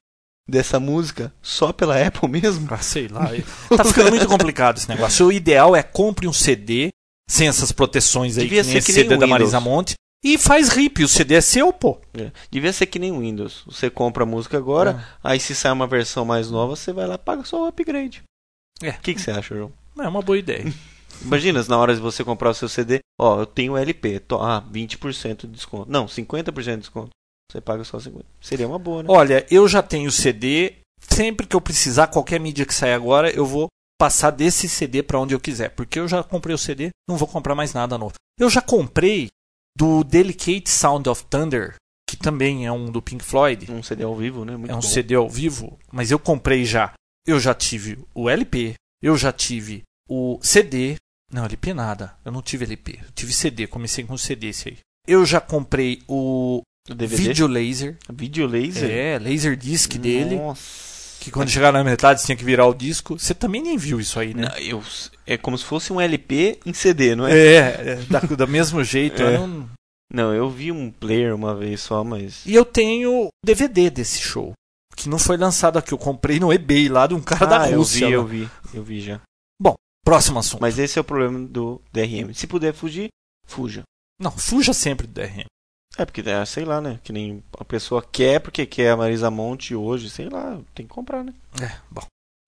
dessa 0.50 0.80
música 0.80 1.34
só 1.42 1.72
pela 1.72 1.96
Apple 2.06 2.28
mesmo? 2.28 2.68
Ah, 2.72 2.78
sei 2.78 3.08
lá. 3.08 3.30
Tá 3.76 3.84
ficando 3.84 4.10
muito 4.10 4.28
complicado 4.28 4.78
esse 4.78 4.90
negócio. 4.90 5.28
O 5.28 5.32
ideal 5.32 5.76
é 5.76 5.84
compre 5.84 6.28
um 6.28 6.34
CD 6.34 6.90
sem 7.30 7.48
essas 7.48 7.72
proteções 7.72 8.38
aí, 8.38 8.44
Devia 8.44 8.64
que 8.64 8.68
nem 8.68 8.74
ser 8.74 8.78
esse 8.80 8.88
que 8.88 8.94
nem 8.94 9.10
CD 9.10 9.18
da. 9.18 9.28
Marisa 9.28 9.60
Monte. 9.60 9.94
E 10.24 10.38
faz 10.38 10.70
rip, 10.70 11.02
o 11.04 11.08
CD 11.08 11.36
é 11.36 11.42
seu, 11.42 11.72
pô. 11.72 11.98
É. 12.14 12.32
Devia 12.52 12.74
ser 12.74 12.88
que 12.88 13.00
nem 13.00 13.12
o 13.12 13.20
Windows. 13.20 13.64
Você 13.66 13.90
compra 13.90 14.24
a 14.24 14.26
música 14.26 14.58
agora, 14.58 15.06
aí 15.24 15.40
se 15.40 15.56
sai 15.56 15.72
uma 15.72 15.88
versão 15.88 16.26
mais 16.26 16.52
nova, 16.52 16.76
você 16.76 16.92
vai 16.92 17.08
lá 17.08 17.16
e 17.16 17.20
paga 17.20 17.46
só 17.46 17.64
o 17.64 17.68
upgrade. 17.68 18.24
É. 18.82 18.90
O 18.90 19.00
que, 19.00 19.14
que 19.14 19.22
você 19.22 19.32
acha, 19.32 19.56
João? 19.56 19.72
Não, 19.96 20.06
é 20.06 20.10
uma 20.10 20.22
boa 20.22 20.38
ideia. 20.38 20.66
Imagina, 21.24 21.64
na 21.68 21.78
hora 21.78 21.94
de 21.94 22.02
você 22.02 22.24
comprar 22.24 22.50
o 22.50 22.54
seu 22.54 22.68
CD, 22.68 23.00
ó, 23.20 23.42
eu 23.42 23.46
tenho 23.46 23.78
LP, 23.78 24.20
to, 24.20 24.36
ah, 24.42 24.64
20% 24.72 25.42
de 25.42 25.48
desconto. 25.48 25.92
Não, 25.92 26.06
50% 26.06 26.54
de 26.54 26.78
desconto. 26.78 27.10
Você 27.52 27.60
paga 27.60 27.84
só 27.84 27.98
50%. 27.98 28.24
Seria 28.42 28.68
uma 28.68 28.78
boa, 28.78 29.04
né? 29.04 29.10
Olha, 29.10 29.46
eu 29.50 29.68
já 29.68 29.82
tenho 29.82 30.12
CD. 30.12 30.76
Sempre 31.02 31.48
que 31.48 31.56
eu 31.56 31.62
precisar, 31.62 32.08
qualquer 32.08 32.40
mídia 32.40 32.66
que 32.66 32.74
sair 32.74 32.94
agora, 32.94 33.32
eu 33.32 33.46
vou 33.46 33.68
passar 34.00 34.32
desse 34.32 34.70
CD 34.70 35.02
pra 35.02 35.20
onde 35.20 35.34
eu 35.34 35.40
quiser. 35.40 35.70
Porque 35.70 36.00
eu 36.00 36.08
já 36.08 36.24
comprei 36.24 36.54
o 36.54 36.58
CD, 36.58 36.90
não 37.08 37.18
vou 37.18 37.28
comprar 37.28 37.56
mais 37.56 37.74
nada 37.74 37.98
novo. 37.98 38.14
Eu 38.40 38.50
já 38.50 38.62
comprei 38.62 39.28
do 39.76 40.04
Delicate 40.04 40.70
Sound 40.70 41.10
of 41.10 41.26
Thunder, 41.26 41.76
que 42.08 42.16
também 42.16 42.66
é 42.66 42.72
um 42.72 42.92
do 42.92 43.02
Pink 43.02 43.24
Floyd. 43.24 43.72
Um 43.72 43.82
CD 43.82 44.04
ao 44.04 44.16
vivo, 44.16 44.46
né? 44.46 44.56
Muito 44.56 44.72
é 44.72 44.76
um 44.76 44.80
bom. 44.80 44.88
CD 44.88 45.16
ao 45.16 45.30
vivo, 45.30 45.80
mas 45.92 46.12
eu 46.12 46.20
comprei 46.20 46.66
já. 46.66 46.94
Eu 47.26 47.40
já 47.40 47.54
tive 47.54 48.00
o 48.14 48.30
LP, 48.30 48.76
eu 49.02 49.18
já 49.18 49.32
tive 49.32 49.84
o 50.08 50.40
CD. 50.42 50.96
Não, 51.32 51.46
LP 51.46 51.74
nada. 51.74 52.16
Eu 52.26 52.32
não 52.32 52.42
tive 52.42 52.66
LP. 52.66 53.00
Eu 53.02 53.12
tive 53.12 53.34
CD, 53.34 53.68
comecei 53.68 54.04
com 54.04 54.18
CD 54.18 54.48
esse 54.48 54.70
aí. 54.70 54.78
Eu 55.08 55.26
já 55.26 55.40
comprei 55.40 56.02
o 56.08 56.62
O 56.89 56.94
DVD? 56.96 57.15
Video 57.24 57.48
Laser. 57.48 57.98
Video 58.12 58.48
laser? 58.48 58.89
É, 58.89 59.20
laser 59.20 59.56
disc 59.56 59.96
dele. 59.98 60.36
Nossa. 60.36 60.89
Que 61.20 61.30
quando 61.32 61.50
chegar 61.50 61.74
na 61.74 61.84
metade 61.84 62.24
tinha 62.24 62.36
que 62.36 62.46
virar 62.46 62.65
o 62.65 62.74
disco. 62.74 63.20
Você 63.20 63.34
também 63.34 63.62
nem 63.62 63.78
viu 63.78 64.00
isso 64.00 64.20
aí, 64.20 64.34
né? 64.34 64.48
Não, 64.48 64.58
eu, 64.58 64.84
é 65.28 65.38
como 65.38 65.58
se 65.58 65.65
fosse 65.65 65.92
um 65.92 66.00
LP 66.00 66.60
em 66.65 66.74
CD, 66.74 67.15
não 67.15 67.28
é? 67.28 67.38
É, 67.38 67.58
é 67.58 67.96
da, 68.10 68.20
do 68.20 68.48
mesmo 68.48 68.84
jeito. 68.84 69.22
É. 69.22 69.36
eu 69.36 69.48
não- 69.48 69.70
Não, 70.12 70.34
eu 70.34 70.50
vi 70.50 70.72
um 70.72 70.89
player 70.89 71.36
uma 71.36 71.54
vez 71.54 71.82
só, 71.82 72.04
mas. 72.04 72.46
E 72.46 72.56
eu 72.56 72.63
tenho 72.63 73.28
DVD 73.46 73.89
desse 73.89 74.20
show. 74.22 74.54
Que 74.96 75.10
não 75.10 75.20
foi 75.20 75.38
lançado 75.38 75.78
aqui. 75.78 75.92
Eu 75.94 75.98
comprei 75.98 76.39
no 76.39 76.52
eBay 76.54 76.88
lá 76.89 77.06
de 77.06 77.13
um 77.13 77.22
cara 77.22 77.46
da 77.46 77.62
ah, 77.63 77.70
eu 77.70 77.80
Rússia. 77.80 78.08
vi, 78.08 78.15
lá. 78.15 78.22
eu 78.22 78.26
vi, 78.26 78.50
eu 78.74 78.84
vi 78.84 79.02
já. 79.02 79.22
Próximo 80.06 80.39
assunto. 80.39 80.62
Mas 80.62 80.80
esse 80.80 80.98
é 80.98 81.02
o 81.02 81.04
problema 81.04 81.38
do 81.48 81.80
DRM. 81.92 82.34
Se 82.34 82.48
puder 82.48 82.74
fugir, 82.74 83.10
fuja. 83.46 83.84
Não, 84.20 84.32
fuja 84.32 84.74
sempre 84.74 85.06
do 85.06 85.13
DRM. 85.13 85.46
É, 86.00 86.06
porque, 86.06 86.22
é, 86.22 86.46
sei 86.46 86.64
lá, 86.64 86.80
né? 86.80 87.00
Que 87.04 87.12
nem 87.12 87.44
a 87.60 87.66
pessoa 87.66 88.02
quer 88.02 88.40
porque 88.40 88.66
quer 88.66 88.92
a 88.92 88.98
Marisa 88.98 89.30
Monte 89.30 89.76
hoje, 89.76 90.10
sei 90.10 90.30
lá, 90.30 90.58
tem 90.74 90.88
que 90.88 90.94
comprar, 90.94 91.24
né? 91.24 91.34
É, 91.62 91.72
bom. 91.92 92.02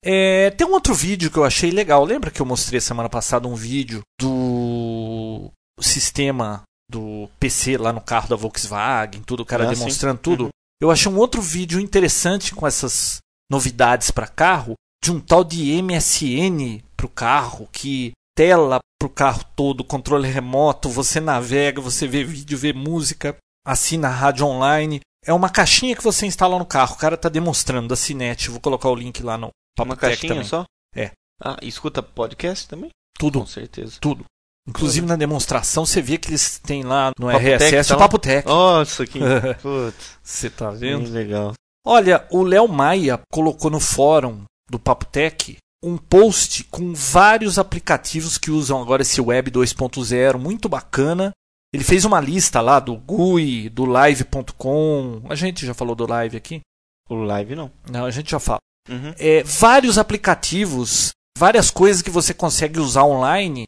É, 0.03 0.49
tem 0.51 0.65
um 0.65 0.71
outro 0.71 0.93
vídeo 0.93 1.29
que 1.29 1.37
eu 1.37 1.43
achei 1.43 1.69
legal. 1.69 2.03
Lembra 2.05 2.31
que 2.31 2.41
eu 2.41 2.45
mostrei 2.45 2.79
semana 2.79 3.09
passada 3.09 3.47
um 3.47 3.55
vídeo 3.55 4.01
do 4.19 5.51
sistema 5.79 6.63
do 6.89 7.29
PC 7.39 7.77
lá 7.77 7.91
no 7.93 8.01
carro 8.01 8.29
da 8.29 8.35
Volkswagen, 8.35 9.21
tudo, 9.21 9.41
o 9.43 9.45
cara 9.45 9.65
Ah, 9.65 9.73
sim. 9.73 9.79
demonstrando 9.79 10.19
tudo? 10.19 10.43
Uhum. 10.45 10.49
Eu 10.81 10.89
achei 10.89 11.11
um 11.11 11.17
outro 11.17 11.41
vídeo 11.41 11.79
interessante 11.79 12.55
com 12.55 12.65
essas 12.65 13.19
novidades 13.49 14.11
para 14.11 14.27
carro, 14.27 14.73
de 15.03 15.11
um 15.11 15.19
tal 15.19 15.43
de 15.43 15.81
MSN 15.81 16.81
pro 16.95 17.09
carro, 17.09 17.67
que 17.71 18.11
tela 18.35 18.79
pro 18.99 19.09
carro 19.09 19.43
todo, 19.55 19.83
controle 19.83 20.27
remoto, 20.27 20.89
você 20.89 21.19
navega, 21.19 21.81
você 21.81 22.07
vê 22.07 22.23
vídeo, 22.23 22.57
vê 22.57 22.71
música, 22.73 23.35
assina 23.65 24.07
a 24.07 24.11
rádio 24.11 24.45
online. 24.45 24.99
É 25.25 25.31
uma 25.33 25.49
caixinha 25.49 25.95
que 25.95 26.03
você 26.03 26.25
instala 26.25 26.57
no 26.57 26.65
carro. 26.65 26.95
O 26.95 26.97
cara 26.97 27.15
tá 27.15 27.29
demonstrando 27.29 27.87
da 27.87 27.95
Cinet. 27.95 28.49
Vou 28.49 28.59
colocar 28.59 28.89
o 28.89 28.95
link 28.95 29.21
lá 29.21 29.37
no 29.37 29.49
Papo 29.75 29.89
Uma 29.89 29.95
Tech 29.95 30.11
caixinha 30.13 30.33
também. 30.33 30.47
só? 30.47 30.65
É. 30.95 31.11
Ah, 31.43 31.57
escuta 31.61 32.01
podcast 32.01 32.67
também? 32.67 32.89
Tudo, 33.17 33.39
Com 33.39 33.45
certeza. 33.45 33.97
tudo. 33.99 34.25
Inclusive 34.67 35.07
na 35.07 35.15
demonstração 35.15 35.85
você 35.85 36.01
vê 36.01 36.17
que 36.19 36.29
eles 36.29 36.59
têm 36.59 36.83
lá 36.83 37.11
no 37.19 37.27
Papo 37.27 37.39
Tech 37.39 37.63
RSS 37.63 37.89
tá 37.89 37.95
o? 37.95 37.99
Papo 37.99 38.19
Tech. 38.19 38.47
Nossa, 38.47 39.05
que. 39.07 39.19
Putz, 39.61 40.17
Você 40.21 40.49
tá 40.49 40.69
vendo? 40.71 41.09
legal. 41.09 41.53
Olha, 41.85 42.25
o 42.29 42.43
Léo 42.43 42.67
Maia 42.67 43.19
colocou 43.31 43.71
no 43.71 43.79
fórum 43.79 44.43
do 44.69 44.77
Papo 44.79 45.05
Tech 45.05 45.57
um 45.83 45.97
post 45.97 46.63
com 46.65 46.93
vários 46.93 47.57
aplicativos 47.57 48.37
que 48.37 48.51
usam 48.51 48.79
agora 48.79 49.01
esse 49.01 49.19
Web 49.19 49.49
2.0, 49.49 50.37
muito 50.37 50.69
bacana. 50.69 51.31
Ele 51.73 51.83
fez 51.83 52.03
uma 52.03 52.19
lista 52.19 52.59
lá 52.59 52.79
do 52.79 52.95
GUI, 52.97 53.69
do 53.69 53.85
Live.com. 53.85 55.21
A 55.29 55.35
gente 55.35 55.65
já 55.65 55.73
falou 55.73 55.95
do 55.95 56.05
Live 56.05 56.35
aqui? 56.35 56.61
O 57.09 57.15
Live 57.15 57.55
não. 57.55 57.71
Não, 57.89 58.05
a 58.05 58.11
gente 58.11 58.31
já 58.31 58.39
fala. 58.39 58.59
Uhum. 58.89 59.13
É, 59.17 59.43
vários 59.43 59.97
aplicativos, 59.97 61.11
várias 61.37 61.69
coisas 61.71 62.01
que 62.01 62.09
você 62.09 62.33
consegue 62.33 62.79
usar 62.79 63.03
online. 63.05 63.65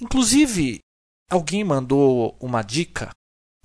Inclusive, 0.00 0.78
alguém 1.30 1.62
mandou 1.64 2.36
uma 2.40 2.62
dica, 2.62 3.10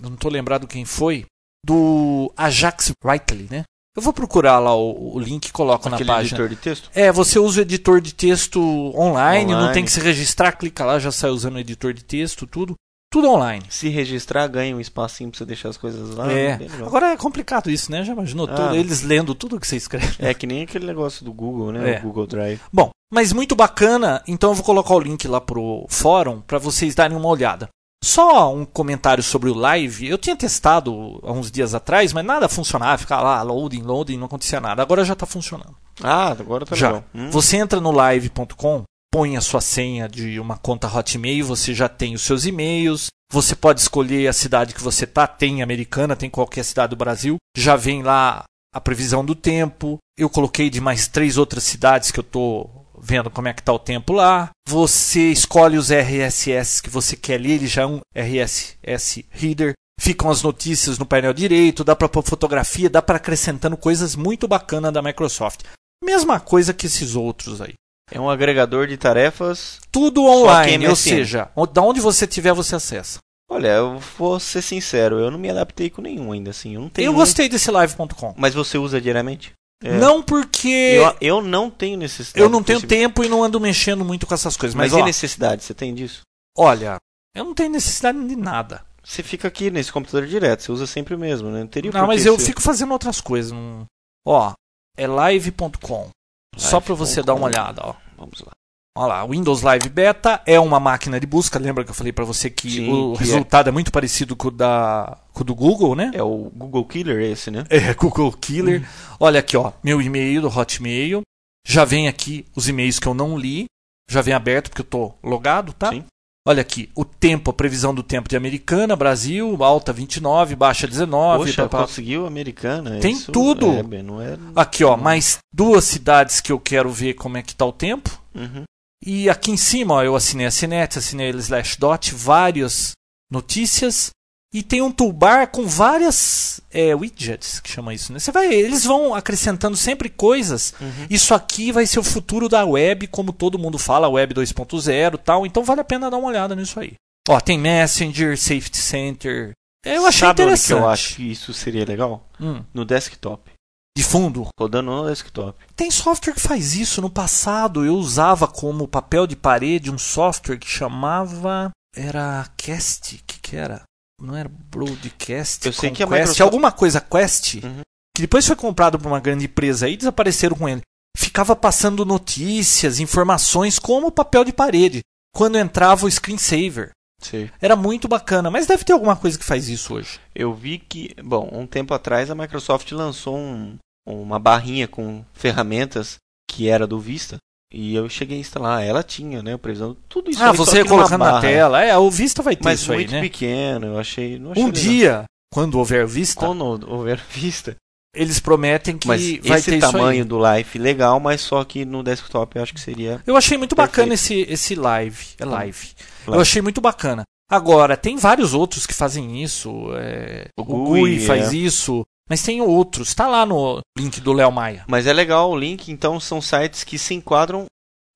não 0.02 0.14
estou 0.14 0.32
lembrado 0.32 0.68
quem 0.68 0.84
foi, 0.86 1.26
do 1.66 2.32
Ajax 2.36 2.92
Wrightley, 3.04 3.48
né? 3.50 3.64
Eu 3.96 4.02
vou 4.02 4.14
procurar 4.14 4.60
lá 4.60 4.74
o, 4.76 5.16
o 5.16 5.20
link 5.20 5.48
e 5.48 5.52
coloco 5.52 5.88
Aquele 5.90 6.08
na 6.10 6.16
página. 6.16 6.38
editor 6.38 6.50
de 6.50 6.56
texto? 6.56 6.90
É, 6.94 7.12
você 7.12 7.40
usa 7.40 7.60
o 7.60 7.62
editor 7.64 8.00
de 8.00 8.14
texto 8.14 8.62
online, 8.96 9.52
não 9.52 9.60
Online. 9.60 9.74
tem 9.74 9.84
que 9.86 9.92
se 9.92 10.00
registrar, 10.00 10.54
clica 10.54 10.86
lá, 10.86 11.00
já 11.00 11.12
sai 11.12 11.32
usando 11.32 11.56
o 11.56 11.60
editor 11.60 11.94
de 11.94 12.04
texto, 12.04 12.46
tudo. 12.48 12.76
Tudo 13.12 13.30
online. 13.30 13.64
Se 13.70 13.90
registrar, 13.90 14.46
ganha 14.48 14.76
um 14.76 14.80
espacinho 14.80 15.32
pra 15.32 15.38
você 15.40 15.46
deixar 15.46 15.70
as 15.70 15.78
coisas 15.78 16.16
lá. 16.16 16.32
é. 16.32 16.58
legal. 16.58 16.88
Agora 16.88 17.08
é 17.12 17.18
complicado 17.18 17.70
isso, 17.72 17.92
né? 17.92 18.04
Já 18.04 18.14
imaginou 18.14 18.48
Ah. 18.50 18.56
tudo, 18.56 18.76
eles 18.76 19.02
lendo 19.02 19.34
tudo 19.34 19.60
que 19.60 19.66
você 19.68 19.78
escreve. 19.78 20.16
É 20.20 20.34
que 20.34 20.46
nem 20.46 20.62
aquele 20.64 20.86
negócio 20.86 21.26
do 21.26 21.34
Google, 21.34 21.72
né? 21.72 21.96
É. 21.96 22.00
O 22.00 22.04
Google 22.04 22.28
Drive. 22.28 22.60
Bom, 22.72 22.92
mas 23.12 23.34
muito 23.34 23.56
bacana, 23.56 24.22
então 24.28 24.52
eu 24.52 24.56
vou 24.56 24.64
colocar 24.64 24.94
o 24.94 25.00
link 25.00 25.28
lá 25.28 25.42
pro 25.42 25.86
fórum 25.90 26.42
para 26.42 26.60
vocês 26.60 26.94
darem 26.94 27.18
uma 27.18 27.28
olhada. 27.28 27.68
Só 28.04 28.54
um 28.56 28.64
comentário 28.64 29.22
sobre 29.24 29.50
o 29.50 29.54
live. 29.54 30.08
Eu 30.08 30.18
tinha 30.18 30.36
testado 30.36 31.20
há 31.24 31.32
uns 31.34 31.52
dias 31.52 31.74
atrás, 31.76 32.14
mas 32.14 32.24
nada 32.24 32.48
funcionava, 32.48 32.98
ficava 32.98 33.24
lá 33.24 33.42
loading, 33.42 33.82
loading, 33.82 34.18
não 34.18 34.28
acontecia 34.28 34.62
nada. 34.62 34.82
Agora 34.82 35.04
já 35.04 35.14
está 35.14 35.26
funcionando. 35.26 35.76
Ah, 36.02 36.30
agora 36.32 36.66
tá 36.66 36.76
já. 36.78 37.04
Hum. 37.14 37.30
Você 37.30 37.58
entra 37.58 37.82
no 37.82 37.92
live.com, 37.92 38.84
põe 39.12 39.36
a 39.36 39.42
sua 39.42 39.62
senha 39.62 40.08
de 40.08 40.40
uma 40.40 40.58
conta 40.58 40.88
Hotmail, 40.88 41.46
você 41.46 41.74
já 41.74 41.90
tem 41.90 42.14
os 42.14 42.22
seus 42.22 42.46
e-mails. 42.46 43.08
Você 43.32 43.56
pode 43.56 43.80
escolher 43.80 44.28
a 44.28 44.34
cidade 44.34 44.74
que 44.74 44.82
você 44.82 45.06
tá, 45.06 45.28
tem 45.28 45.62
americana, 45.62 46.16
tem 46.16 46.30
qualquer 46.30 46.64
cidade 46.64 46.92
do 46.92 46.96
Brasil. 46.96 47.38
Já 47.56 47.76
vem 47.76 48.02
lá 48.02 48.44
a 48.74 48.82
previsão 48.82 49.24
do 49.24 49.36
tempo. 49.36 49.98
Eu 50.18 50.30
coloquei 50.30 50.70
de 50.70 50.82
mais 50.82 51.08
três 51.08 51.38
outras 51.38 51.64
cidades 51.64 52.12
que 52.12 52.20
eu 52.20 52.24
tô 52.24 52.70
vendo 53.02 53.30
como 53.30 53.48
é 53.48 53.54
que 53.54 53.64
tá 53.64 53.72
o 53.72 53.80
tempo 53.80 54.14
lá. 54.14 54.50
Você 54.68 55.32
escolhe 55.32 55.78
os 55.78 55.92
RSS 55.92 56.82
que 56.82 56.90
você 56.90 57.16
quer 57.16 57.40
ler, 57.40 57.52
ele 57.52 57.68
já 57.68 57.84
é 57.84 57.86
um 57.86 58.00
RSS 58.16 59.26
Reader. 59.30 59.74
Ficam 60.00 60.32
as 60.32 60.42
notícias 60.42 60.98
no 60.98 61.06
painel 61.06 61.34
direito, 61.34 61.84
dá 61.84 61.96
para 61.96 62.10
pôr 62.10 62.24
fotografia, 62.24 62.90
dá 62.90 63.02
para 63.02 63.18
acrescentando 63.18 63.76
coisas 63.76 64.16
muito 64.16 64.48
bacanas 64.48 64.94
da 64.94 65.02
Microsoft. 65.02 65.64
Mesma 66.04 66.40
coisa 66.40 66.74
que 66.74 66.86
esses 66.86 67.16
outros 67.16 67.62
aí. 67.62 67.74
É 68.12 68.20
um 68.20 68.30
agregador 68.30 68.88
de 68.88 68.98
tarefas. 68.98 69.80
Tudo 69.92 70.24
online, 70.26 70.86
ou 70.88 70.92
MSN. 70.94 70.96
seja, 70.96 71.50
da 71.74 71.82
onde 71.82 72.00
você 72.00 72.26
tiver 72.28 72.54
você 72.54 72.76
acessa. 72.76 73.20
Olha, 73.52 73.68
eu 73.70 74.00
vou 74.18 74.40
ser 74.40 74.62
sincero, 74.62 75.20
eu 75.20 75.32
não 75.32 75.40
me 75.40 75.50
adaptei 75.50 75.90
com 75.90 76.02
nenhum 76.02 76.32
ainda, 76.32 76.52
assim. 76.52 76.76
Eu 76.76 76.82
não 76.82 76.90
tenho. 76.90 77.08
Eu 77.08 77.14
muito- 77.14 77.26
gostei 77.26 77.50
desse 77.50 77.72
live.com. 77.72 78.34
Mas 78.38 78.54
você 78.54 78.78
usa 78.78 79.02
diariamente? 79.02 79.54
É. 79.84 79.98
Não 79.98 80.22
porque 80.22 80.68
Eu, 80.70 81.16
eu 81.22 81.42
não 81.42 81.70
tenho 81.70 81.98
necessidade. 81.98 82.44
eu 82.44 82.50
não 82.50 82.62
tenho 82.62 82.82
tempo 82.86 83.24
e 83.24 83.30
não 83.30 83.44
ando 83.44 83.60
mexendo 83.60 84.04
muito 84.06 84.28
com 84.28 84.34
essas 84.34 84.58
coisas. 84.58 84.76
Mas, 84.76 84.92
Mas, 84.92 85.00
e 85.00 85.02
ó, 85.02 85.06
necessidade? 85.06 85.64
Você 85.64 85.74
tem 85.74 85.96
disso? 85.96 86.22
olha, 86.58 86.98
eu 87.36 87.46
não 87.46 87.54
tenho 87.56 87.70
necessidade 87.72 88.24
de 88.28 88.36
nada. 88.36 88.84
Você 89.02 89.24
fica 89.24 89.48
aqui 89.48 89.72
nesse 89.72 89.92
computador 89.92 90.28
direto, 90.28 90.62
você 90.62 90.72
usa 90.72 90.86
sempre 90.86 91.16
o 91.16 91.18
mesmo, 91.18 91.50
né? 91.50 91.62
Não 91.62 91.68
teria 91.68 91.92
Não, 91.92 92.06
mas 92.06 92.26
eu 92.26 92.38
você- 92.38 92.46
fico 92.48 92.62
fazendo 92.62 92.92
outras 92.92 93.22
coisas. 93.22 93.52
Não... 93.54 93.86
Ó, 94.28 94.52
é 94.98 95.08
live.com. 95.08 96.10
Só 96.58 96.80
pra 96.80 96.94
você 96.94 97.22
dar 97.24 97.34
uma 97.34 97.46
olhada, 97.46 97.82
ó. 97.84 97.96
Vamos 98.18 98.42
lá. 98.42 98.52
Olha 98.98 99.08
lá, 99.08 99.26
Windows 99.26 99.62
Live 99.62 99.88
Beta 99.88 100.42
é 100.46 100.60
uma 100.60 100.80
máquina 100.80 101.20
de 101.20 101.26
busca. 101.26 101.58
Lembra 101.58 101.86
que 101.86 101.92
eu 101.92 101.96
falei 101.96 102.12
pra 102.12 102.26
você 102.26 102.50
que 102.50 102.70
Sim, 102.70 102.92
o 102.92 103.14
que 103.14 103.24
é. 103.24 103.26
resultado 103.28 103.70
é. 103.70 103.72
muito 103.72 103.92
parecido 103.92 104.36
com 104.36 104.50
o, 104.50 104.52
da, 104.52 105.18
com 105.32 105.42
o 105.42 105.44
do 105.46 105.56
Google, 105.56 105.96
né? 105.96 106.12
É 106.14 106.22
o 106.22 106.52
Google 106.54 106.84
Killer 106.86 107.22
esse, 107.22 107.50
né? 107.50 107.64
É, 107.70 107.94
Google 107.96 108.32
Killer. 108.34 108.86
Olha 109.20 109.40
aqui, 109.40 109.56
ó, 109.56 109.72
meu 109.84 110.02
e-mail 110.02 110.42
do 110.42 110.50
Hotmail. 110.50 111.22
Já 111.66 111.86
vem 111.86 112.08
aqui 112.08 112.46
os 112.56 112.68
e-mails 112.68 113.00
que 113.00 113.08
eu 113.08 113.14
não 113.14 113.38
li. 113.38 113.66
Já 114.10 114.22
vem 114.22 114.34
aberto 114.34 114.70
porque 114.70 114.82
eu 114.82 114.86
tô 114.86 115.14
logado, 115.24 115.72
tá? 115.72 115.92
Sim. 115.92 116.04
Olha 116.48 116.62
aqui, 116.62 116.90
o 116.96 117.04
tempo, 117.04 117.52
a 117.52 117.54
previsão 117.54 117.94
do 117.94 118.02
tempo 118.02 118.30
de 118.30 118.38
Americana, 118.38 118.96
Brasil, 118.96 119.62
alta 119.64 119.92
29, 119.92 120.56
baixa 120.56 120.88
19. 120.88 121.46
Poxa, 121.46 121.68
pá. 121.68 121.82
conseguiu 121.82 122.26
americana. 122.26 123.00
Tem 123.00 123.14
isso 123.14 123.32
tudo. 123.32 123.74
É, 123.74 123.84
bem, 123.84 124.00
é... 124.22 124.38
Aqui, 124.56 124.84
ó, 124.84 124.96
mais 124.96 125.40
duas 125.54 125.84
cidades 125.84 126.40
que 126.40 126.52
eu 126.52 126.60
quero 126.60 126.90
ver 126.90 127.16
como 127.16 127.38
é 127.38 127.42
que 127.42 127.56
tá 127.56 127.66
o 127.66 127.74
tempo. 127.74 128.22
Uhum. 128.34 128.64
E 129.06 129.30
aqui 129.30 129.52
em 129.52 129.58
cima, 129.58 129.96
ó, 129.96 130.04
eu 130.04 130.16
assinei 130.16 130.46
a 130.46 130.52
Cinet, 130.52 130.98
assinei 130.98 131.30
a 131.30 131.36
Slashdot, 131.36 132.14
várias 132.16 132.94
notícias. 133.30 134.10
E 134.54 134.64
tem 134.64 134.82
um 134.82 134.92
toolbar 134.92 135.48
com 135.52 135.68
várias 135.68 136.60
é, 136.72 136.96
widgets, 136.96 137.60
que 137.60 137.70
chama 137.70 137.94
isso, 137.94 138.12
né? 138.12 138.18
Você 138.18 138.32
vai, 138.32 138.52
eles 138.52 138.84
vão 138.84 139.14
acrescentando 139.14 139.78
sempre 139.78 140.10
coisas. 140.10 140.74
Uhum. 140.82 141.06
Isso 141.10 141.36
aqui 141.36 141.72
vai 141.72 141.86
ser 141.86 142.00
o 142.00 142.04
futuro 142.04 142.50
da 142.50 142.66
web, 142.66 143.06
como 143.08 143.32
todo 143.32 143.60
mundo 143.60 143.78
fala, 143.78 144.10
web 144.10 144.34
2.0 144.34 145.14
e 145.14 145.18
tal. 145.20 145.46
Então 145.46 145.64
vale 145.64 145.82
a 145.82 145.84
pena 145.84 146.10
dar 146.10 146.18
uma 146.18 146.30
olhada 146.30 146.56
nisso 146.56 146.80
aí. 146.80 146.94
Ó, 147.28 147.40
tem 147.40 147.60
Messenger, 147.60 148.36
Safety 148.36 148.78
Center. 148.78 149.52
Eu 149.86 150.08
achei 150.08 150.22
Sabe 150.28 150.42
onde 150.42 150.52
interessante. 150.54 150.68
que 150.78 150.84
eu 150.84 150.90
acho 150.90 151.16
que 151.16 151.32
isso 151.32 151.54
seria 151.54 151.86
legal? 151.86 152.28
Hum, 152.42 152.64
No 152.74 152.84
desktop. 152.84 153.52
de 153.96 154.04
fundo. 154.04 154.48
Rodando 154.60 154.90
no 154.90 155.08
desktop. 155.08 155.64
Tem 155.76 155.92
software 155.92 156.34
que 156.34 156.40
faz 156.42 156.74
isso. 156.74 157.02
No 157.04 157.10
passado 157.10 157.86
eu 157.86 157.94
usava 157.96 158.48
como 158.48 158.88
papel 158.88 159.28
de 159.28 159.36
parede 159.36 159.92
um 159.92 159.98
software 160.00 160.58
que 160.58 160.68
chamava. 160.68 161.70
Era 161.96 162.48
Cast? 162.58 163.16
O 163.16 163.20
que, 163.28 163.40
que 163.40 163.56
era? 163.56 163.84
Não 164.20 164.36
era 164.36 164.50
Broadcast? 164.50 165.66
Eu 165.66 165.74
sei 165.74 165.92
que 165.92 166.04
a 166.04 166.06
Conquest, 166.06 166.22
Microsoft- 166.30 166.42
alguma 166.42 166.72
coisa 166.72 167.00
Quest, 167.02 167.56
Uhum. 167.64 167.82
que 168.16 168.22
depois 168.22 168.46
foi 168.46 168.56
comprado 168.56 168.98
por 169.00 169.08
uma 169.08 169.20
grande 169.20 169.46
empresa 169.46 169.88
e 169.88 169.96
desapareceram 169.98 170.56
com 170.56 170.68
ele. 170.68 170.82
Ficava 171.18 171.56
passando 171.56 172.06
notícias, 172.06 173.00
informações 173.00 173.80
como 173.80 174.12
papel 174.12 174.44
de 174.44 174.54
parede. 174.54 175.02
Quando 175.34 175.58
entrava 175.58 176.06
o 176.06 176.12
screensaver. 176.12 176.92
Sei. 177.22 177.52
Era 177.62 177.76
muito 177.76 178.08
bacana, 178.08 178.50
mas 178.50 178.66
deve 178.66 178.84
ter 178.86 178.94
alguma 178.94 179.16
coisa 179.16 179.38
que 179.38 179.44
faz 179.44 179.68
isso 179.68 179.94
hoje. 179.94 180.20
Eu 180.34 180.54
vi 180.54 180.80
que, 180.80 181.14
bom, 181.22 181.50
um 181.52 181.68
tempo 181.68 181.94
atrás 181.94 182.32
a 182.32 182.36
Microsoft 182.36 182.90
lançou 182.94 183.38
um- 183.38 183.78
uma 184.08 184.40
barrinha 184.40 184.88
com 184.88 185.24
ferramentas 185.34 186.16
que 186.50 186.70
era 186.70 186.88
do 186.88 187.00
Vista. 187.00 187.38
E 187.72 187.94
eu 187.96 188.10
cheguei 188.10 188.38
a 188.38 188.42
instalar. 188.42 188.84
Ela 188.84 189.04
tinha, 189.04 189.44
né? 189.44 189.56
Previsão. 189.58 189.96
Tudo 190.08 190.32
isso 190.32 190.42
ah, 190.44 190.52
você 190.52 190.84
colocando 190.84 191.20
na 191.24 191.40
tela. 191.40 191.84
É, 191.84 191.96
o 191.98 192.10
Vista 192.10 192.42
vai 192.42 192.56
ter 192.56 192.64
Mas 192.64 192.80
isso 192.82 192.92
aí, 192.92 193.00
muito 193.00 193.12
né? 193.12 193.22
pequeno, 193.22 193.86
eu 193.88 194.00
achei. 194.00 194.36
Achei 194.36 194.40
Um 194.64 194.68
legal. 194.68 194.72
dia, 194.72 195.24
quando 195.54 195.76
houver 195.78 196.08
Vista, 196.08 196.40
Quando 196.46 196.64
houver 196.92 197.20
Vista. 197.30 197.76
eles 198.16 198.40
prometem 198.40 198.98
que 198.98 199.08
Mas 199.08 199.22
vai 199.44 199.60
esse 199.60 199.70
ter 199.72 199.80
tamanho 199.80 200.26
do 200.26 200.40
Life 200.40 200.80
legal, 200.80 201.20
mas 201.20 201.42
só 201.42 201.64
que 201.64 201.86
no 201.86 202.02
desktop 202.04 202.56
eu 202.56 202.64
acho 202.64 202.74
que 202.74 202.82
seria. 202.82 203.22
Eu 203.26 203.38
achei 203.38 203.58
muito 203.58 203.76
bacana 203.76 204.10
Perfeito. 204.10 204.42
esse, 204.50 204.54
esse 204.54 204.76
live. 204.76 205.26
É 205.40 205.46
live. 205.46 205.90
Eu 206.26 206.32
Live. 206.32 206.42
achei 206.42 206.62
muito 206.62 206.82
bacana. 206.82 207.24
Agora, 207.52 207.96
tem 207.98 208.16
vários 208.18 208.54
outros 208.54 208.86
que 208.86 208.94
fazem 208.94 209.42
isso. 209.44 209.90
é, 209.96 210.48
O 210.58 210.62
O, 210.62 210.66
GUI, 210.66 211.00
GUI, 211.02 211.20
faz 211.26 211.52
é. 211.54 211.58
isso. 211.58 212.04
Mas 212.30 212.42
tem 212.44 212.62
outros. 212.62 213.14
Tá 213.14 213.28
lá 213.28 213.46
no 213.46 213.80
link 213.98 214.22
do 214.22 214.32
Léo 214.34 214.52
Maia. 214.52 214.86
Mas 214.88 215.08
é 215.08 215.14
legal 215.14 215.50
o 215.52 215.58
link, 215.58 215.90
então 215.92 216.20
são 216.20 216.40
sites 216.42 216.84
que 216.84 216.98
se 217.00 217.14
enquadram 217.16 217.66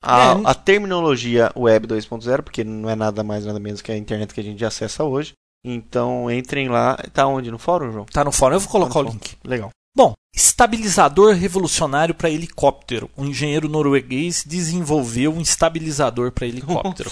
a, 0.03 0.33
É, 0.33 0.41
a 0.45 0.53
terminologia 0.53 1.51
Web 1.55 1.87
2.0, 1.87 2.41
porque 2.43 2.63
não 2.63 2.89
é 2.89 2.95
nada 2.95 3.23
mais 3.23 3.45
nada 3.45 3.59
menos 3.59 3.81
que 3.81 3.91
a 3.91 3.97
internet 3.97 4.33
que 4.33 4.39
a 4.39 4.43
gente 4.43 4.63
acessa 4.63 5.03
hoje. 5.03 5.33
Então 5.65 6.29
entrem 6.29 6.67
lá. 6.69 6.95
Tá 7.13 7.25
onde? 7.25 7.49
No 7.49 7.57
fórum, 7.57 7.91
João? 7.91 8.05
Tá 8.05 8.23
no 8.23 8.31
fórum. 8.31 8.55
Eu 8.55 8.59
vou 8.59 8.69
colocar 8.69 8.93
Tá 8.95 8.99
o 8.99 9.03
link. 9.03 9.35
Legal. 9.43 9.69
Bom, 9.95 10.13
estabilizador 10.35 11.35
revolucionário 11.35 12.13
para 12.15 12.29
helicóptero. 12.29 13.09
Um 13.17 13.25
engenheiro 13.25 13.69
norueguês 13.69 14.43
desenvolveu 14.45 15.31
um 15.33 15.39
estabilizador 15.39 16.31
para 16.31 16.47
helicóptero. 16.47 17.09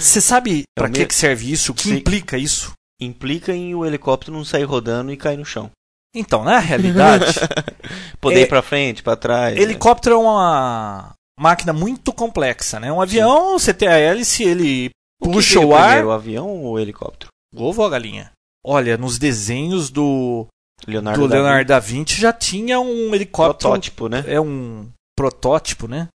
Você 0.00 0.20
sabe 0.20 0.62
para 0.76 0.86
É 0.86 0.90
o 0.90 0.92
que, 0.92 1.00
me- 1.00 1.06
que 1.06 1.14
serve 1.14 1.50
isso? 1.52 1.72
O 1.72 1.74
que 1.74 1.88
Sim. 1.88 1.96
implica 1.96 2.38
isso? 2.38 2.72
Implica 3.00 3.52
em 3.52 3.74
o 3.74 3.84
helicóptero 3.84 4.32
não 4.36 4.44
sair 4.44 4.64
rodando 4.64 5.12
e 5.12 5.16
cair 5.16 5.36
no 5.36 5.44
chão. 5.44 5.70
Então, 6.14 6.44
na 6.44 6.58
realidade, 6.58 7.26
Poder 8.20 8.40
É- 8.40 8.42
ir 8.42 8.48
pra 8.48 8.62
frente, 8.62 9.02
pra 9.02 9.16
trás. 9.16 9.56
helicóptero 9.58 10.14
é 10.16 10.18
uma 10.18 11.12
máquina 11.38 11.72
muito 11.72 12.12
complexa, 12.12 12.78
né? 12.78 12.92
Um 12.92 13.00
avião, 13.00 13.58
você 13.58 13.74
tem 13.74 13.88
a 13.88 13.98
hélice, 13.98 14.42
ele 14.44 14.90
O 15.20 15.30
puxa 15.30 15.58
o 15.60 15.74
ar. 15.74 15.82
primeiro, 15.86 16.08
o 16.08 16.12
avião 16.12 16.48
ou 16.48 16.72
o 16.74 16.78
helicóptero? 16.78 17.30
Ovo 17.54 17.82
ou 17.82 17.86
a 17.86 17.90
galinha? 17.90 18.30
Olha, 18.64 18.96
nos 18.96 19.18
desenhos 19.18 19.90
do, 19.90 20.46
Leonardo, 20.86 21.22
do 21.22 21.28
da 21.28 21.34
Leonardo 21.34 21.68
da 21.68 21.78
Vinci 21.78 22.20
já 22.20 22.32
tinha 22.32 22.80
um 22.80 22.86
Vinci. 22.86 23.14
helicóptero. 23.14 23.58
Protótipo, 23.70 24.08
né? 24.08 24.24
É 24.26 24.40
um 24.40 24.88
protótipo, 25.16 25.86
né? 25.88 26.08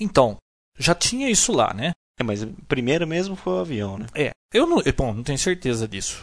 Então, 0.00 0.36
já 0.78 0.94
tinha 0.94 1.28
isso 1.30 1.52
lá, 1.52 1.72
né? 1.74 1.92
É, 2.20 2.22
mas 2.22 2.46
primeiro 2.68 3.06
mesmo 3.06 3.34
foi 3.36 3.54
o 3.54 3.58
avião, 3.60 3.98
né? 3.98 4.06
É. 4.14 4.30
Eu 4.54 4.66
não, 4.66 4.80
bom, 4.96 5.12
não 5.12 5.22
tenho 5.22 5.38
certeza 5.38 5.86
disso. 5.88 6.22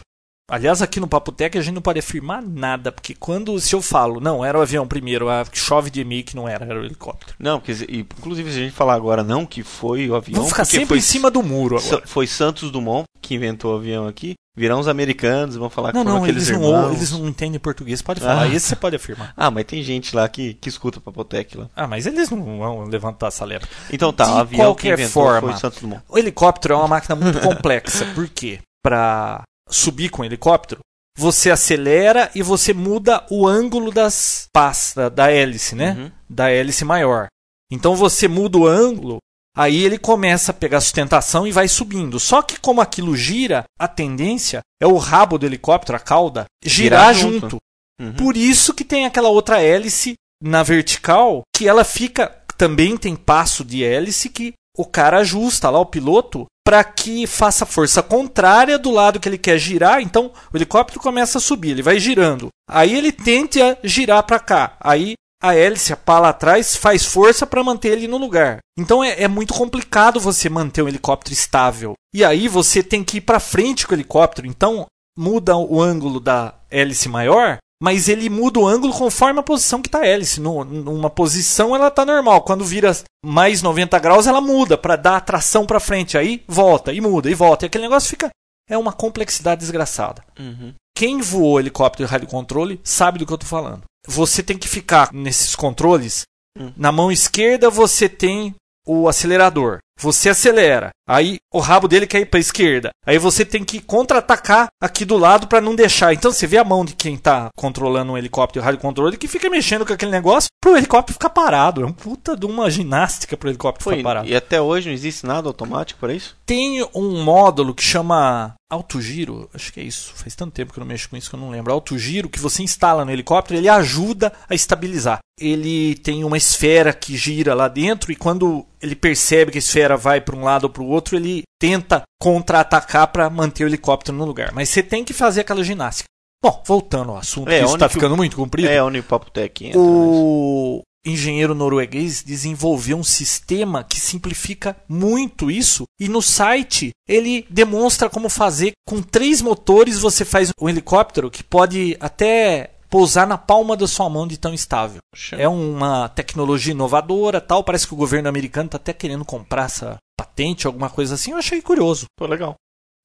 Aliás, 0.50 0.82
aqui 0.82 1.00
no 1.00 1.08
Papotec 1.08 1.56
a 1.56 1.62
gente 1.62 1.74
não 1.74 1.80
pode 1.82 1.98
afirmar 1.98 2.42
nada, 2.42 2.92
porque 2.92 3.14
quando 3.14 3.58
se 3.58 3.74
eu 3.74 3.80
falo, 3.80 4.20
não, 4.20 4.44
era 4.44 4.58
o 4.58 4.62
avião 4.62 4.86
primeiro, 4.86 5.30
a 5.30 5.44
chove 5.52 5.90
de 5.90 6.02
e 6.02 6.22
que 6.22 6.36
não 6.36 6.46
era, 6.46 6.66
era 6.66 6.78
o 6.80 6.84
helicóptero. 6.84 7.34
Não, 7.38 7.58
quer 7.58 7.72
dizer, 7.72 7.90
e, 7.90 8.00
inclusive 8.00 8.52
se 8.52 8.58
a 8.58 8.62
gente 8.62 8.74
falar 8.74 8.94
agora 8.94 9.24
não 9.24 9.46
que 9.46 9.62
foi 9.62 10.08
o 10.10 10.14
avião, 10.14 10.36
Vamos 10.36 10.50
ficar 10.50 10.64
porque 10.64 10.76
sempre 10.76 10.88
foi, 10.88 10.98
em 10.98 11.00
cima 11.00 11.30
do 11.30 11.42
muro 11.42 11.78
agora. 11.78 12.06
foi 12.06 12.26
Santos 12.26 12.70
Dumont 12.70 13.04
que 13.22 13.34
inventou 13.34 13.72
o 13.72 13.76
avião 13.78 14.06
aqui. 14.06 14.34
Virão 14.56 14.78
os 14.78 14.86
americanos, 14.86 15.56
vão 15.56 15.68
falar 15.68 15.90
que 15.90 15.96
Não, 15.98 16.04
foram 16.04 16.18
não, 16.20 16.26
eles 16.28 16.48
não, 16.48 16.62
irmãos. 16.62 16.94
eles 16.94 17.10
não 17.10 17.26
entendem 17.26 17.58
português, 17.58 18.00
pode 18.02 18.20
falar. 18.20 18.42
Ah. 18.42 18.46
Esse 18.48 18.68
você 18.68 18.76
pode 18.76 18.94
afirmar. 18.94 19.32
Ah, 19.36 19.50
mas 19.50 19.64
tem 19.64 19.82
gente 19.82 20.14
lá 20.14 20.28
que, 20.28 20.54
que 20.54 20.68
escuta 20.68 21.00
Papotec 21.00 21.56
lá. 21.56 21.68
Ah, 21.74 21.88
mas 21.88 22.06
eles 22.06 22.30
não 22.30 22.58
vão 22.58 22.84
levantar 22.84 23.28
essa 23.28 23.44
letra. 23.44 23.68
Então 23.90 24.12
tá, 24.12 24.26
De 24.26 24.30
o 24.30 24.36
avião 24.36 24.58
que 24.74 24.82
qualquer 24.82 24.92
inventou 25.00 25.22
forma. 25.24 25.50
foi 25.50 25.58
Santos 25.60 25.80
Dumont. 25.80 26.02
O 26.08 26.16
helicóptero 26.18 26.74
é 26.74 26.76
uma 26.76 26.86
máquina 26.86 27.16
muito 27.16 27.40
complexa. 27.40 28.06
Por 28.14 28.28
quê? 28.28 28.60
Para 28.80 29.42
subir 29.68 30.10
com 30.10 30.22
o 30.22 30.24
helicóptero, 30.24 30.80
você 31.16 31.50
acelera 31.50 32.30
e 32.34 32.42
você 32.42 32.74
muda 32.74 33.24
o 33.30 33.46
ângulo 33.46 33.92
das 33.92 34.48
pás, 34.52 34.92
da, 34.94 35.08
da 35.08 35.30
hélice, 35.30 35.74
né? 35.74 35.92
Uhum. 35.92 36.12
Da 36.28 36.50
hélice 36.50 36.84
maior. 36.84 37.28
Então 37.70 37.94
você 37.94 38.26
muda 38.28 38.58
o 38.58 38.66
ângulo, 38.66 39.18
aí 39.56 39.84
ele 39.84 39.98
começa 39.98 40.50
a 40.50 40.54
pegar 40.54 40.80
sustentação 40.80 41.46
e 41.46 41.52
vai 41.52 41.68
subindo. 41.68 42.18
Só 42.18 42.42
que 42.42 42.58
como 42.58 42.80
aquilo 42.80 43.16
gira, 43.16 43.64
a 43.78 43.86
tendência 43.86 44.60
é 44.80 44.86
o 44.86 44.96
rabo 44.96 45.38
do 45.38 45.46
helicóptero, 45.46 45.96
a 45.96 46.00
cauda, 46.00 46.46
girar, 46.62 47.12
Girar 47.12 47.14
junto. 47.14 47.50
junto. 47.50 47.56
Uhum. 48.00 48.14
Por 48.14 48.36
isso 48.36 48.74
que 48.74 48.84
tem 48.84 49.06
aquela 49.06 49.28
outra 49.28 49.62
hélice 49.62 50.14
na 50.42 50.62
vertical, 50.62 51.42
que 51.54 51.68
ela 51.68 51.84
fica. 51.84 52.40
Também 52.56 52.96
tem 52.96 53.16
passo 53.16 53.64
de 53.64 53.82
hélice 53.82 54.28
que 54.28 54.52
o 54.76 54.84
cara 54.84 55.18
ajusta 55.18 55.70
lá, 55.70 55.78
o 55.78 55.86
piloto, 55.86 56.46
para 56.64 56.82
que 56.82 57.26
faça 57.26 57.66
força 57.66 58.02
contrária 58.02 58.78
do 58.78 58.90
lado 58.90 59.20
que 59.20 59.28
ele 59.28 59.38
quer 59.38 59.58
girar. 59.58 60.00
Então 60.00 60.32
o 60.52 60.56
helicóptero 60.56 61.00
começa 61.00 61.38
a 61.38 61.40
subir, 61.40 61.72
ele 61.72 61.82
vai 61.82 62.00
girando. 62.00 62.48
Aí 62.68 62.94
ele 62.94 63.12
tenta 63.12 63.78
girar 63.84 64.22
para 64.22 64.40
cá. 64.40 64.76
Aí 64.80 65.14
a 65.42 65.54
hélice, 65.54 65.92
a 65.92 65.96
pá 65.96 66.18
lá 66.18 66.30
atrás, 66.30 66.74
faz 66.74 67.04
força 67.04 67.46
para 67.46 67.62
manter 67.62 67.90
ele 67.90 68.08
no 68.08 68.16
lugar. 68.16 68.60
Então 68.78 69.04
é, 69.04 69.22
é 69.22 69.28
muito 69.28 69.52
complicado 69.52 70.18
você 70.18 70.48
manter 70.48 70.82
um 70.82 70.88
helicóptero 70.88 71.34
estável. 71.34 71.92
E 72.14 72.24
aí 72.24 72.48
você 72.48 72.82
tem 72.82 73.04
que 73.04 73.18
ir 73.18 73.20
para 73.20 73.38
frente 73.38 73.86
com 73.86 73.92
o 73.92 73.96
helicóptero. 73.96 74.46
Então 74.46 74.86
muda 75.16 75.54
o 75.56 75.82
ângulo 75.82 76.18
da 76.18 76.54
hélice 76.70 77.08
maior, 77.08 77.58
mas 77.82 78.08
ele 78.08 78.30
muda 78.30 78.60
o 78.60 78.66
ângulo 78.66 78.92
conforme 78.92 79.40
a 79.40 79.42
posição 79.42 79.82
que 79.82 79.88
está 79.88 80.00
a 80.00 80.06
hélice. 80.06 80.40
Numa 80.40 81.10
posição 81.10 81.74
ela 81.74 81.88
está 81.88 82.04
normal. 82.04 82.42
Quando 82.42 82.64
vira 82.64 82.96
mais 83.24 83.62
90 83.62 83.98
graus, 83.98 84.26
ela 84.26 84.40
muda 84.40 84.78
para 84.78 84.96
dar 84.96 85.16
atração 85.16 85.66
para 85.66 85.80
frente. 85.80 86.16
Aí 86.16 86.42
volta 86.46 86.92
e 86.92 87.00
muda 87.00 87.30
e 87.30 87.34
volta. 87.34 87.64
E 87.64 87.66
aquele 87.66 87.84
negócio 87.84 88.08
fica. 88.08 88.30
É 88.68 88.78
uma 88.78 88.92
complexidade 88.92 89.60
desgraçada. 89.60 90.24
Uhum. 90.38 90.72
Quem 90.96 91.20
voou 91.20 91.58
helicóptero 91.58 92.06
de 92.06 92.10
rádio 92.10 92.28
controle 92.28 92.80
sabe 92.82 93.18
do 93.18 93.26
que 93.26 93.32
eu 93.32 93.36
estou 93.36 93.48
falando. 93.48 93.82
Você 94.06 94.42
tem 94.42 94.56
que 94.56 94.68
ficar 94.68 95.12
nesses 95.12 95.54
controles. 95.54 96.22
Hum. 96.58 96.72
Na 96.76 96.92
mão 96.92 97.10
esquerda 97.10 97.68
você 97.68 98.08
tem 98.08 98.54
o 98.86 99.08
acelerador. 99.08 99.78
Você 100.00 100.28
acelera. 100.28 100.90
Aí 101.08 101.38
o 101.52 101.60
rabo 101.60 101.86
dele 101.86 102.06
quer 102.06 102.20
ir 102.20 102.26
para 102.26 102.38
a 102.38 102.40
esquerda. 102.40 102.90
Aí 103.06 103.18
você 103.18 103.44
tem 103.44 103.62
que 103.62 103.80
contra-atacar 103.80 104.68
aqui 104.80 105.04
do 105.04 105.16
lado 105.16 105.46
para 105.46 105.60
não 105.60 105.74
deixar. 105.74 106.14
Então 106.14 106.32
você 106.32 106.46
vê 106.46 106.56
a 106.56 106.64
mão 106.64 106.84
de 106.84 106.94
quem 106.94 107.14
está 107.14 107.48
controlando 107.56 108.12
um 108.12 108.18
helicóptero 108.18 108.62
de 108.62 108.64
rádio 108.64 108.80
controle 108.80 109.16
que 109.16 109.28
fica 109.28 109.50
mexendo 109.50 109.84
com 109.86 109.92
aquele 109.92 110.10
negócio 110.10 110.48
para 110.60 110.72
o 110.72 110.76
helicóptero 110.76 111.14
ficar 111.14 111.30
parado. 111.30 111.82
É 111.82 111.86
um 111.86 111.92
puta 111.92 112.36
de 112.36 112.46
uma 112.46 112.70
ginástica 112.70 113.36
para 113.36 113.46
o 113.46 113.50
helicóptero 113.50 113.84
Foi, 113.84 113.96
ficar 113.98 114.08
parado. 114.08 114.28
e 114.28 114.34
até 114.34 114.60
hoje 114.60 114.86
não 114.88 114.94
existe 114.94 115.26
nada 115.26 115.46
automático 115.48 116.00
para 116.00 116.14
isso? 116.14 116.36
Tem 116.46 116.82
um 116.94 117.22
módulo 117.22 117.74
que 117.74 117.82
chama 117.82 118.54
autogiro, 118.70 119.48
acho 119.54 119.72
que 119.72 119.80
é 119.80 119.84
isso. 119.84 120.12
Faz 120.14 120.34
tanto 120.34 120.52
tempo 120.52 120.72
que 120.72 120.78
eu 120.78 120.82
não 120.82 120.88
mexo 120.88 121.08
com 121.08 121.16
isso 121.16 121.28
que 121.28 121.36
eu 121.36 121.40
não 121.40 121.50
lembro. 121.50 121.72
Autogiro 121.72 122.28
que 122.30 122.40
você 122.40 122.62
instala 122.62 123.04
no 123.04 123.12
helicóptero, 123.12 123.60
ele 123.60 123.68
ajuda 123.68 124.32
a 124.48 124.54
estabilizar. 124.54 125.18
Ele 125.38 125.96
tem 125.96 126.24
uma 126.24 126.36
esfera 126.36 126.92
que 126.92 127.16
gira 127.16 127.54
lá 127.54 127.68
dentro 127.68 128.10
e 128.10 128.16
quando 128.16 128.64
ele 128.80 128.94
percebe 128.94 129.50
que 129.50 129.58
a 129.58 129.60
esfera 129.60 129.83
vai 129.96 130.20
para 130.20 130.36
um 130.36 130.44
lado 130.44 130.64
ou 130.64 130.70
para 130.70 130.82
o 130.82 130.88
outro, 130.88 131.16
ele 131.16 131.42
tenta 131.60 132.02
contra-atacar 132.20 133.08
para 133.08 133.28
manter 133.28 133.64
o 133.64 133.68
helicóptero 133.68 134.16
no 134.16 134.24
lugar. 134.24 134.52
Mas 134.52 134.68
você 134.68 134.82
tem 134.82 135.04
que 135.04 135.12
fazer 135.12 135.42
aquela 135.42 135.62
ginástica. 135.62 136.08
Bom, 136.42 136.62
voltando 136.66 137.10
ao 137.10 137.18
assunto, 137.18 137.50
É, 137.50 137.62
isso 137.62 137.74
está 137.74 137.88
ficando 137.88 138.16
muito 138.16 138.36
comprido. 138.36 138.68
É 138.68 138.82
onde 138.82 138.98
o 138.98 139.02
Papotec 139.02 139.66
entra. 139.66 139.80
O 139.80 140.82
engenheiro 141.06 141.54
norueguês 141.54 142.22
desenvolveu 142.22 142.96
um 142.96 143.04
sistema 143.04 143.84
que 143.84 144.00
simplifica 144.00 144.76
muito 144.88 145.50
isso 145.50 145.84
e 146.00 146.08
no 146.08 146.22
site 146.22 146.90
ele 147.06 147.46
demonstra 147.50 148.08
como 148.08 148.30
fazer 148.30 148.72
com 148.88 149.02
três 149.02 149.42
motores 149.42 150.00
você 150.00 150.24
faz 150.24 150.50
um 150.58 150.68
helicóptero 150.68 151.30
que 151.30 151.44
pode 151.44 151.96
até 152.00 152.73
pousar 152.94 153.26
na 153.26 153.36
palma 153.36 153.76
da 153.76 153.88
sua 153.88 154.08
mão 154.08 154.24
de 154.24 154.38
tão 154.38 154.54
estável. 154.54 155.00
É 155.32 155.48
uma 155.48 156.08
tecnologia 156.10 156.72
inovadora, 156.72 157.40
tal, 157.40 157.64
parece 157.64 157.88
que 157.88 157.92
o 157.94 157.96
governo 157.96 158.28
americano 158.28 158.66
está 158.66 158.76
até 158.76 158.92
querendo 158.92 159.24
comprar 159.24 159.64
essa 159.64 159.96
patente, 160.16 160.66
alguma 160.66 160.88
coisa 160.88 161.16
assim. 161.16 161.32
Eu 161.32 161.38
achei 161.38 161.60
curioso. 161.60 162.06
Pô, 162.16 162.24
legal. 162.26 162.54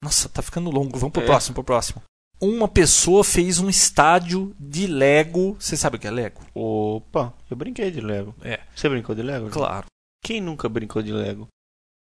Nossa, 0.03 0.29
tá 0.29 0.43
ficando 0.43 0.69
longo. 0.69 0.97
Vamos 0.99 1.11
pro 1.13 1.23
É. 1.23 1.25
próximo, 1.25 1.55
pro 1.55 1.63
próximo. 1.63 2.03
Uma 2.39 2.67
pessoa 2.67 3.23
fez 3.23 3.59
um 3.59 3.67
estádio 3.67 4.55
de 4.59 4.85
Lego. 4.85 5.57
Você 5.59 5.75
sabe 5.75 5.97
o 5.97 5.99
que 5.99 6.07
é 6.07 6.11
Lego? 6.11 6.41
Opa, 6.53 7.33
eu 7.49 7.57
brinquei 7.57 7.89
de 7.89 7.99
Lego. 7.99 8.35
É. 8.43 8.59
Você 8.75 8.87
brincou 8.87 9.15
de 9.15 9.23
Lego? 9.23 9.49
Claro. 9.49 9.87
Quem 10.23 10.39
nunca 10.39 10.69
brincou 10.69 11.01
de 11.01 11.11
Lego? 11.11 11.47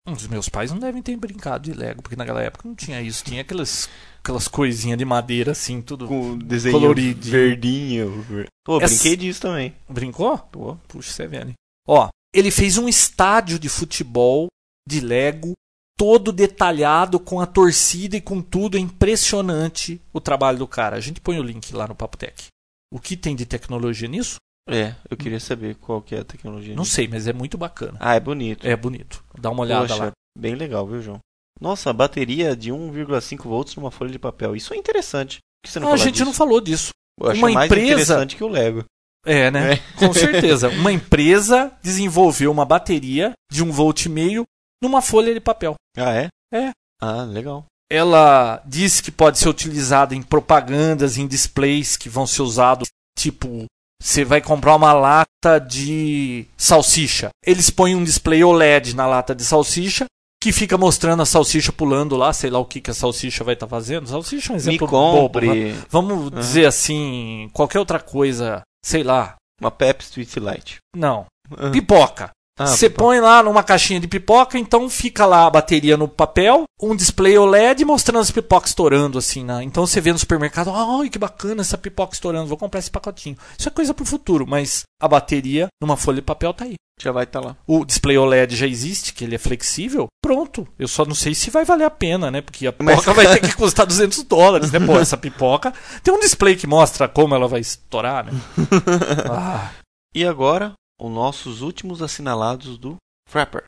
Dos 0.06 0.26
meus 0.26 0.48
pais 0.48 0.72
não 0.72 0.78
devem 0.80 1.02
ter 1.02 1.14
brincado 1.16 1.70
de 1.70 1.72
Lego, 1.78 2.02
porque 2.02 2.16
naquela 2.16 2.42
época 2.42 2.66
não 2.66 2.74
tinha 2.74 3.00
isso. 3.00 3.22
Tinha 3.22 3.42
aquelas, 3.42 3.88
aquelas 4.22 4.46
coisinhas 4.48 4.98
de 4.98 5.04
madeira 5.04 5.52
assim, 5.52 5.80
tudo. 5.82 6.06
Com 6.06 6.38
desenho 6.38 6.78
Coloridinho. 6.78 7.32
verdinho. 7.32 8.22
ver- 8.22 8.46
Pô, 8.64 8.78
Essa- 8.80 8.94
brinquei 8.94 9.16
disso 9.16 9.40
também. 9.40 9.74
Brincou? 9.88 10.36
Pô, 10.38 10.76
Puxa, 10.88 11.10
você 11.12 11.22
é 11.24 11.26
velho. 11.26 11.48
hein? 11.50 11.54
Ó, 11.88 12.08
ele 12.34 12.50
fez 12.50 12.78
um 12.78 12.88
estádio 12.88 13.58
de 13.58 13.68
futebol 13.68 14.46
de 14.88 15.00
Lego, 15.00 15.52
todo 15.98 16.32
detalhado, 16.32 17.18
com 17.20 17.40
a 17.40 17.46
torcida 17.46 18.16
e 18.16 18.20
com 18.20 18.40
tudo. 18.40 18.76
É 18.76 18.80
impressionante 18.80 20.00
o 20.12 20.20
trabalho 20.20 20.58
do 20.58 20.66
cara. 20.66 20.96
A 20.96 21.00
gente 21.00 21.20
põe 21.20 21.38
o 21.38 21.42
link 21.42 21.74
lá 21.74 21.86
no 21.88 21.94
Papotec. 21.94 22.46
O 22.92 22.98
que 22.98 23.16
tem 23.16 23.34
de 23.36 23.46
tecnologia 23.46 24.08
nisso? 24.08 24.36
é, 24.68 24.94
eu 25.10 25.16
queria 25.16 25.40
saber 25.40 25.74
qual 25.76 26.00
que 26.00 26.14
é 26.14 26.20
a 26.20 26.24
tecnologia. 26.24 26.76
Não 26.76 26.84
disso. 26.84 26.94
sei, 26.94 27.08
mas 27.08 27.26
é 27.26 27.32
muito 27.32 27.58
bacana. 27.58 27.96
Ah, 27.98 28.14
é 28.14 28.20
bonito. 28.20 28.64
É 28.64 28.76
bonito. 28.76 29.24
Dá 29.36 29.50
uma 29.50 29.62
olhada 29.62 29.88
Poxa, 29.88 30.04
lá. 30.04 30.12
bem 30.38 30.54
legal, 30.54 30.86
viu, 30.86 31.02
João? 31.02 31.18
Nossa, 31.60 31.92
bateria 31.92 32.56
de 32.56 32.70
1,5 32.72 33.42
volts 33.44 33.76
numa 33.76 33.90
folha 33.90 34.10
de 34.10 34.18
papel. 34.18 34.56
Isso 34.56 34.72
é 34.72 34.76
interessante. 34.76 35.38
Por 35.38 35.66
que 35.66 35.72
você 35.72 35.80
não 35.80 35.88
Ah, 35.90 35.94
a 35.94 35.96
gente 35.96 36.14
disso? 36.14 36.24
não 36.24 36.32
falou 36.32 36.60
disso. 36.60 36.90
Eu 37.20 37.32
uma 37.32 37.50
mais 37.50 37.66
empresa- 37.70 37.86
interessante 37.86 38.36
que 38.36 38.44
o 38.44 38.48
Lego. 38.48 38.84
É, 39.26 39.50
né? 39.50 39.74
É. 39.74 39.76
Com 39.98 40.12
certeza. 40.14 40.70
Uma 40.70 40.90
empresa 40.90 41.70
desenvolveu 41.82 42.50
uma 42.50 42.64
bateria 42.64 43.32
de 43.52 43.62
um 43.62 43.70
volt 43.70 44.06
e 44.06 44.08
meio 44.08 44.44
numa 44.82 45.02
folha 45.02 45.34
de 45.34 45.40
papel. 45.40 45.74
Ah, 45.98 46.14
é? 46.14 46.28
É. 46.54 46.70
Ah, 47.02 47.24
legal. 47.24 47.66
Ela 47.92 48.62
diz 48.64 49.00
que 49.02 49.10
pode 49.10 49.38
ser 49.38 49.48
utilizada 49.50 50.14
em 50.14 50.22
propagandas, 50.22 51.18
em 51.18 51.26
displays 51.26 51.96
que 51.98 52.08
vão 52.08 52.26
ser 52.26 52.40
usados, 52.40 52.88
tipo, 53.18 53.64
você 54.02 54.24
vai 54.24 54.40
comprar 54.40 54.74
uma 54.76 54.92
lata 54.94 55.58
de 55.58 56.46
salsicha. 56.56 57.28
Eles 57.44 57.68
põem 57.68 57.94
um 57.94 58.04
display 58.04 58.42
OLED 58.42 58.94
na 58.96 59.06
lata 59.06 59.34
de 59.34 59.44
salsicha 59.44 60.06
que 60.42 60.52
fica 60.52 60.78
mostrando 60.78 61.22
a 61.22 61.26
salsicha 61.26 61.70
pulando 61.70 62.16
lá, 62.16 62.32
sei 62.32 62.48
lá 62.50 62.58
o 62.58 62.64
que, 62.64 62.80
que 62.80 62.90
a 62.90 62.94
salsicha 62.94 63.44
vai 63.44 63.54
estar 63.54 63.68
fazendo. 63.68 64.08
Salsicha 64.08 64.48
é 64.48 64.52
um 64.52 64.56
Me 64.56 64.60
exemplo 64.62 64.86
bobo. 64.88 65.40
né? 65.40 65.46
compre 65.46 65.74
Vamos 65.90 66.30
dizer 66.30 66.64
assim, 66.66 67.50
qualquer 67.52 67.78
outra 67.78 68.00
coisa, 68.00 68.62
sei 68.84 69.02
lá. 69.02 69.36
uma 69.60 69.70
Pepsi 69.70 70.12
Twist 70.12 70.40
Light. 70.40 70.78
Não. 70.96 71.26
Ah. 71.56 71.70
Pipoca. 71.70 72.30
Ah, 72.62 72.66
Você 72.66 72.90
pipoca. 72.90 73.04
põe 73.04 73.20
lá 73.20 73.42
numa 73.42 73.62
caixinha 73.62 73.98
de 73.98 74.06
pipoca, 74.06 74.58
então 74.58 74.90
fica 74.90 75.24
lá 75.24 75.46
a 75.46 75.50
bateria 75.50 75.96
no 75.96 76.06
papel, 76.06 76.64
um 76.82 76.94
display 76.94 77.38
OLED 77.38 77.84
mostrando 77.86 78.20
as 78.20 78.30
pipocas 78.30 78.70
estourando 78.70 79.16
assim, 79.18 79.42
né? 79.44 79.62
Então 79.62 79.86
você 79.86 80.00
vê 80.00 80.12
no 80.12 80.18
supermercado, 80.18 80.70
ai 80.70 81.08
que 81.08 81.18
bacana 81.18 81.62
essa 81.62 81.78
pipoca 81.78 82.12
estourando, 82.14 82.46
vou 82.48 82.58
comprar 82.58 82.78
esse 82.80 82.90
pacotinho. 82.90 83.36
Isso 83.58 83.66
é 83.68 83.70
coisa 83.72 83.94
pro 83.94 84.04
futuro, 84.04 84.46
mas 84.46 84.82
a 85.00 85.08
bateria 85.08 85.68
numa 85.82 85.96
folha 85.96 86.16
de 86.16 86.22
papel 86.22 86.52
tá 86.52 86.64
aí. 86.66 86.74
Já 87.00 87.12
vai 87.12 87.24
estar 87.24 87.40
lá. 87.40 87.56
O 87.66 87.82
display 87.82 88.18
OLED 88.18 88.54
já 88.54 88.66
existe, 88.66 89.14
que 89.14 89.24
ele 89.24 89.34
é 89.34 89.38
flexível. 89.38 90.06
Pronto. 90.22 90.68
Eu 90.78 90.86
só 90.86 91.02
não 91.06 91.14
sei 91.14 91.34
se 91.34 91.48
vai 91.48 91.64
valer 91.64 91.84
a 91.84 91.90
pena, 91.90 92.30
né? 92.30 92.42
Porque 92.42 92.66
a 92.66 92.72
pipoca 92.74 93.14
vai 93.14 93.24
ter 93.32 93.40
que 93.40 93.56
custar 93.56 93.86
200 93.86 94.22
dólares, 94.24 94.70
né? 94.70 94.78
Pô, 94.80 94.98
essa 95.00 95.16
pipoca 95.16 95.72
tem 96.02 96.12
um 96.12 96.20
display 96.20 96.56
que 96.56 96.66
mostra 96.66 97.08
como 97.08 97.34
ela 97.34 97.48
vai 97.48 97.60
estourar, 97.60 98.26
né? 98.26 98.32
Ah, 99.30 99.70
E 100.14 100.26
agora, 100.26 100.72
os 101.00 101.10
nossos 101.10 101.62
últimos 101.62 102.02
assinalados 102.02 102.76
do 102.78 102.96
Frapper. 103.28 103.64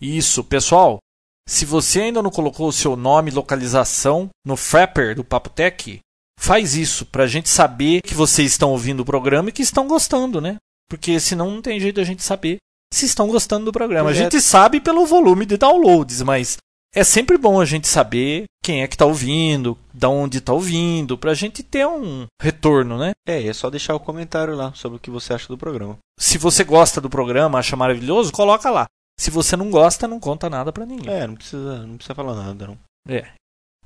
Isso, 0.00 0.42
pessoal. 0.42 0.98
Se 1.48 1.64
você 1.64 2.02
ainda 2.02 2.22
não 2.22 2.30
colocou 2.30 2.68
o 2.68 2.72
seu 2.72 2.96
nome 2.96 3.30
e 3.30 3.34
localização 3.34 4.30
no 4.44 4.56
Frapper 4.56 5.14
do 5.14 5.22
Papotec, 5.22 6.00
faz 6.38 6.74
isso 6.74 7.06
pra 7.06 7.26
gente 7.26 7.48
saber 7.48 8.00
que 8.02 8.14
vocês 8.14 8.52
estão 8.52 8.70
ouvindo 8.70 9.00
o 9.00 9.04
programa 9.04 9.50
e 9.50 9.52
que 9.52 9.62
estão 9.62 9.86
gostando, 9.86 10.40
né? 10.40 10.56
Porque 10.88 11.20
senão 11.20 11.50
não 11.50 11.62
tem 11.62 11.78
jeito 11.78 11.96
da 11.96 12.04
gente 12.04 12.22
saber 12.22 12.56
se 12.92 13.06
estão 13.06 13.28
gostando 13.28 13.66
do 13.66 13.72
programa. 13.72 14.08
Pois 14.08 14.16
A 14.16 14.20
é. 14.20 14.24
gente 14.24 14.40
sabe 14.40 14.80
pelo 14.80 15.06
volume 15.06 15.44
de 15.44 15.56
downloads, 15.56 16.22
mas 16.22 16.56
é 16.94 17.02
sempre 17.02 17.36
bom 17.36 17.60
a 17.60 17.64
gente 17.64 17.88
saber 17.88 18.44
quem 18.62 18.82
é 18.82 18.88
que 18.88 18.94
está 18.94 19.04
ouvindo, 19.04 19.76
da 19.92 20.08
onde 20.08 20.38
está 20.38 20.52
ouvindo, 20.52 21.18
para 21.18 21.32
a 21.32 21.34
gente 21.34 21.62
ter 21.62 21.86
um 21.86 22.26
retorno, 22.40 22.96
né? 22.96 23.12
É, 23.26 23.46
é 23.46 23.52
só 23.52 23.68
deixar 23.68 23.94
o 23.94 24.00
comentário 24.00 24.54
lá 24.54 24.72
sobre 24.74 24.96
o 24.96 25.00
que 25.00 25.10
você 25.10 25.34
acha 25.34 25.48
do 25.48 25.58
programa. 25.58 25.98
Se 26.18 26.38
você 26.38 26.62
gosta 26.62 27.00
do 27.00 27.10
programa, 27.10 27.58
acha 27.58 27.76
maravilhoso, 27.76 28.32
coloca 28.32 28.70
lá. 28.70 28.86
Se 29.18 29.30
você 29.30 29.56
não 29.56 29.70
gosta, 29.70 30.08
não 30.08 30.20
conta 30.20 30.48
nada 30.48 30.72
para 30.72 30.86
ninguém. 30.86 31.12
É, 31.12 31.26
não 31.26 31.34
precisa, 31.34 31.86
não 31.86 31.96
precisa 31.96 32.14
falar 32.14 32.34
nada, 32.34 32.68
não. 32.68 32.78
É. 33.08 33.32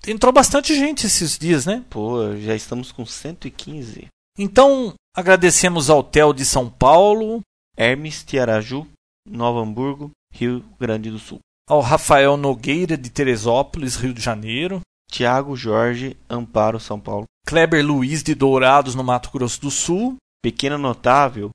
Entrou 0.06 0.32
bastante 0.32 0.74
gente 0.74 1.06
esses 1.06 1.36
dias, 1.38 1.66
né? 1.66 1.84
Pô, 1.90 2.36
já 2.36 2.54
estamos 2.54 2.92
com 2.92 3.04
115. 3.04 4.06
Então, 4.38 4.94
agradecemos 5.16 5.90
ao 5.90 6.04
Tel 6.04 6.32
de 6.32 6.44
São 6.44 6.70
Paulo, 6.70 7.40
Hermes 7.76 8.22
Tiaraju, 8.22 8.86
Novo 9.28 9.58
Hamburgo, 9.58 10.10
Rio 10.32 10.64
Grande 10.78 11.10
do 11.10 11.18
Sul. 11.18 11.40
Ao 11.68 11.80
Rafael 11.80 12.36
Nogueira 12.36 12.96
de 12.96 13.10
Teresópolis, 13.10 13.96
Rio 13.96 14.14
de 14.14 14.20
Janeiro, 14.22 14.80
Tiago 15.10 15.56
Jorge, 15.56 16.16
Amparo, 16.28 16.80
São 16.80 16.98
Paulo. 16.98 17.24
Kleber 17.46 17.84
Luiz 17.84 18.22
de 18.22 18.34
Dourados, 18.34 18.94
no 18.94 19.04
Mato 19.04 19.30
Grosso 19.32 19.60
do 19.60 19.70
Sul, 19.70 20.16
Pequena 20.42 20.76
Notável, 20.78 21.50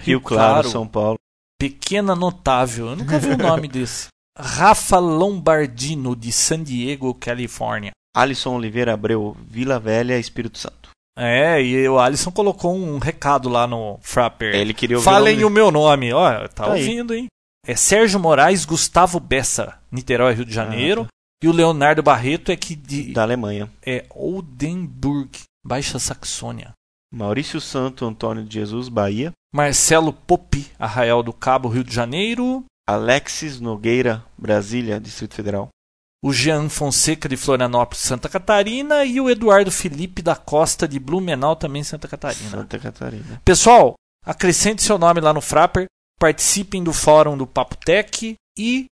Rio 0.00 0.20
Claro, 0.20 0.68
São 0.68 0.86
Paulo. 0.86 1.16
Pequena 1.60 2.14
Notável, 2.14 2.88
eu 2.90 2.96
nunca 2.96 3.18
vi 3.18 3.30
o 3.30 3.36
nome 3.38 3.66
desse. 3.68 4.08
Rafa 4.38 4.98
Lombardino, 4.98 6.14
de 6.14 6.30
San 6.30 6.62
Diego, 6.62 7.14
Califórnia. 7.14 7.92
Alisson 8.14 8.56
Oliveira 8.56 8.94
Abreu, 8.94 9.36
Vila 9.48 9.78
Velha, 9.78 10.18
Espírito 10.18 10.58
Santo. 10.58 10.90
É, 11.18 11.62
e 11.62 11.88
o 11.88 11.98
Alisson 11.98 12.30
colocou 12.30 12.74
um 12.74 12.98
recado 12.98 13.48
lá 13.48 13.66
no 13.66 13.98
Frapper. 14.02 14.54
É, 14.54 14.58
ele 14.60 14.74
queria 14.74 14.96
ouvir 14.98 15.04
Falem 15.04 15.44
o 15.44 15.46
o 15.46 15.50
meu 15.50 15.70
nome. 15.70 16.12
Ó, 16.12 16.30
tá, 16.48 16.48
Tá 16.48 16.72
aí. 16.72 16.80
ouvindo, 16.82 17.14
hein? 17.14 17.26
É 17.66 17.74
Sérgio 17.74 18.20
Moraes 18.20 18.64
Gustavo 18.64 19.18
Bessa, 19.18 19.78
Niterói, 19.90 20.34
Rio 20.34 20.44
de 20.44 20.54
Janeiro. 20.54 21.02
Ah, 21.02 21.04
tá. 21.04 21.10
E 21.42 21.48
o 21.48 21.52
Leonardo 21.52 22.02
Barreto 22.02 22.52
é 22.52 22.56
que 22.56 22.76
de, 22.76 23.12
da 23.12 23.22
Alemanha. 23.22 23.68
é 23.84 24.06
Oldenburg, 24.10 25.30
Baixa 25.64 25.98
Saxônia. 25.98 26.72
Maurício 27.12 27.60
Santo 27.60 28.04
Antônio 28.06 28.44
de 28.44 28.54
Jesus, 28.54 28.88
Bahia. 28.88 29.32
Marcelo 29.52 30.12
Popi, 30.12 30.70
Arraial 30.78 31.22
do 31.22 31.32
Cabo, 31.32 31.68
Rio 31.68 31.82
de 31.82 31.92
Janeiro. 31.92 32.64
Alexis 32.88 33.60
Nogueira, 33.60 34.24
Brasília, 34.38 35.00
Distrito 35.00 35.34
Federal. 35.34 35.68
O 36.22 36.32
Jean 36.32 36.68
Fonseca 36.68 37.28
de 37.28 37.36
Florianópolis, 37.36 38.00
Santa 38.00 38.28
Catarina. 38.28 39.04
E 39.04 39.20
o 39.20 39.28
Eduardo 39.28 39.72
Felipe 39.72 40.22
da 40.22 40.36
Costa 40.36 40.86
de 40.86 41.00
Blumenau, 41.00 41.56
também 41.56 41.82
Santa 41.82 42.06
Catarina. 42.06 42.50
Santa 42.50 42.78
Catarina. 42.78 43.42
Pessoal, 43.44 43.94
acrescente 44.24 44.82
seu 44.82 44.98
nome 44.98 45.20
lá 45.20 45.32
no 45.32 45.40
Frapper, 45.40 45.86
participem 46.18 46.82
do 46.82 46.92
fórum 46.92 47.36
do 47.36 47.46
Papo 47.46 47.76
Tech 47.76 48.34
e 48.58 48.86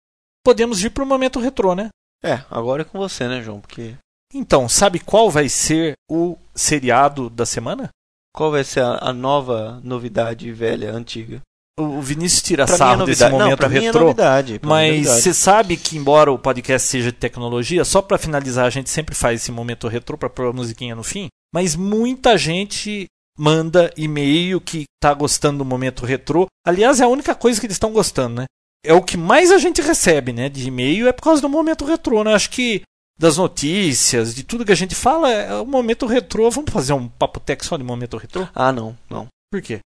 podemos 0.45 0.83
ir 0.85 0.91
para 0.91 1.05
o 1.05 1.07
momento 1.07 1.41
retrô, 1.41 1.75
né? 1.75 1.89
É, 2.23 2.43
agora 2.51 2.83
é 2.83 2.85
com 2.85 2.99
você, 2.99 3.27
né, 3.29 3.43
João? 3.43 3.61
Porque 3.61 3.95
Então, 4.33 4.69
sabe 4.69 4.99
qual 4.99 5.31
vai 5.31 5.49
ser 5.49 5.95
o 6.11 6.37
seriado 6.55 7.29
da 7.31 7.47
semana? 7.47 7.89
qual 8.35 8.51
vai 8.51 8.65
ser 8.65 8.81
a, 8.81 8.99
a 9.01 9.13
nova 9.13 9.81
novidade 9.85 10.51
velha, 10.53 10.93
antiga? 10.93 11.41
O 11.79 12.01
Vinícius 12.01 12.43
tira 12.43 12.67
Pra 12.67 12.75
é 12.75 12.79
sarro 12.79 13.05
desse 13.07 13.23
novidade. 13.23 13.33
Não, 13.33 13.39
momento 13.41 13.59
pra 13.59 13.69
mim 13.69 13.77
é 13.77 13.81
retrô. 13.81 14.01
novidade. 14.01 14.55
é 14.55 14.61
Mas 14.67 15.07
você 15.09 15.33
sabe 15.35 15.77
que, 15.77 15.97
embora 15.97 16.33
o 16.33 16.39
podcast 16.39 16.89
seja 16.89 17.13
de 17.13 17.19
tecnologia, 17.19 17.85
só 17.85 18.03
para 18.03 18.19
finalizar, 18.19 18.67
a 18.67 18.71
gente 18.71 18.91
sempre 18.91 19.15
faz 19.15 19.41
esse 19.41 19.53
momento 19.53 19.87
retrô 19.89 20.19
para 20.19 20.29
pôr 20.31 20.49
a 20.49 20.53
musiquinha 20.53 20.95
no 20.97 21.03
fim. 21.05 21.29
Mas 21.53 21.77
muita 21.77 22.37
gente 22.37 23.07
manda 23.39 23.93
e-mail 23.97 24.61
que 24.61 24.85
tá 25.01 25.13
gostando 25.13 25.59
do 25.59 25.65
momento 25.65 26.05
retrô. 26.07 26.47
Aliás, 26.67 27.01
é 27.01 27.05
a 27.05 27.09
única 27.09 27.35
coisa 27.35 27.61
que 27.61 27.67
eles 27.67 27.77
estão 27.77 27.93
gostando, 27.93 28.37
né? 28.43 28.45
É 28.85 28.93
o 28.93 29.03
que 29.03 29.17
mais 29.17 29.51
a 29.51 29.59
gente 29.59 29.81
recebe, 29.81 30.33
né? 30.33 30.49
De 30.49 30.67
e-mail 30.67 31.09
é 31.09 31.13
por 31.13 31.23
causa 31.23 31.41
do 31.43 31.49
momento 31.49 31.85
retrô, 31.85 32.23
né? 32.23 32.35
Acho 32.35 32.51
que 32.51 32.83
das 33.19 33.37
notícias, 33.37 34.35
de 34.35 34.43
tudo 34.43 34.65
que 34.65 34.73
a 34.73 34.77
gente 34.77 34.95
fala, 34.95 35.31
é 35.31 35.55
o 35.55 35.67
momento 35.67 36.07
retrô. 36.07 36.51
Vamos 36.51 36.73
fazer 36.73 36.93
um 36.93 37.09
papo 37.09 37.41
tech 37.41 37.65
só 37.65 37.77
de 37.77 37.85
momento 37.85 38.17
retrô? 38.17 38.47
Ah, 38.55 38.73
não, 38.73 38.97
não. 39.09 39.27
Por 39.51 39.63
quê? 39.63 39.81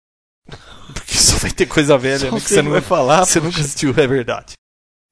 Porque 0.95 1.15
só 1.15 1.37
vai 1.39 1.51
ter 1.51 1.67
coisa 1.67 1.99
velha, 1.99 2.31
né? 2.31 2.41
Que 2.41 2.49
você 2.49 2.63
não 2.63 2.71
vai 2.71 2.81
falar. 2.83 3.25
você 3.25 3.41
poxa. 3.41 3.49
nunca 3.51 3.61
assistiu, 3.61 3.91
é 3.91 4.07
verdade. 4.07 4.53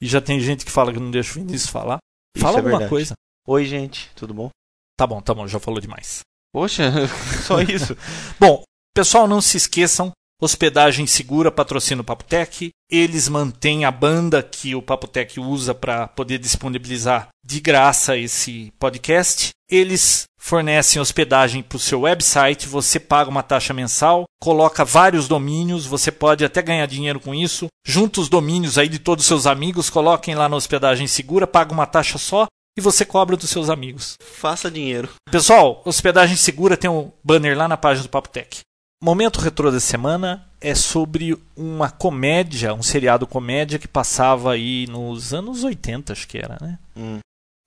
E 0.01 0.07
já 0.07 0.21
tem 0.21 0.39
gente 0.41 0.65
que 0.65 0.71
fala 0.71 0.93
que 0.93 1.01
não 1.01 1.11
deixa 1.11 1.33
o 1.33 1.35
Vinícius 1.35 1.71
falar. 1.71 1.99
Isso 2.37 2.43
Fala 2.43 2.57
é 2.57 2.59
alguma 2.59 2.79
verdade. 2.79 2.91
coisa. 2.91 3.15
Oi, 3.47 3.65
gente, 3.65 4.11
tudo 4.17 4.35
bom? 4.35 4.51
Tá 4.97 5.07
bom, 5.07 5.21
tá 5.21 5.33
bom, 5.35 5.47
já 5.47 5.59
falou 5.61 5.81
demais. 5.81 6.21
Poxa, 6.55 6.93
só 7.45 7.61
isso. 7.61 7.97
Bom, 8.39 8.63
pessoal, 8.95 9.27
não 9.27 9.41
se 9.41 9.57
esqueçam. 9.57 10.13
Hospedagem 10.41 11.05
Segura 11.05 11.51
patrocina 11.51 12.03
o 12.03 12.05
Papotec. 12.05 12.71
Eles 12.89 13.29
mantêm 13.29 13.85
a 13.85 13.91
banda 13.91 14.41
que 14.41 14.73
o 14.73 14.81
Papotec 14.81 15.41
usa 15.41 15.75
para 15.75 16.07
poder 16.07 16.39
disponibilizar 16.39 17.29
de 17.45 17.59
graça 17.59 18.17
esse 18.17 18.73
podcast. 18.79 19.51
Eles 19.69 20.25
fornecem 20.39 21.03
hospedagem 21.03 21.61
para 21.61 21.77
o 21.77 21.81
seu 21.81 22.03
website. 22.03 22.69
Você 22.69 23.01
paga 23.01 23.31
uma 23.31 23.43
taxa 23.43 23.75
mensal, 23.75 24.25
coloca 24.41 24.85
vários 24.85 25.27
domínios. 25.27 25.87
Você 25.87 26.13
pode 26.13 26.45
até 26.45 26.63
ganhar 26.63 26.87
dinheiro 26.87 27.19
com 27.19 27.35
isso. 27.35 27.67
Junta 27.85 28.21
os 28.21 28.29
domínios 28.29 28.79
aí 28.79 28.89
de 28.89 29.01
todos 29.01 29.25
os 29.25 29.29
seus 29.29 29.47
amigos, 29.47 29.91
coloquem 29.91 30.37
lá 30.37 30.49
na 30.49 30.57
Hospedagem 30.57 31.09
Segura, 31.09 31.49
paga 31.49 31.73
uma 31.73 31.87
taxa 31.87 32.17
só 32.17 32.47
e 32.77 32.81
você 32.81 33.05
cobra 33.05 33.37
dos 33.37 33.51
seus 33.51 33.69
amigos. 33.71 34.17
Faça 34.21 34.71
dinheiro. 34.71 35.09
Pessoal, 35.31 35.83
hospedagem 35.85 36.37
segura 36.37 36.77
tem 36.77 36.91
um 36.91 37.11
banner 37.23 37.57
lá 37.57 37.69
na 37.69 37.77
página 37.77 38.05
do 38.07 38.11
Papo 38.11 38.29
Tech. 38.29 38.61
Momento 39.03 39.41
retrô 39.41 39.71
da 39.71 39.81
semana 39.81 40.49
é 40.61 40.75
sobre 40.75 41.37
uma 41.57 41.91
comédia, 41.91 42.73
um 42.73 42.83
seriado 42.83 43.27
comédia 43.27 43.79
que 43.79 43.87
passava 43.89 44.53
aí 44.53 44.87
nos 44.89 45.35
anos 45.35 45.63
80, 45.63 46.13
acho 46.13 46.27
que 46.27 46.39
era, 46.39 46.57
né? 46.61 46.79
Hum. 46.97 47.19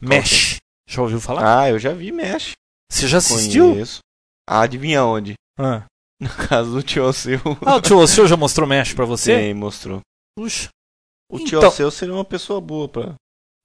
Mesh. 0.01 0.58
Já 0.89 1.01
ouviu 1.01 1.20
falar? 1.22 1.62
Ah, 1.62 1.70
eu 1.70 1.78
já 1.78 1.93
vi 1.93 2.12
Mesh. 2.12 2.51
Você 2.91 3.08
já 3.08 3.18
assistiu? 3.20 3.72
Conheço. 3.74 3.99
Ah, 4.49 4.62
adivinha 4.62 5.03
onde? 5.03 5.34
Ah. 5.60 5.84
No 6.20 6.30
caso 6.30 6.72
do 6.72 6.82
tio 6.82 7.03
Alceu. 7.05 7.39
Ah, 7.64 7.76
o 7.76 7.82
tio 7.82 7.99
Alceu 7.99 8.26
já 8.26 8.36
mostrou 8.36 8.68
Mesh 8.68 8.93
pra 8.93 9.05
você? 9.05 9.38
Sim, 9.39 9.53
mostrou. 9.53 9.99
Puxa. 10.36 10.70
O 11.32 11.38
tio 11.38 11.60
Então- 11.60 11.66
Alceu 11.70 11.91
seria 11.91 12.16
uma 12.16 12.26
pessoa 12.26 12.60
boa 12.60 12.89
pra. 12.89 13.14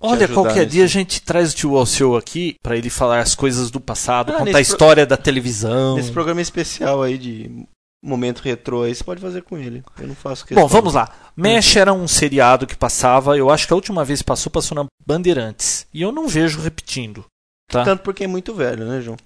Olha, 0.02 0.28
qualquer 0.28 0.66
dia 0.66 0.84
a 0.84 0.88
gente 0.88 1.22
traz 1.22 1.52
o 1.52 1.56
tio 1.56 1.76
Alceu 1.76 2.16
aqui 2.16 2.56
pra 2.62 2.76
ele 2.76 2.90
falar 2.90 3.20
as 3.20 3.34
coisas 3.34 3.70
do 3.70 3.80
passado, 3.80 4.30
Ah, 4.30 4.38
contar 4.38 4.42
a 4.42 4.44
nesse 4.46 4.68
pro- 4.68 4.74
história 4.74 5.06
da 5.06 5.16
televisão. 5.16 5.96
Nesse 5.96 6.10
programa 6.12 6.40
especial 6.40 7.02
aí 7.02 7.16
de 7.16 7.66
momento 8.04 8.40
retrô 8.40 8.82
aí, 8.82 8.94
você 8.94 9.04
pode 9.04 9.20
fazer 9.20 9.42
com 9.42 9.56
ele. 9.56 9.82
Eu 10.00 10.08
não 10.08 10.14
faço 10.14 10.44
questão. 10.44 10.62
Bom, 10.64 10.68
vamos 10.68 10.94
lá. 10.94 11.08
Mesh 11.36 11.76
era 11.76 11.92
um 11.92 12.08
seriado 12.08 12.66
que 12.66 12.76
passava, 12.76 13.36
eu 13.38 13.48
acho 13.48 13.66
que 13.66 13.72
a 13.72 13.76
última 13.76 14.04
vez 14.04 14.18
que 14.20 14.26
passou, 14.26 14.50
passou 14.50 14.74
na 14.74 14.84
Bandeirantes. 15.06 15.86
E 15.94 16.02
eu 16.02 16.10
não 16.10 16.26
vejo 16.26 16.60
repetindo. 16.60 17.24
Tá? 17.70 17.84
Tanto 17.84 18.02
porque 18.02 18.24
é 18.24 18.26
muito 18.26 18.52
velho, 18.54 18.84
né, 18.84 19.00
João? 19.00 19.16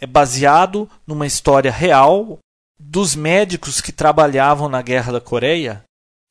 É 0.00 0.06
baseado 0.06 0.88
numa 1.06 1.26
história 1.26 1.70
real 1.70 2.38
dos 2.80 3.14
médicos 3.14 3.80
que 3.80 3.92
trabalhavam 3.92 4.68
na 4.68 4.80
Guerra 4.80 5.12
da 5.12 5.20
Coreia 5.20 5.82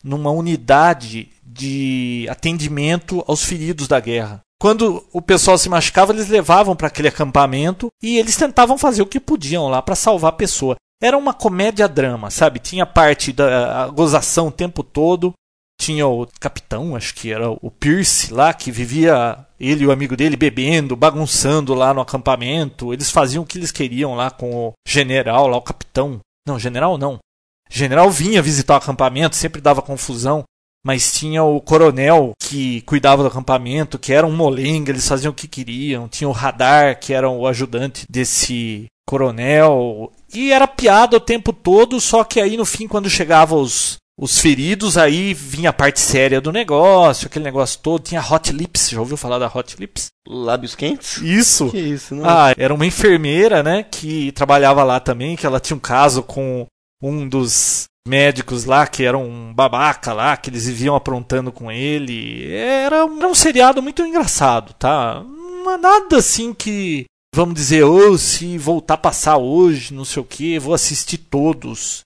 numa 0.03 0.31
unidade 0.31 1.29
de 1.43 2.27
atendimento 2.29 3.23
aos 3.27 3.43
feridos 3.43 3.87
da 3.87 3.99
guerra. 3.99 4.41
Quando 4.59 5.05
o 5.13 5.21
pessoal 5.21 5.57
se 5.57 5.69
machucava, 5.69 6.11
eles 6.11 6.27
levavam 6.27 6.75
para 6.75 6.87
aquele 6.87 7.07
acampamento 7.07 7.89
e 8.01 8.17
eles 8.17 8.35
tentavam 8.35 8.77
fazer 8.77 9.01
o 9.01 9.07
que 9.07 9.19
podiam 9.19 9.67
lá 9.67 9.81
para 9.81 9.95
salvar 9.95 10.29
a 10.29 10.35
pessoa. 10.35 10.75
Era 11.01 11.17
uma 11.17 11.33
comédia-drama, 11.33 12.31
sabe? 12.31 12.59
Tinha 12.59 12.85
parte 12.85 13.31
da 13.31 13.87
gozação 13.87 14.47
o 14.47 14.51
tempo 14.51 14.83
todo. 14.83 15.33
Tinha 15.79 16.07
o 16.07 16.27
capitão, 16.39 16.95
acho 16.95 17.13
que 17.13 17.31
era 17.31 17.51
o 17.51 17.69
Pierce 17.69 18.33
lá, 18.33 18.51
que 18.51 18.71
vivia 18.71 19.45
ele 19.59 19.83
e 19.83 19.87
o 19.87 19.91
amigo 19.91 20.17
dele 20.17 20.35
bebendo, 20.35 20.95
bagunçando 20.95 21.75
lá 21.75 21.93
no 21.93 22.01
acampamento. 22.01 22.91
Eles 22.91 23.11
faziam 23.11 23.43
o 23.43 23.45
que 23.45 23.59
eles 23.59 23.71
queriam 23.71 24.15
lá 24.15 24.31
com 24.31 24.69
o 24.69 24.73
general, 24.87 25.47
lá 25.47 25.57
o 25.57 25.61
capitão. 25.61 26.19
Não, 26.47 26.57
general 26.57 26.97
não. 26.97 27.19
General 27.69 28.09
vinha 28.09 28.41
visitar 28.41 28.75
o 28.75 28.77
acampamento, 28.77 29.35
sempre 29.35 29.61
dava 29.61 29.81
confusão. 29.81 30.43
Mas 30.85 31.11
tinha 31.11 31.43
o 31.43 31.59
coronel 31.59 32.31
que 32.39 32.81
cuidava 32.81 33.21
do 33.21 33.27
acampamento, 33.27 33.99
que 33.99 34.13
era 34.13 34.25
um 34.25 34.33
molenga, 34.33 34.91
eles 34.91 35.07
faziam 35.07 35.31
o 35.31 35.35
que 35.35 35.47
queriam. 35.47 36.07
Tinha 36.07 36.29
o 36.29 36.31
radar, 36.31 36.99
que 36.99 37.13
era 37.13 37.29
o 37.29 37.45
ajudante 37.45 38.05
desse 38.09 38.85
coronel. 39.05 40.11
E 40.33 40.51
era 40.51 40.67
piada 40.67 41.17
o 41.17 41.21
tempo 41.21 41.51
todo, 41.51 41.99
só 41.99 42.23
que 42.23 42.39
aí 42.39 42.55
no 42.55 42.65
fim, 42.65 42.87
quando 42.87 43.09
chegavam 43.09 43.59
os, 43.59 43.97
os 44.19 44.39
feridos, 44.39 44.97
aí 44.97 45.33
vinha 45.33 45.69
a 45.69 45.73
parte 45.73 45.99
séria 45.99 46.41
do 46.41 46.51
negócio, 46.51 47.27
aquele 47.27 47.45
negócio 47.45 47.79
todo. 47.81 48.03
Tinha 48.03 48.21
Hot 48.21 48.51
Lips, 48.51 48.89
já 48.89 48.99
ouviu 48.99 49.17
falar 49.17 49.39
da 49.39 49.51
Hot 49.53 49.75
Lips? 49.79 50.07
Lábios 50.27 50.75
quentes? 50.75 51.17
Isso! 51.17 51.69
Que 51.69 51.79
isso, 51.79 52.15
não? 52.15 52.29
Ah, 52.29 52.53
era 52.57 52.73
uma 52.73 52.85
enfermeira, 52.85 53.61
né, 53.61 53.83
que 53.83 54.31
trabalhava 54.33 54.83
lá 54.83 54.99
também, 54.99 55.35
que 55.35 55.45
ela 55.45 55.59
tinha 55.59 55.75
um 55.77 55.81
caso 55.81 56.23
com 56.23 56.65
um 57.01 57.27
dos 57.27 57.85
médicos 58.07 58.65
lá, 58.65 58.87
que 58.87 59.03
era 59.03 59.17
um 59.17 59.53
babaca 59.53 60.13
lá, 60.13 60.37
que 60.37 60.49
eles 60.49 60.65
viviam 60.65 60.95
aprontando 60.95 61.51
com 61.51 61.71
ele. 61.71 62.51
Era 62.51 63.05
um, 63.05 63.35
seriado 63.35 63.81
muito 63.81 64.01
engraçado, 64.01 64.73
tá? 64.73 65.23
Não 65.23 65.71
é 65.71 65.77
nada 65.77 66.17
assim 66.17 66.53
que, 66.53 67.05
vamos 67.35 67.55
dizer, 67.55 67.83
oh, 67.83 68.17
se 68.17 68.57
voltar 68.57 68.95
a 68.95 68.97
passar 68.97 69.37
hoje, 69.37 69.93
não 69.93 70.05
sei 70.05 70.21
o 70.21 70.25
que, 70.25 70.57
vou 70.57 70.73
assistir 70.73 71.17
todos. 71.17 72.01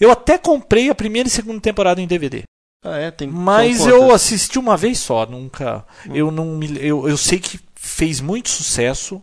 Eu 0.00 0.10
até 0.10 0.38
comprei 0.38 0.90
a 0.90 0.94
primeira 0.94 1.28
e 1.28 1.30
segunda 1.30 1.60
temporada 1.60 2.00
em 2.00 2.06
DVD. 2.06 2.42
Ah, 2.84 2.98
é, 2.98 3.10
tem 3.12 3.28
Mas 3.28 3.86
eu 3.86 4.12
assisti 4.12 4.58
uma 4.58 4.76
vez 4.76 4.98
só, 4.98 5.24
nunca. 5.24 5.86
Hum. 6.04 6.16
Eu 6.16 6.30
não 6.32 6.56
me, 6.56 6.66
eu, 6.84 7.08
eu 7.08 7.16
sei 7.16 7.38
que 7.38 7.60
fez 7.76 8.20
muito 8.20 8.48
sucesso. 8.48 9.20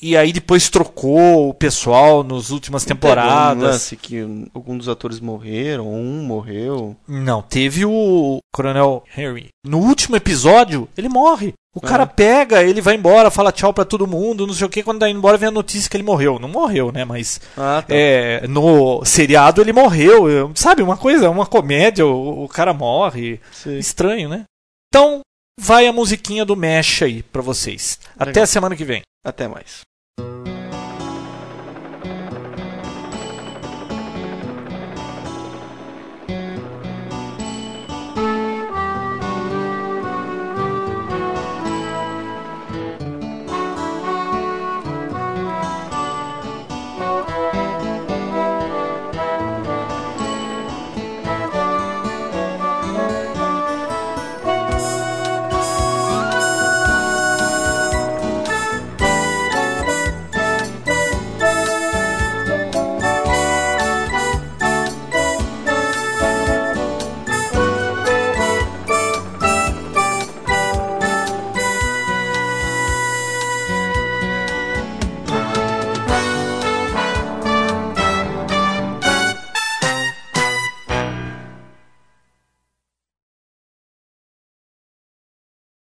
E 0.00 0.16
aí 0.16 0.32
depois 0.32 0.68
trocou 0.70 1.48
o 1.48 1.54
pessoal 1.54 2.22
nas 2.22 2.50
últimas 2.50 2.82
Não 2.82 2.88
teve 2.88 2.98
Um 2.98 3.00
temporadas. 3.00 3.62
lance 3.62 3.96
que 3.96 4.18
algum 4.54 4.76
dos 4.78 4.88
atores 4.88 5.18
morreram, 5.20 5.92
um 5.92 6.22
morreu. 6.22 6.96
Não, 7.06 7.42
teve 7.42 7.84
o 7.84 8.38
Coronel 8.52 9.02
Henry. 9.16 9.48
No 9.66 9.78
último 9.78 10.14
episódio, 10.16 10.88
ele 10.96 11.08
morre. 11.08 11.52
O 11.74 11.80
cara 11.80 12.06
pega, 12.06 12.62
ele 12.64 12.80
vai 12.80 12.96
embora, 12.96 13.30
fala 13.30 13.52
tchau 13.52 13.72
pra 13.72 13.84
todo 13.84 14.06
mundo, 14.06 14.46
não 14.46 14.54
sei 14.54 14.66
o 14.66 14.70
que. 14.70 14.82
Quando 14.82 14.98
tá 15.00 15.08
indo 15.08 15.18
embora, 15.18 15.36
vem 15.36 15.48
a 15.48 15.52
notícia 15.52 15.88
que 15.88 15.96
ele 15.96 16.02
morreu. 16.04 16.38
Não 16.38 16.48
morreu, 16.48 16.90
né? 16.90 17.04
Mas 17.04 17.40
Ah, 17.56 17.84
tá. 17.86 17.94
é, 17.94 18.46
no 18.48 19.04
seriado 19.04 19.60
ele 19.60 19.72
morreu. 19.72 20.28
Eu- 20.28 20.50
Sabe, 20.56 20.82
uma 20.82 20.96
coisa, 20.96 21.30
uma 21.30 21.46
comédia, 21.46 22.04
o, 22.06 22.44
o 22.44 22.48
cara 22.48 22.72
morre. 22.72 23.40
Sei. 23.52 23.78
Estranho, 23.78 24.28
né? 24.28 24.44
Então, 24.88 25.20
vai 25.60 25.86
a 25.86 25.92
musiquinha 25.92 26.44
do 26.44 26.56
Mesh 26.56 27.02
aí 27.02 27.22
pra 27.22 27.42
vocês. 27.42 27.98
Até 28.16 28.26
Legal. 28.30 28.44
a 28.44 28.46
semana 28.46 28.74
que 28.76 28.84
vem. 28.84 29.02
Até 29.24 29.46
mais. 29.46 29.80